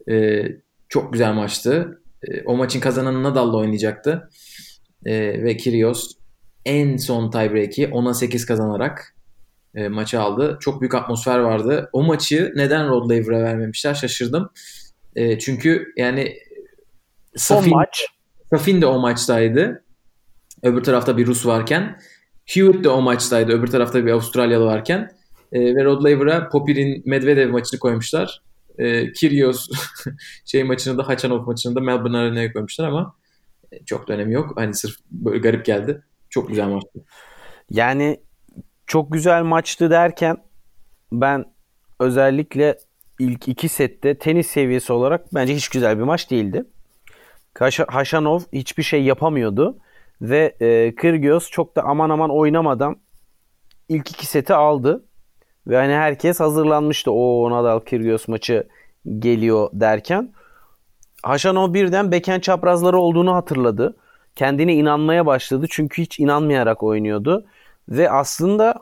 [0.10, 0.45] E,
[0.90, 1.98] çok güzel maçtı.
[2.23, 4.29] E, o maçın kazananı Nadal'la oynayacaktı.
[5.05, 6.11] E, ve Kyrgios
[6.65, 9.15] en son tiebreak'i 10'a 8 kazanarak
[9.75, 10.57] e, maçı aldı.
[10.61, 11.89] Çok büyük atmosfer vardı.
[11.93, 14.49] O maçı neden Rod Laver'a vermemişler şaşırdım.
[15.15, 16.37] E, çünkü yani
[17.35, 18.05] Safin, maç.
[18.49, 19.83] Safin de o maçtaydı.
[20.63, 21.99] Öbür tarafta bir Rus varken.
[22.45, 23.51] Hewitt de o maçtaydı.
[23.51, 25.11] Öbür tarafta bir Avustralyalı varken.
[25.51, 28.41] E, ve Rod Laver'a Popir'in Medvedev maçını koymuşlar.
[28.80, 29.69] E, Kyrgios
[30.45, 33.15] şey maçını da Hachanov maçını da Melbourne Arena'ya koymuşlar ama
[33.72, 34.53] e, çok da önemi yok.
[34.56, 36.03] Hani sırf böyle garip geldi.
[36.30, 36.99] Çok güzel maçtı.
[37.69, 38.19] Yani
[38.88, 40.38] çok güzel maçtı derken
[41.11, 41.45] ben
[41.99, 42.77] özellikle
[43.19, 46.65] ilk iki sette tenis seviyesi olarak bence hiç güzel bir maç değildi.
[47.60, 49.77] Haş- Haşanov hiçbir şey yapamıyordu
[50.22, 52.97] ve e, Kyrgios çok da aman aman oynamadan
[53.89, 55.06] ilk iki seti aldı.
[55.68, 58.68] Ve hani herkes hazırlanmıştı o Nadal Kyrgios maçı
[59.19, 60.34] geliyor derken.
[61.23, 63.98] Haşanov birden beken çaprazları olduğunu hatırladı.
[64.36, 67.45] Kendine inanmaya başladı çünkü hiç inanmayarak oynuyordu.
[67.90, 68.76] Ve aslında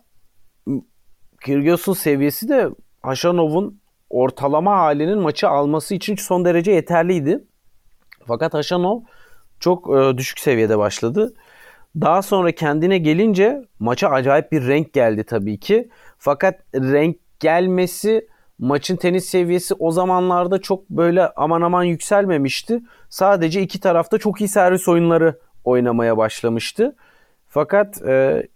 [1.41, 2.70] Kyrgios'un seviyesi de
[3.02, 3.80] Haşanov'un
[4.10, 7.44] ortalama halinin maçı alması için son derece yeterliydi.
[8.28, 9.02] Fakat Haşanov
[9.60, 11.34] çok e, düşük seviyede başladı.
[12.02, 15.90] Daha sonra kendine gelince maça acayip bir renk geldi tabii ki.
[16.18, 18.27] Fakat renk gelmesi
[18.60, 22.80] maçın tenis seviyesi o zamanlarda çok böyle aman aman yükselmemişti.
[23.10, 26.95] Sadece iki tarafta çok iyi servis oyunları oynamaya başlamıştı.
[27.48, 28.48] Fakat e,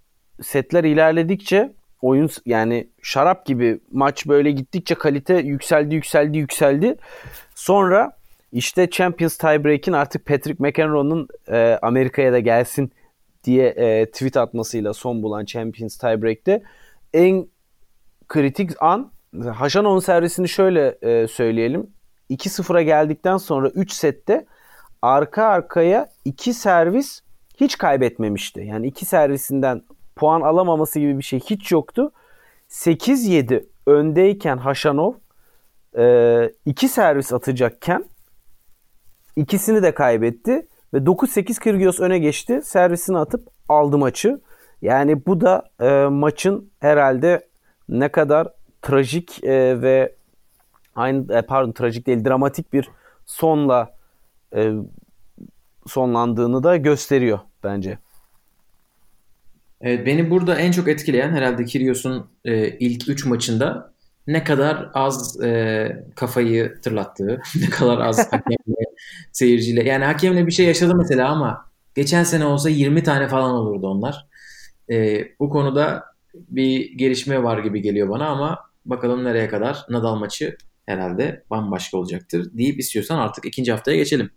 [0.41, 6.95] setler ilerledikçe oyun yani şarap gibi maç böyle gittikçe kalite yükseldi yükseldi yükseldi.
[7.55, 8.11] Sonra
[8.51, 12.91] işte Champions Tiebreak'in artık Patrick McEnroe'nun e, Amerika'ya da gelsin
[13.43, 16.63] diye e, tweet atmasıyla son bulan Champions Tiebreak'te
[17.13, 17.47] en
[18.27, 19.11] kritik an
[19.53, 21.89] Haşanov'un servisini şöyle e, söyleyelim.
[22.29, 24.45] 2-0'a geldikten sonra 3 sette
[25.01, 27.21] arka arkaya 2 servis
[27.57, 28.61] hiç kaybetmemişti.
[28.61, 29.81] Yani 2 servisinden
[30.15, 32.11] puan alamaması gibi bir şey hiç yoktu.
[32.69, 35.13] 8-7 öndeyken Haşanov
[36.65, 38.05] 2 servis atacakken
[39.35, 42.61] ikisini de kaybetti ve 9-8 Kyrgios öne geçti.
[42.63, 44.41] Servisini atıp aldı maçı.
[44.81, 47.47] Yani bu da e, maçın herhalde
[47.89, 48.47] ne kadar
[48.81, 50.15] trajik e, ve
[50.95, 52.89] aynı e, pardon trajik değil dramatik bir
[53.25, 53.95] sonla
[54.55, 54.71] e,
[55.87, 57.97] sonlandığını da gösteriyor bence.
[59.81, 63.93] Evet, beni burada en çok etkileyen herhalde Kyrgios'un e, ilk 3 maçında
[64.27, 68.85] ne kadar az e, kafayı tırlattığı, ne kadar az hakemle,
[69.31, 69.83] seyirciyle.
[69.83, 74.30] Yani hakemle bir şey yaşadı mesela ama geçen sene olsa 20 tane falan olurdu onlar.
[74.89, 76.03] E, bu konuda
[76.33, 82.49] bir gelişme var gibi geliyor bana ama bakalım nereye kadar Nadal maçı herhalde bambaşka olacaktır
[82.53, 84.29] deyip istiyorsan artık ikinci haftaya geçelim.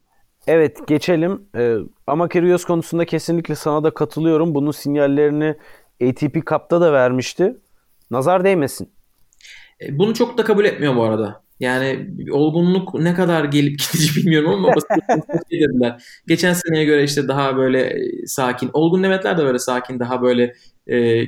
[0.47, 1.77] Evet geçelim ee,
[2.07, 4.55] ama Kyrgios konusunda kesinlikle sana da katılıyorum.
[4.55, 5.57] Bunun sinyallerini
[6.03, 7.57] ATP Cup'ta da vermişti.
[8.11, 8.93] Nazar değmesin.
[9.81, 11.44] E, bunu çok da kabul etmiyor bu arada.
[11.61, 14.75] Yani olgunluk ne kadar gelip gidici bilmiyorum ama
[15.51, 16.03] şey dediler.
[16.27, 18.71] Geçen seneye göre işte daha böyle sakin.
[18.73, 20.55] Olgun Demetler de böyle sakin, daha böyle
[20.91, 21.25] e,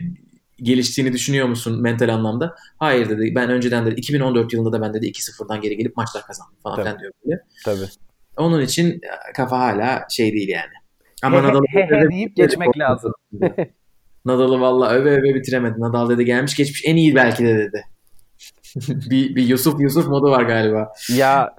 [0.56, 2.54] geliştiğini düşünüyor musun mental anlamda?
[2.78, 3.32] Hayır dedi.
[3.34, 6.98] Ben önceden dedi 2014 yılında da ben dedi 2-0'dan geri gelip maçlar kazandım falan filan
[6.98, 7.40] diyor böyle.
[7.64, 7.90] Tabii.
[8.36, 9.00] Onun için
[9.34, 10.72] kafa hala şey değil yani.
[11.22, 13.12] Ama Nadal'ı deyip geçmek lazım.
[14.24, 15.80] Nadal'ı valla öve öve bitiremedi.
[15.80, 17.84] Nadal dedi gelmiş geçmiş en iyi belki de dedi.
[19.10, 20.92] bir, bir Yusuf Yusuf modu var galiba.
[21.16, 21.54] Ya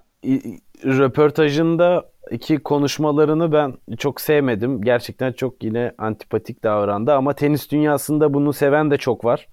[0.86, 4.82] röportajında iki konuşmalarını ben çok sevmedim.
[4.82, 9.48] Gerçekten çok yine antipatik davrandı ama tenis dünyasında bunu seven de çok var.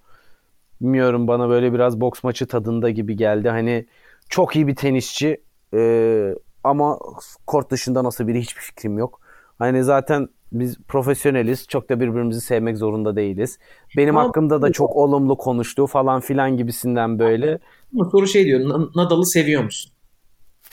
[0.81, 3.49] Bilmiyorum bana böyle biraz boks maçı tadında gibi geldi.
[3.49, 3.87] Hani
[4.29, 5.41] çok iyi bir tenisçi
[5.75, 6.35] ee,
[6.65, 6.99] ama
[7.47, 9.21] kort dışında nasıl biri hiçbir fikrim yok.
[9.59, 10.29] Hani zaten
[10.61, 11.67] biz profesyoneliz.
[11.69, 13.59] Çok da birbirimizi sevmek zorunda değiliz.
[13.97, 17.59] Benim ama, hakkımda da çok olumlu konuştu falan filan gibisinden böyle.
[17.95, 18.91] Ama soru şey diyor.
[18.95, 19.93] Nadal'ı seviyor musun?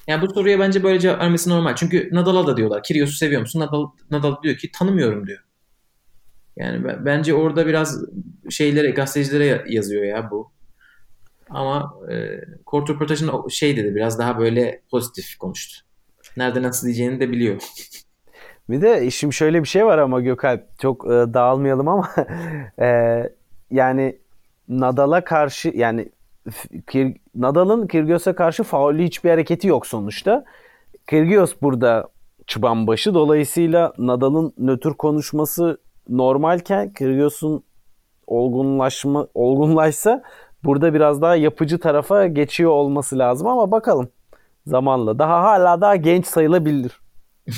[0.08, 1.76] Yani bu soruya bence böyle cevap vermesi normal.
[1.76, 2.84] Çünkü Nadal'a da diyorlar.
[2.84, 3.60] Kyrgios'u seviyor musun?
[3.60, 5.40] Nadal, Nadal diyor ki tanımıyorum diyor.
[6.58, 8.04] Yani bence orada biraz
[8.50, 10.52] şeylere, gazetecilere yazıyor ya bu.
[11.50, 15.86] Ama e, kort röportajında şey dedi biraz daha böyle pozitif konuştu.
[16.38, 17.62] Nerede nasıl diyeceğini de biliyor.
[18.72, 22.10] Bir de şimdi şöyle bir şey var ama Gökalp çok e, dağılmayalım ama
[22.80, 23.24] e,
[23.72, 24.18] yani
[24.68, 26.10] Nadal'a karşı yani
[26.88, 30.46] Kir, Nadal'ın Kyrgios'a karşı faulü hiçbir hareketi yok sonuçta.
[31.08, 32.08] Kyrgios burada
[32.48, 33.14] çıban başı.
[33.14, 35.78] Dolayısıyla Nadal'ın nötr konuşması
[36.10, 37.64] normalken Kyrgios'un
[38.28, 40.24] olgunlaşma olgunlaşsa
[40.64, 44.10] burada biraz daha yapıcı tarafa geçiyor olması lazım ama bakalım
[44.66, 45.20] zamanla.
[45.20, 47.02] Daha hala daha genç sayılabilir.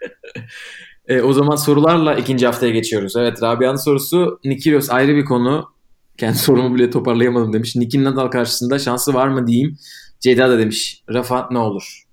[1.08, 3.16] e, o zaman sorularla ikinci haftaya geçiyoruz.
[3.16, 5.68] Evet Rabia'nın sorusu Nikirios ayrı bir konu.
[6.18, 7.76] Kendi sorumu bile toparlayamadım demiş.
[7.76, 9.78] Nikin Nadal karşısında şansı var mı diyeyim.
[10.20, 11.02] Ceyda da demiş.
[11.12, 12.04] Rafa ne olur?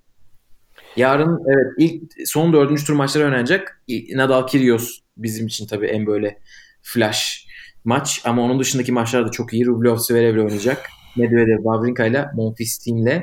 [0.96, 3.82] Yarın evet ilk son dördüncü tur maçları oynanacak.
[4.14, 6.38] Nadal Kyrgios bizim için tabii en böyle
[6.82, 7.46] flash
[7.84, 9.66] maç ama onun dışındaki maçlar da çok iyi.
[9.66, 10.86] Rublev Zverev'le oynayacak.
[11.16, 13.22] Medvedev Wawrinka ile Monfils Team'le.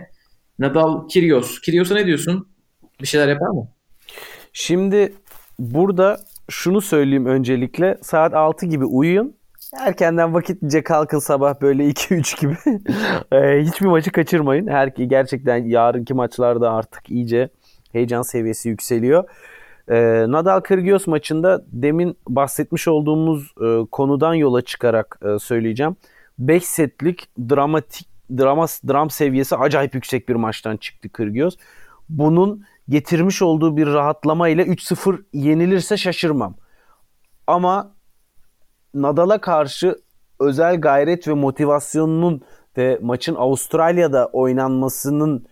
[0.60, 1.62] Nadal Kyrgios.
[1.62, 2.48] Kyrgios'a ne diyorsun?
[3.02, 3.75] Bir şeyler yapar mı?
[4.58, 5.14] Şimdi
[5.60, 6.18] burada
[6.50, 7.98] şunu söyleyeyim öncelikle.
[8.02, 9.36] Saat 6 gibi uyuyun.
[9.80, 12.58] Erkenden vakitlice kalkın sabah böyle 2-3 gibi.
[13.32, 14.68] Ee, hiçbir maçı kaçırmayın.
[14.68, 17.50] Her gerçekten yarınki maçlarda artık iyice
[17.92, 19.24] heyecan seviyesi yükseliyor.
[19.90, 25.96] Ee, Nadal Kyrgios maçında demin bahsetmiş olduğumuz e, konudan yola çıkarak e, söyleyeceğim.
[26.40, 28.08] 5 setlik dramatik
[28.38, 31.58] drama dram seviyesi acayip yüksek bir maçtan çıktı Kyrgios.
[32.10, 36.56] Bunun getirmiş olduğu bir rahatlama ile 3-0 yenilirse şaşırmam.
[37.48, 37.96] Ama
[38.94, 39.96] Nadal'a karşı
[40.40, 42.42] özel gayret ve motivasyonunun
[42.78, 45.46] ve maçın Avustralya'da oynanmasının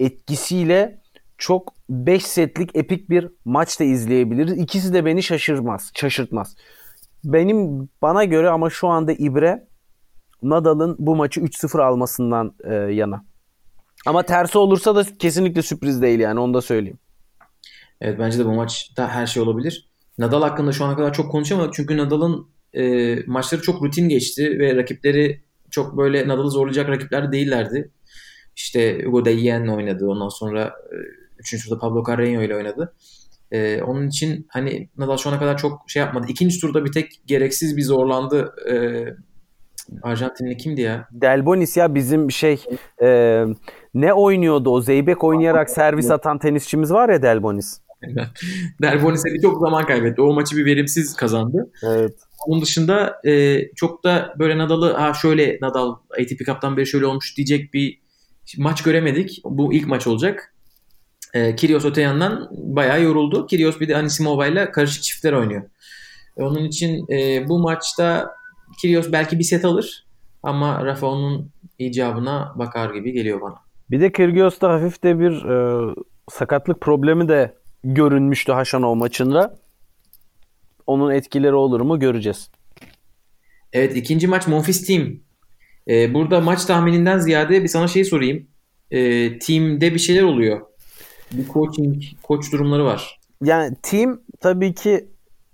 [0.00, 1.00] etkisiyle
[1.38, 4.58] çok 5 setlik epik bir maç da izleyebiliriz.
[4.58, 6.56] İkisi de beni şaşırmaz, şaşırtmaz.
[7.24, 9.66] Benim bana göre ama şu anda ibre
[10.42, 13.24] Nadal'ın bu maçı 3-0 almasından e, yana.
[14.06, 16.98] Ama tersi olursa da kesinlikle sürpriz değil yani onu da söyleyeyim.
[18.00, 19.88] Evet bence de bu maçta her şey olabilir.
[20.18, 24.76] Nadal hakkında şu ana kadar çok konuşamadık çünkü Nadal'ın e, maçları çok rutin geçti ve
[24.76, 25.40] rakipleri
[25.70, 27.90] çok böyle Nadal'ı zorlayacak rakipler değillerdi.
[28.56, 30.06] İşte Hugo Deyen oynadı.
[30.06, 30.96] Ondan sonra e,
[31.38, 31.64] 3.
[31.64, 32.94] turda Pablo Carreño ile oynadı.
[33.52, 36.26] E, onun için hani Nadal şu ana kadar çok şey yapmadı.
[36.28, 38.54] İkinci turda bir tek gereksiz bir zorlandı.
[38.70, 38.74] E,
[40.02, 41.08] Arjantinli kimdi ya?
[41.12, 42.64] Delbonis ya bizim şey
[43.02, 43.44] e,
[43.94, 47.80] ne oynuyordu o Zeybek oynayarak servis atan tenisçimiz var ya Delbonis.
[48.82, 50.22] Delbonis'e çok zaman kaybetti.
[50.22, 51.72] O maçı bir verimsiz kazandı.
[51.82, 52.14] Evet.
[52.46, 57.36] Onun dışında e, çok da böyle Nadal'ı ha şöyle Nadal ATP Cup'tan beri şöyle olmuş
[57.36, 58.00] diyecek bir
[58.58, 59.40] maç göremedik.
[59.44, 60.54] Bu ilk maç olacak.
[61.34, 63.46] E, Kyrgios öte yandan bayağı yoruldu.
[63.46, 65.62] Kyrgios bir de Anisimova ile karışık çiftler oynuyor.
[66.36, 68.30] E, onun için e, bu maçta
[68.80, 70.06] Kyrgios belki bir set alır
[70.42, 73.69] ama Rafa onun icabına bakar gibi geliyor bana.
[73.90, 75.94] Bir de Kyrgios'ta hafif de bir e,
[76.30, 77.54] sakatlık problemi de
[77.84, 79.58] görünmüştü Haşanov maçında.
[80.86, 82.50] Onun etkileri olur mu göreceğiz.
[83.72, 85.16] Evet ikinci maç Monfils Team.
[85.88, 88.46] Ee, burada maç tahmininden ziyade bir sana şey sorayım.
[88.90, 90.60] Ee, team'de bir şeyler oluyor.
[91.32, 93.20] Bir coaching, koç durumları var.
[93.44, 95.08] Yani team tabii ki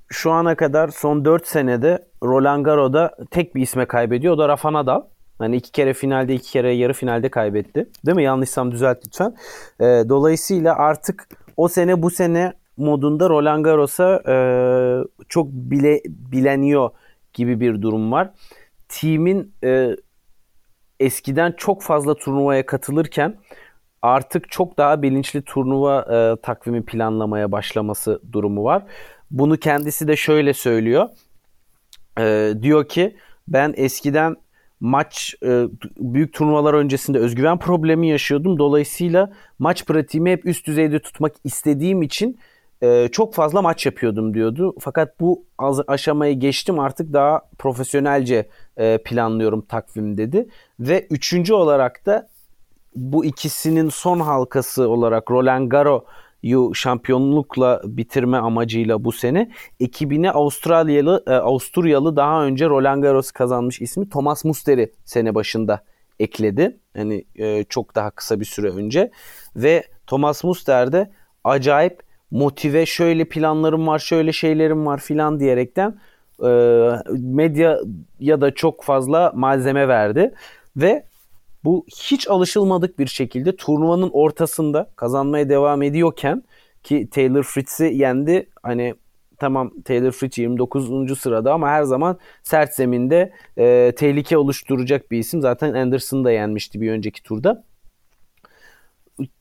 [0.09, 4.35] şu ana kadar son 4 senede Roland Garros'da tek bir isme kaybediyor.
[4.35, 5.03] O da Rafa Nadal.
[5.39, 7.89] Hani iki kere finalde iki kere yarı finalde kaybetti.
[8.07, 8.23] Değil mi?
[8.23, 9.35] Yanlışsam düzelt lütfen.
[9.81, 14.37] E, dolayısıyla artık o sene bu sene modunda Roland Garros'a e,
[15.29, 16.91] çok bile bileniyor
[17.33, 18.31] gibi bir durum var.
[18.89, 19.97] Team'in e,
[21.01, 23.37] eskiden çok fazla turnuvaya katılırken
[24.03, 28.83] artık çok daha bilinçli turnuva e, takvimi planlamaya başlaması durumu var.
[29.31, 31.09] Bunu kendisi de şöyle söylüyor.
[32.19, 33.17] E, diyor ki
[33.49, 34.37] ben eskiden
[34.87, 35.65] maç e,
[35.97, 38.59] büyük turnuvalar öncesinde özgüven problemi yaşıyordum.
[38.59, 42.39] Dolayısıyla maç pratiğimi hep üst düzeyde tutmak istediğim için
[42.83, 44.75] e, çok fazla maç yapıyordum diyordu.
[44.81, 45.45] Fakat bu
[45.89, 50.49] aşamayı geçtim artık daha profesyonelce e, planlıyorum takvim dedi.
[50.81, 52.29] Ve üçüncü olarak da
[52.97, 56.07] bu ikisinin son halkası olarak Roland Garros'u
[56.75, 59.51] şampiyonlukla bitirme amacıyla bu sene
[59.81, 65.83] ekibine Avustralyalı e, Avusturyalı daha önce Roland Garros kazanmış ismi Thomas Muster'i sene başında
[66.19, 66.77] ekledi.
[66.97, 69.11] Hani e, çok daha kısa bir süre önce
[69.57, 71.11] ve Thomas Muster de
[71.45, 76.01] acayip motive şöyle planlarım var şöyle şeylerim var filan diyerekten
[76.45, 76.51] e,
[77.13, 77.79] medya
[78.21, 80.35] ya da çok fazla malzeme verdi
[80.77, 81.05] ve
[81.67, 86.43] bu hiç alışılmadık bir şekilde turnuvanın ortasında kazanmaya devam ediyorken
[86.83, 88.51] ki Taylor Fritz'i yendi.
[88.63, 88.95] Hani
[89.39, 91.19] tamam Taylor Fritz 29.
[91.19, 95.41] sırada ama her zaman sert zeminde e, tehlike oluşturacak bir isim.
[95.41, 97.65] Zaten Anderson da yenmişti bir önceki turda.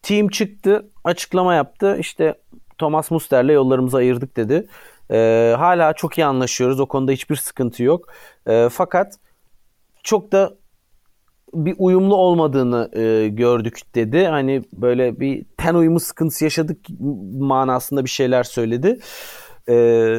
[0.01, 1.97] Team çıktı, açıklama yaptı.
[1.99, 2.35] İşte
[2.77, 4.67] Thomas Muster'le yollarımızı ayırdık dedi.
[5.11, 6.79] E, hala çok iyi anlaşıyoruz.
[6.79, 8.07] O konuda hiçbir sıkıntı yok.
[8.47, 9.15] E, fakat
[10.03, 10.53] çok da
[11.55, 14.25] bir uyumlu olmadığını e, gördük dedi.
[14.25, 16.77] Hani böyle bir ten uyumu sıkıntısı yaşadık
[17.39, 18.99] manasında bir şeyler söyledi.
[19.69, 20.17] E,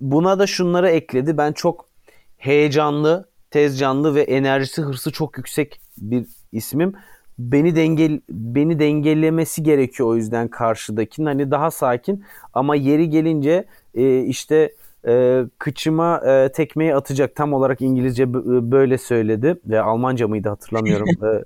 [0.00, 1.38] buna da şunları ekledi.
[1.38, 1.88] Ben çok
[2.36, 6.92] heyecanlı, tez canlı ve enerjisi, hırsı çok yüksek bir ismim.
[7.38, 11.26] Beni dengel beni dengelemesi gerekiyor o yüzden karşıdakinin.
[11.26, 13.64] Hani daha sakin ama yeri gelince
[13.94, 14.72] e, işte
[15.06, 17.36] e, kıçıma e, tekmeyi atacak.
[17.36, 18.34] Tam olarak İngilizce
[18.70, 21.08] böyle söyledi ve Almanca mıydı hatırlamıyorum.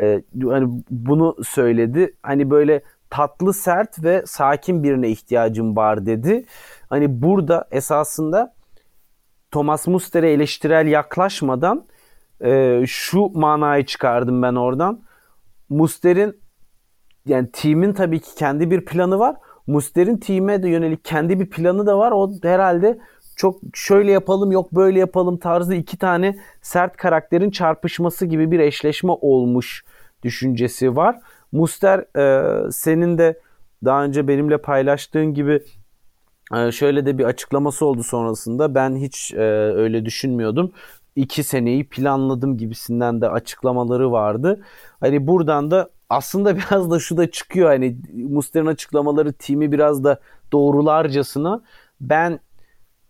[0.00, 2.16] e, e, hani bunu söyledi.
[2.22, 6.44] Hani böyle tatlı, sert ve sakin birine ihtiyacım var dedi.
[6.88, 8.54] Hani burada esasında
[9.50, 11.86] Thomas Muster'e eleştirel yaklaşmadan
[12.40, 15.00] e, şu manayı çıkardım ben oradan.
[15.68, 16.40] Muster'in
[17.26, 19.36] yani team'in tabii ki kendi bir planı var.
[19.66, 22.12] Muster'in team'e de yönelik kendi bir planı da var.
[22.12, 22.98] O herhalde
[23.36, 29.12] çok şöyle yapalım yok böyle yapalım tarzı iki tane sert karakterin çarpışması gibi bir eşleşme
[29.12, 29.84] olmuş
[30.22, 31.20] düşüncesi var.
[31.52, 33.40] Muster e, senin de
[33.84, 35.62] daha önce benimle paylaştığın gibi
[36.54, 38.74] e, şöyle de bir açıklaması oldu sonrasında.
[38.74, 39.42] Ben hiç e,
[39.74, 40.72] öyle düşünmüyordum.
[41.16, 44.64] İki seneyi planladım gibisinden de açıklamaları vardı.
[45.00, 50.20] Hani buradan da aslında biraz da şu da çıkıyor hani Muster'in açıklamaları timi biraz da
[50.52, 51.62] doğrularcasına
[52.00, 52.40] ben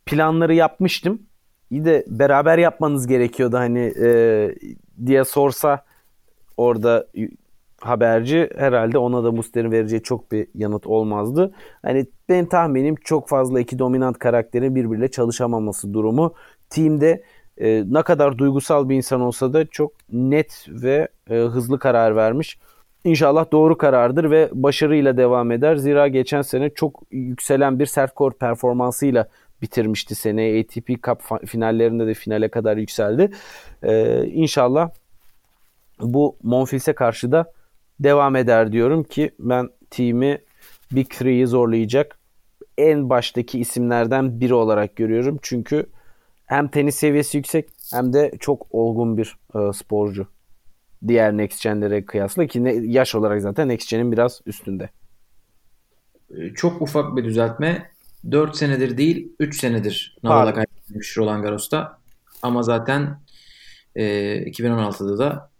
[0.06, 1.22] planları yapmıştım.
[1.70, 4.54] İyi de beraber yapmanız gerekiyordu hani e,
[5.06, 5.84] diye sorsa
[6.56, 7.06] orada
[7.80, 11.54] haberci herhalde ona da Muster'in vereceği çok bir yanıt olmazdı.
[11.82, 16.34] Hani benim tahminim çok fazla iki dominant karakterin birbiriyle çalışamaması durumu.
[16.70, 17.24] Team'de
[17.58, 22.58] e, ne kadar duygusal bir insan olsa da çok net ve e, hızlı karar vermiş.
[23.04, 25.76] İnşallah doğru karardır ve başarıyla devam eder.
[25.76, 29.28] Zira geçen sene çok yükselen bir sert kor performansıyla
[29.62, 30.60] bitirmişti sene.
[30.60, 33.30] ATP Cup finallerinde de finale kadar yükseldi.
[33.82, 34.90] Ee, inşallah
[36.00, 37.52] bu Monfils'e karşı da
[38.00, 40.38] devam eder diyorum ki ben team'i
[40.92, 42.18] Big Three'yi zorlayacak
[42.78, 45.38] en baştaki isimlerden biri olarak görüyorum.
[45.42, 45.86] Çünkü
[46.46, 50.26] hem tenis seviyesi yüksek hem de çok olgun bir e, sporcu
[51.08, 54.90] diğer Next Gen'lere kıyasla ki ne, yaş olarak zaten Next Gen'in biraz üstünde.
[56.30, 57.92] Ee, çok ufak bir düzeltme.
[58.30, 61.98] 4 senedir değil 3 senedir Nadal'a kaybetmiş Roland Garros'ta.
[62.42, 63.20] Ama zaten
[63.96, 64.04] e,
[64.42, 65.50] 2016'da da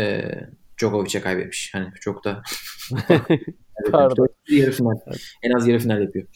[0.00, 0.30] e,
[0.78, 1.74] Djokovic'e kaybetmiş.
[1.74, 2.42] Hani çok da
[3.92, 4.28] Pardon.
[4.48, 4.96] yarı final.
[5.42, 6.26] En az yarı final yapıyor.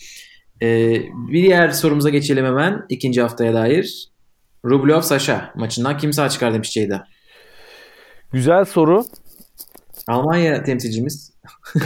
[0.62, 2.86] Ee, bir diğer sorumuza geçelim hemen.
[2.88, 4.10] ikinci haftaya dair.
[4.64, 7.06] Rublev Sasha maçından kim sağ çıkar demiş Ceyda.
[8.32, 9.04] Güzel soru.
[10.08, 11.32] Almanya temsilcimiz.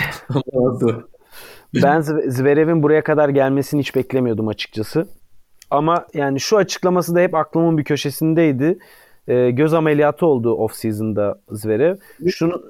[1.82, 5.06] ben Zverev'in buraya kadar gelmesini hiç beklemiyordum açıkçası.
[5.70, 8.78] Ama yani şu açıklaması da hep aklımın bir köşesindeydi.
[9.28, 11.96] E, göz ameliyatı oldu off season'da Zverev.
[12.28, 12.62] Şunu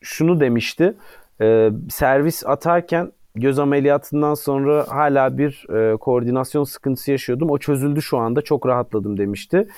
[0.00, 0.94] şunu demişti.
[1.40, 7.50] E, servis atarken göz ameliyatından sonra hala bir e, koordinasyon sıkıntısı yaşıyordum.
[7.50, 8.42] O çözüldü şu anda.
[8.42, 9.68] Çok rahatladım demişti.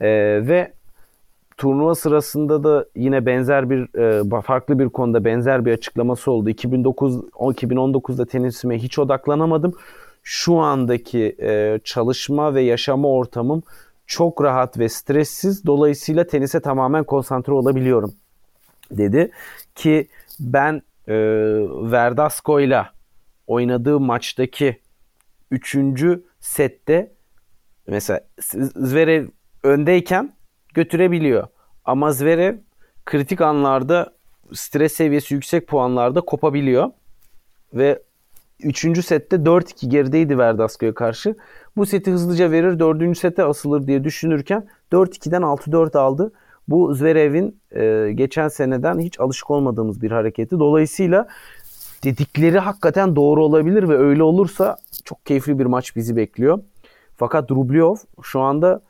[0.00, 0.08] E,
[0.48, 0.72] ve
[1.56, 6.50] turnuva sırasında da yine benzer bir e, farklı bir konuda benzer bir açıklaması oldu.
[6.50, 9.74] 2009 2019'da tenisime hiç odaklanamadım.
[10.22, 13.62] Şu andaki e, çalışma ve yaşama ortamım
[14.06, 15.66] çok rahat ve stressiz.
[15.66, 18.14] Dolayısıyla tenise tamamen konsantre olabiliyorum
[18.90, 19.30] dedi
[19.74, 20.08] ki
[20.40, 21.14] ben e,
[21.92, 22.82] Verdasco ile
[23.46, 24.80] oynadığı maçtaki
[25.50, 25.76] 3.
[26.40, 27.12] sette
[27.86, 28.20] mesela
[28.76, 29.26] Zverev
[29.62, 30.33] öndeyken
[30.74, 31.46] götürebiliyor.
[31.84, 32.56] Ama Zverev
[33.06, 34.12] kritik anlarda
[34.52, 36.90] stres seviyesi yüksek puanlarda kopabiliyor.
[37.74, 38.02] Ve
[38.62, 39.04] 3.
[39.04, 41.36] sette 4-2 gerideydi Verdasco'ya karşı.
[41.76, 43.18] Bu seti hızlıca verir 4.
[43.18, 46.32] sete asılır diye düşünürken 4-2'den 6-4 aldı.
[46.68, 50.58] Bu Zverev'in e, geçen seneden hiç alışık olmadığımız bir hareketi.
[50.58, 51.28] Dolayısıyla
[52.04, 56.58] dedikleri hakikaten doğru olabilir ve öyle olursa çok keyifli bir maç bizi bekliyor.
[57.16, 58.80] Fakat Rublev şu anda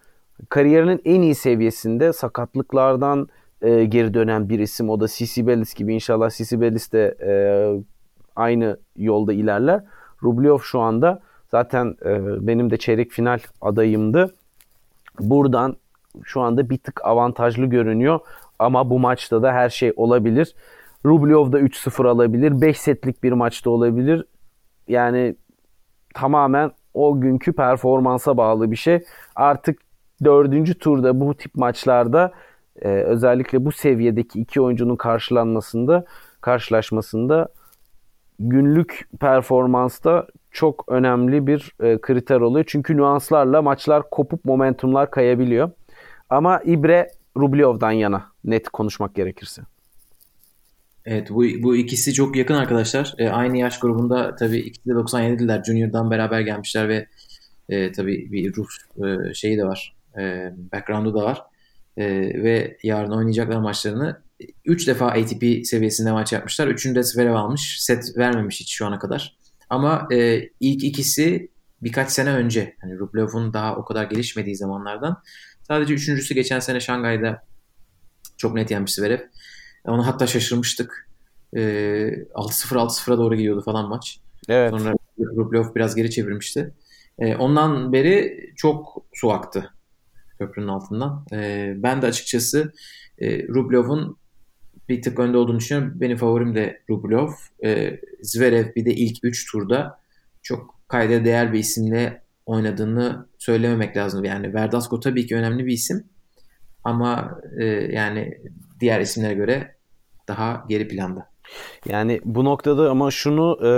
[0.48, 3.28] kariyerinin en iyi seviyesinde sakatlıklardan
[3.62, 4.90] e, geri dönen bir isim.
[4.90, 7.32] O da Sisi Bellis gibi inşallah Sisi Bellis de e,
[8.36, 9.84] aynı yolda ilerler.
[10.22, 14.34] Rublev şu anda zaten e, benim de çeyrek final adayımdı.
[15.20, 15.76] Buradan
[16.22, 18.20] şu anda bir tık avantajlı görünüyor
[18.58, 20.54] ama bu maçta da her şey olabilir.
[21.06, 22.60] Rublev da 3-0 alabilir.
[22.60, 24.24] 5 setlik bir maçta olabilir.
[24.88, 25.36] Yani
[26.14, 29.04] tamamen o günkü performansa bağlı bir şey.
[29.36, 29.78] Artık
[30.24, 32.32] dördüncü turda bu tip maçlarda
[32.82, 36.04] e, özellikle bu seviyedeki iki oyuncunun karşılanmasında
[36.40, 37.48] karşılaşmasında
[38.38, 42.64] günlük performansta çok önemli bir e, kriter oluyor.
[42.68, 45.70] Çünkü nüanslarla maçlar kopup momentumlar kayabiliyor.
[46.30, 49.62] Ama İbre Rublyov'dan yana net konuşmak gerekirse.
[51.04, 53.14] Evet bu, bu ikisi çok yakın arkadaşlar.
[53.18, 55.64] E, aynı yaş grubunda tabii ikisi de 97'liler.
[55.64, 57.06] Junior'dan beraber gelmişler ve
[57.68, 59.94] e, tabii bir Rus e, şeyi de var.
[60.20, 61.42] E, background'u da var.
[61.96, 62.04] E,
[62.42, 64.22] ve yarın oynayacaklar maçlarını
[64.64, 66.68] 3 defa ATP seviyesinde maç yapmışlar.
[66.68, 67.76] Üçünü de Zverev almış.
[67.80, 69.36] Set vermemiş hiç şu ana kadar.
[69.70, 71.48] Ama e, ilk ikisi
[71.82, 72.76] birkaç sene önce.
[72.80, 75.22] Hani Rublev'un daha o kadar gelişmediği zamanlardan.
[75.68, 77.42] Sadece üçüncüsü geçen sene Şangay'da
[78.36, 79.20] çok net yenmiş Zverev.
[79.84, 81.10] Onu hatta şaşırmıştık.
[81.56, 84.20] E, 6-0 6-0'a doğru gidiyordu falan maç.
[84.48, 84.70] Evet.
[84.70, 86.74] Sonra Rublev biraz geri çevirmişti.
[87.18, 89.70] E, ondan beri çok su aktı
[90.38, 91.26] köprünün altından.
[91.32, 92.72] E, ben de açıkçası
[93.18, 94.16] e, Rublev'un
[94.88, 96.00] bir tık önde olduğunu düşünüyorum.
[96.00, 97.28] Benim favorim de Rublev.
[97.64, 100.00] E, Zverev bir de ilk 3 turda
[100.42, 104.24] çok kayda değer bir isimle oynadığını söylememek lazım.
[104.24, 106.04] Yani Verdasco tabii ki önemli bir isim.
[106.84, 108.38] Ama e, yani
[108.80, 109.74] diğer isimlere göre
[110.28, 111.28] daha geri planda.
[111.88, 113.70] Yani bu noktada ama şunu e,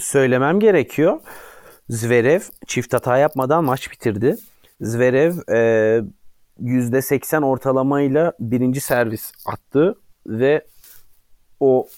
[0.00, 1.20] söylemem gerekiyor.
[1.88, 4.36] Zverev çift hata yapmadan maç bitirdi.
[4.80, 6.02] Zverev e,
[6.62, 9.94] %80 ortalamayla birinci servis attı
[10.26, 10.64] ve
[11.60, 11.88] o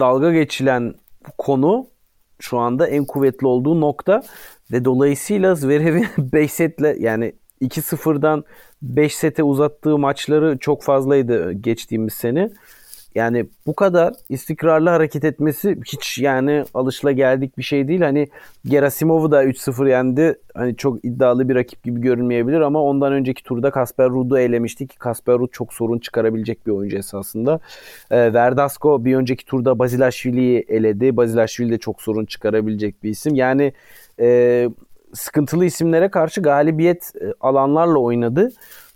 [0.00, 0.94] dalga geçilen
[1.38, 1.86] konu
[2.40, 4.22] şu anda en kuvvetli olduğu nokta
[4.72, 8.44] ve dolayısıyla Zverev'in 5 setle yani 2-0'dan
[8.82, 12.50] 5 sete uzattığı maçları çok fazlaydı geçtiğimiz sene.
[13.16, 18.00] Yani bu kadar istikrarlı hareket etmesi hiç yani alışla geldik bir şey değil.
[18.00, 18.28] Hani
[18.64, 20.38] Gerasimov'u da 3-0 yendi.
[20.54, 24.98] Hani çok iddialı bir rakip gibi görünmeyebilir ama ondan önceki turda Kasper Ruud'u elemişti ki
[24.98, 27.60] Kasper Ruud çok sorun çıkarabilecek bir oyuncu esasında.
[28.10, 31.16] E, Verdasco bir önceki turda Bazilashvili'yi eledi.
[31.16, 33.34] Bazilashvili de çok sorun çıkarabilecek bir isim.
[33.34, 33.72] Yani
[34.20, 34.68] e,
[35.14, 38.52] sıkıntılı isimlere karşı galibiyet e, alanlarla oynadı.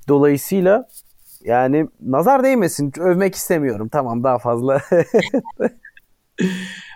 [0.09, 0.89] Dolayısıyla
[1.45, 2.93] yani nazar değmesin.
[2.99, 3.89] Övmek istemiyorum.
[3.89, 4.83] Tamam daha fazla.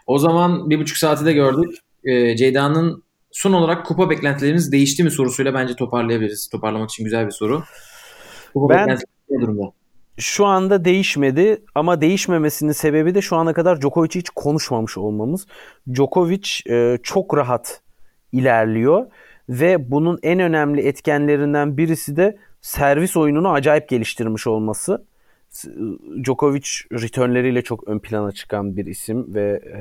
[0.07, 1.79] o zaman bir buçuk saati de gördük.
[2.05, 6.49] Ee, Ceyda'nın son olarak kupa beklentileriniz değişti mi sorusuyla bence toparlayabiliriz.
[6.49, 7.63] Toparlamak için güzel bir soru.
[8.55, 8.99] Kupa ben
[9.41, 9.73] durumda?
[10.17, 15.47] Şu anda değişmedi ama değişmemesinin sebebi de şu ana kadar Djokovic'i hiç konuşmamış olmamız.
[15.95, 17.81] Djokovic e, çok rahat
[18.33, 19.07] ilerliyor
[19.49, 25.05] ve bunun en önemli etkenlerinden birisi de servis oyununu acayip geliştirmiş olması.
[26.25, 29.79] Djokovic returnleriyle çok ön plana çıkan bir isim ve e,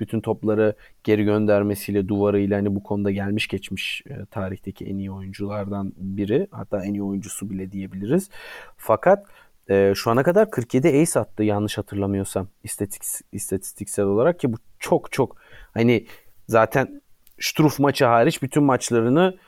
[0.00, 0.74] bütün topları
[1.04, 6.84] geri göndermesiyle duvarıyla hani bu konuda gelmiş geçmiş e, tarihteki en iyi oyunculardan biri hatta
[6.84, 8.30] en iyi oyuncusu bile diyebiliriz.
[8.76, 9.26] Fakat
[9.70, 15.12] e, şu ana kadar 47 ace attı yanlış hatırlamıyorsam istatistik, istatistiksel olarak ki bu çok
[15.12, 15.36] çok
[15.74, 16.06] hani
[16.48, 17.02] zaten
[17.40, 19.38] Struff maçı hariç bütün maçlarını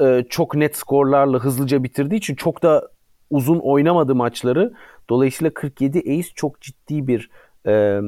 [0.00, 2.88] e, çok net skorlarla hızlıca bitirdiği için çok da
[3.30, 4.72] uzun oynamadı maçları.
[5.08, 7.30] Dolayısıyla 47 ace çok ciddi bir
[7.66, 8.00] e,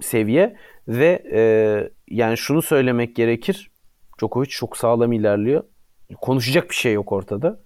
[0.00, 0.56] seviye
[0.88, 1.42] ve e,
[2.08, 3.70] yani şunu söylemek gerekir.
[4.20, 5.64] Djokovic çok sağlam ilerliyor.
[6.20, 7.60] Konuşacak bir şey yok ortada.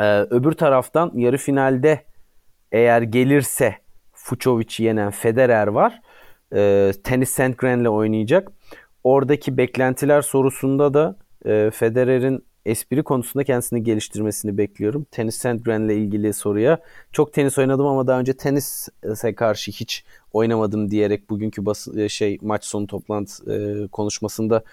[0.00, 2.04] Ee, öbür taraftan yarı finalde
[2.72, 3.76] eğer gelirse
[4.12, 6.00] Fucovic'i yenen Federer var.
[6.54, 8.52] Ee, Tennis Sandgren'le oynayacak.
[9.04, 15.06] Oradaki beklentiler sorusunda da e, Federer'in espri konusunda kendisini geliştirmesini bekliyorum.
[15.10, 16.78] Tenis Sandgren'le ilgili soruya.
[17.12, 22.38] Çok tenis oynadım ama daha önce tenise karşı hiç oynamadım diyerek bugünkü bas e, şey
[22.42, 24.64] maç sonu toplantı e, konuşmasında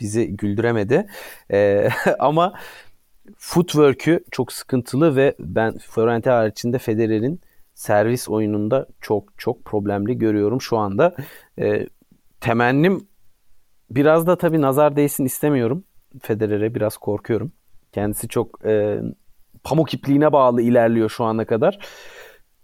[0.00, 1.06] bizi güldüremedi.
[1.52, 1.88] E,
[2.18, 2.54] ama
[3.38, 7.40] footwork'ü çok sıkıntılı ve ben Florente haricinde Federer'in
[7.74, 11.14] servis oyununda çok çok problemli görüyorum şu anda.
[11.58, 11.86] E,
[12.40, 13.08] temennim
[13.90, 15.84] biraz da tabii nazar değsin istemiyorum.
[16.22, 17.52] Federer'e biraz korkuyorum.
[17.92, 19.00] Kendisi çok e,
[19.64, 21.78] pamuk ipliğine bağlı ilerliyor şu ana kadar.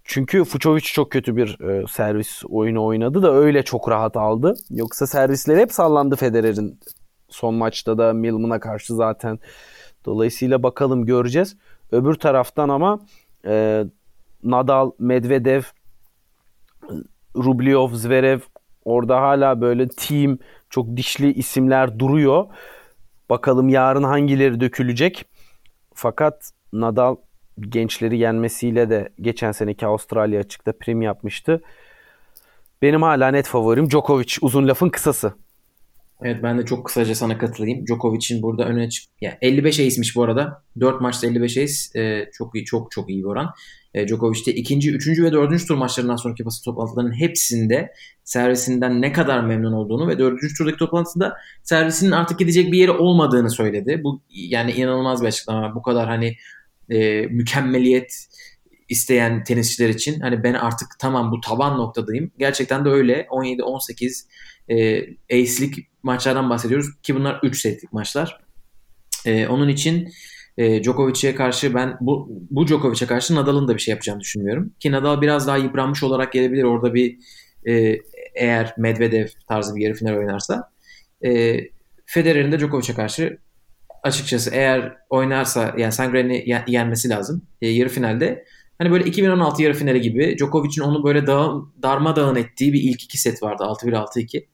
[0.03, 4.55] Çünkü Fucovic çok kötü bir e, servis oyunu oynadı da öyle çok rahat aldı.
[4.69, 6.79] Yoksa servisleri hep sallandı Federer'in.
[7.29, 9.39] Son maçta da Milman'a karşı zaten.
[10.05, 11.57] Dolayısıyla bakalım göreceğiz.
[11.91, 12.99] Öbür taraftan ama
[13.45, 13.85] e,
[14.43, 15.61] Nadal, Medvedev,
[17.35, 18.39] Rublev, Zverev
[18.85, 20.37] orada hala böyle team
[20.69, 22.45] çok dişli isimler duruyor.
[23.31, 25.25] Bakalım yarın hangileri dökülecek.
[25.93, 27.15] Fakat Nadal
[27.59, 31.61] gençleri yenmesiyle de geçen seneki Avustralya açıkta prim yapmıştı.
[32.81, 34.35] Benim hala net favorim Djokovic.
[34.41, 35.33] Uzun lafın kısası.
[36.21, 37.85] Evet ben de çok kısaca sana katılayım.
[37.85, 40.63] Djokovic'in burada öne çık yani 55 ace'miş bu arada.
[40.79, 43.53] 4 maçta 55 ace e, çok iyi çok çok iyi bir oran.
[43.93, 47.93] E, Djokovic de ikinci, üçüncü ve dördüncü tur maçlarından sonraki basın toplantılarının hepsinde
[48.23, 53.49] servisinden ne kadar memnun olduğunu ve dördüncü turdaki toplantısında servisinin artık gidecek bir yeri olmadığını
[53.49, 54.01] söyledi.
[54.03, 55.75] Bu yani inanılmaz bir açıklama.
[55.75, 56.35] Bu kadar hani
[56.89, 58.27] e, mükemmeliyet
[58.89, 62.31] isteyen tenisçiler için hani ben artık tamam bu taban noktadayım.
[62.37, 63.27] Gerçekten de öyle.
[63.29, 64.25] 17-18
[64.69, 65.01] e,
[65.41, 68.41] ace'lik maçlardan bahsediyoruz ki bunlar 3 setlik maçlar.
[69.25, 70.09] E, onun için
[70.57, 74.73] e, Djokovic'e karşı ben bu, bu Djokovic'e karşı Nadal'ın da bir şey yapacağını düşünmüyorum.
[74.79, 76.63] Ki Nadal biraz daha yıpranmış olarak gelebilir.
[76.63, 77.17] Orada bir
[77.67, 77.97] e,
[78.35, 80.71] eğer Medvedev tarzı bir yarı final oynarsa
[81.25, 81.59] e,
[82.05, 83.37] Federer'in de Djokovic'e karşı
[84.03, 88.45] açıkçası eğer oynarsa yani Sangren'i yenmesi lazım e, yarı finalde.
[88.77, 91.53] Hani böyle 2016 yarı finali gibi Djokovic'in onu böyle dağ,
[91.83, 93.63] darmadağın ettiği bir ilk iki set vardı.
[93.63, 94.45] 6-1 6-2.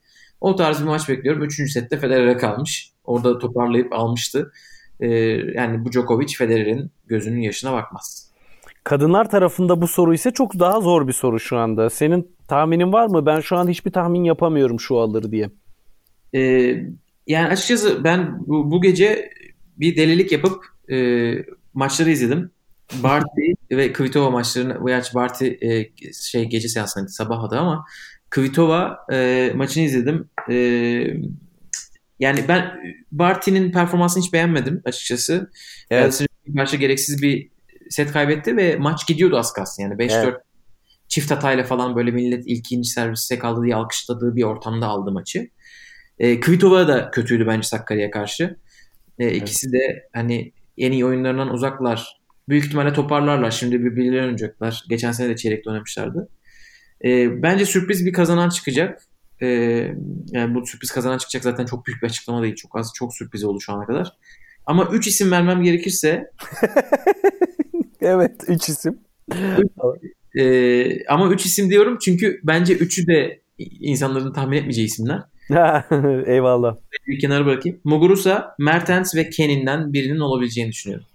[0.41, 1.43] O tarz bir maç bekliyorum.
[1.43, 2.91] Üçüncü sette Federer'e kalmış.
[3.03, 4.51] Orada toparlayıp almıştı.
[4.99, 5.07] Ee,
[5.55, 8.31] yani bu Djokovic Federer'in gözünün yaşına bakmaz.
[8.83, 11.89] Kadınlar tarafında bu soru ise çok daha zor bir soru şu anda.
[11.89, 13.25] Senin tahminin var mı?
[13.25, 15.49] Ben şu an hiçbir tahmin yapamıyorum şu alır diye.
[16.35, 16.83] Ee,
[17.27, 19.29] yani açıkçası ben bu, bu gece
[19.77, 20.97] bir delilik yapıp e,
[21.73, 22.51] maçları izledim.
[23.03, 27.85] Barty ve Kvitova maçlarını, yaş Barty e, şey gece seansındaydı sabah adı ama
[28.29, 30.29] Kvitova e, maçını izledim.
[30.49, 30.55] E,
[32.19, 32.79] yani ben
[33.11, 35.51] Barty'nin performansını hiç beğenmedim açıkçası.
[35.91, 36.25] Evet.
[36.55, 37.49] karşı gereksiz bir
[37.89, 39.83] set kaybetti ve maç gidiyordu az kalsın.
[39.83, 40.35] Yani 5-4 evet.
[41.07, 45.49] çift hatayla falan böyle millet ilk ikinci servise kaldı diye alkışladığı bir ortamda aldı maçı.
[46.19, 48.43] E, Kvitova da kötüydü bence Sakarya'ya karşı.
[49.19, 49.35] E, evet.
[49.35, 52.17] İkisi de hani en iyi oyunlarından uzaklar.
[52.49, 53.51] Büyük ihtimalle toparlarlar.
[53.51, 54.83] Şimdi birbirlerine oynayacaklar.
[54.89, 56.29] Geçen sene de çeyrekte oynamışlardı.
[57.05, 59.01] E, bence sürpriz bir kazanan çıkacak.
[59.41, 59.47] E,
[60.31, 62.55] yani bu sürpriz kazanan çıkacak zaten çok büyük bir açıklama değil.
[62.55, 64.13] Çok az çok sürpriz oldu şu ana kadar.
[64.65, 66.31] Ama 3 isim vermem gerekirse
[68.01, 68.99] Evet 3 isim.
[70.39, 75.21] e, ama 3 isim diyorum çünkü bence üçü de insanların tahmin etmeyeceği isimler.
[76.25, 76.75] Eyvallah.
[77.07, 77.79] Bir kenara bırakayım.
[77.83, 81.07] Muguruza, Mertens ve Kenin'den birinin olabileceğini düşünüyorum.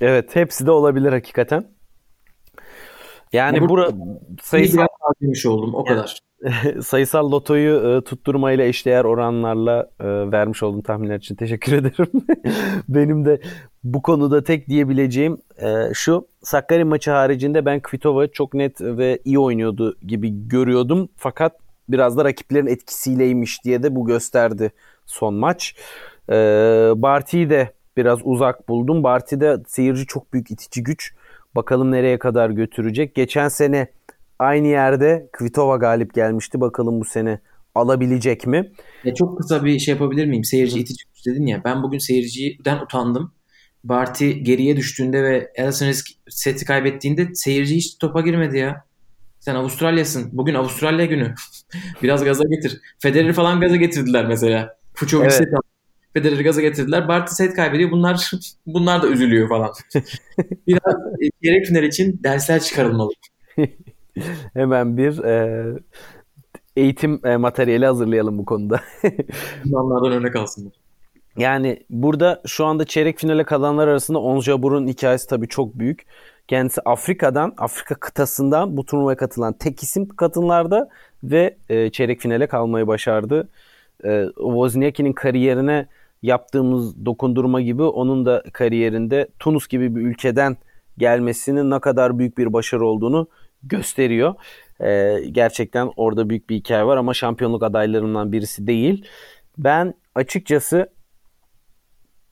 [0.00, 1.64] Evet hepsi de olabilir hakikaten.
[3.32, 3.90] Yani bura
[4.42, 6.18] sayısal harcamış oldum o kadar.
[6.82, 12.10] sayısal lotoyu e, tutturmayla eşdeğer oranlarla e, vermiş olduğum tahminler için teşekkür ederim.
[12.88, 13.40] Benim de
[13.84, 16.26] bu konuda tek diyebileceğim e, şu.
[16.42, 21.08] Sakkari maçı haricinde ben Kvitova çok net ve iyi oynuyordu gibi görüyordum.
[21.16, 21.52] Fakat
[21.88, 24.70] biraz da rakiplerin etkisiyleymiş diye de bu gösterdi
[25.06, 25.76] son maç.
[26.28, 26.34] E,
[26.96, 29.04] Barty'yi de biraz uzak buldum.
[29.04, 31.14] Barty'de seyirci çok büyük itici güç.
[31.54, 33.14] Bakalım nereye kadar götürecek.
[33.14, 33.88] Geçen sene
[34.42, 36.60] aynı yerde Kvitova galip gelmişti.
[36.60, 37.40] Bakalım bu sene
[37.74, 38.72] alabilecek mi?
[39.04, 40.44] Ya çok kısa bir şey yapabilir miyim?
[40.44, 41.62] Seyirci itici güç dedin ya.
[41.64, 43.34] Ben bugün seyirciden utandım.
[43.84, 48.84] Barty geriye düştüğünde ve Alison Risk seti kaybettiğinde seyirci hiç topa girmedi ya.
[49.40, 50.30] Sen Avustralya'sın.
[50.32, 51.34] Bugün Avustralya günü.
[52.02, 52.80] Biraz gaza getir.
[52.98, 54.76] Federer'i falan gaza getirdiler mesela.
[54.94, 55.34] Fuçovic evet.
[55.34, 55.48] set
[56.14, 57.08] Federer'i gaza getirdiler.
[57.08, 57.90] Barty set kaybediyor.
[57.90, 58.30] Bunlar
[58.66, 59.70] bunlar da üzülüyor falan.
[60.66, 60.96] Biraz
[61.42, 63.10] gerek final için dersler çıkarılmalı.
[64.54, 65.64] Hemen bir e,
[66.76, 68.80] eğitim e, materyali hazırlayalım bu konuda.
[69.64, 70.72] Bunlardan örnek alsınlar.
[71.38, 76.06] Yani burada şu anda çeyrek finale kalanlar arasında Onjabur'un hikayesi tabii çok büyük.
[76.48, 80.88] Kendisi Afrika'dan, Afrika kıtasından bu turnuvaya katılan tek isim kadınlarda
[81.24, 83.48] ve e, çeyrek finale kalmayı başardı.
[84.04, 85.86] E, Wozniacki'nin kariyerine
[86.22, 90.56] yaptığımız dokundurma gibi onun da kariyerinde Tunus gibi bir ülkeden
[90.98, 93.26] gelmesinin ne kadar büyük bir başarı olduğunu
[93.62, 94.34] gösteriyor.
[94.80, 99.06] Ee, gerçekten orada büyük bir hikaye var ama şampiyonluk adaylarından birisi değil.
[99.58, 100.92] Ben açıkçası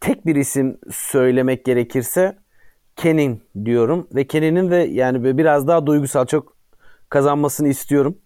[0.00, 2.36] tek bir isim söylemek gerekirse
[2.96, 6.56] Kenin diyorum ve Kenin'in de yani biraz daha duygusal çok
[7.08, 8.18] kazanmasını istiyorum.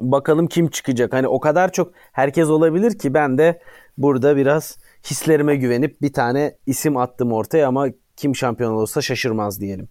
[0.00, 1.12] Bakalım kim çıkacak.
[1.12, 3.60] Hani o kadar çok herkes olabilir ki ben de
[3.98, 4.78] burada biraz
[5.10, 7.86] hislerime güvenip bir tane isim attım ortaya ama
[8.16, 9.88] kim şampiyon olursa şaşırmaz diyelim.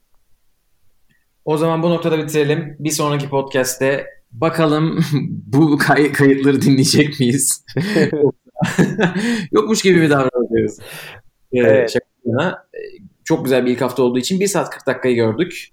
[1.48, 2.76] O zaman bu noktada bitirelim.
[2.80, 5.00] Bir sonraki podcast'te bakalım
[5.46, 7.66] bu kay- kayıtları dinleyecek miyiz?
[9.52, 10.80] Yokmuş gibi bir davranıyoruz.
[11.54, 11.92] Ee, evet.
[11.92, 12.66] Şaka
[13.24, 15.68] çok güzel bir ilk hafta olduğu için 1 saat 40 dakikayı gördük.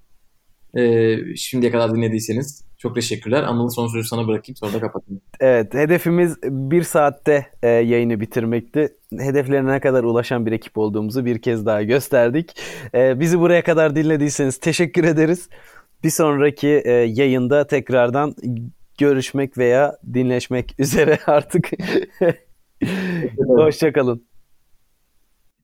[0.78, 3.42] Ee, şimdiye kadar dinlediyseniz çok teşekkürler.
[3.42, 5.20] Anıl'ın son sözü sana bırakayım sonra da kapatayım.
[5.40, 8.88] Evet hedefimiz bir saatte e, yayını bitirmekti.
[9.18, 12.56] Hedeflerine kadar ulaşan bir ekip olduğumuzu bir kez daha gösterdik.
[12.94, 15.48] E, bizi buraya kadar dinlediyseniz teşekkür ederiz.
[16.04, 18.34] Bir sonraki e, yayında tekrardan
[18.98, 21.70] görüşmek veya dinleşmek üzere artık.
[23.46, 24.33] Hoşçakalın.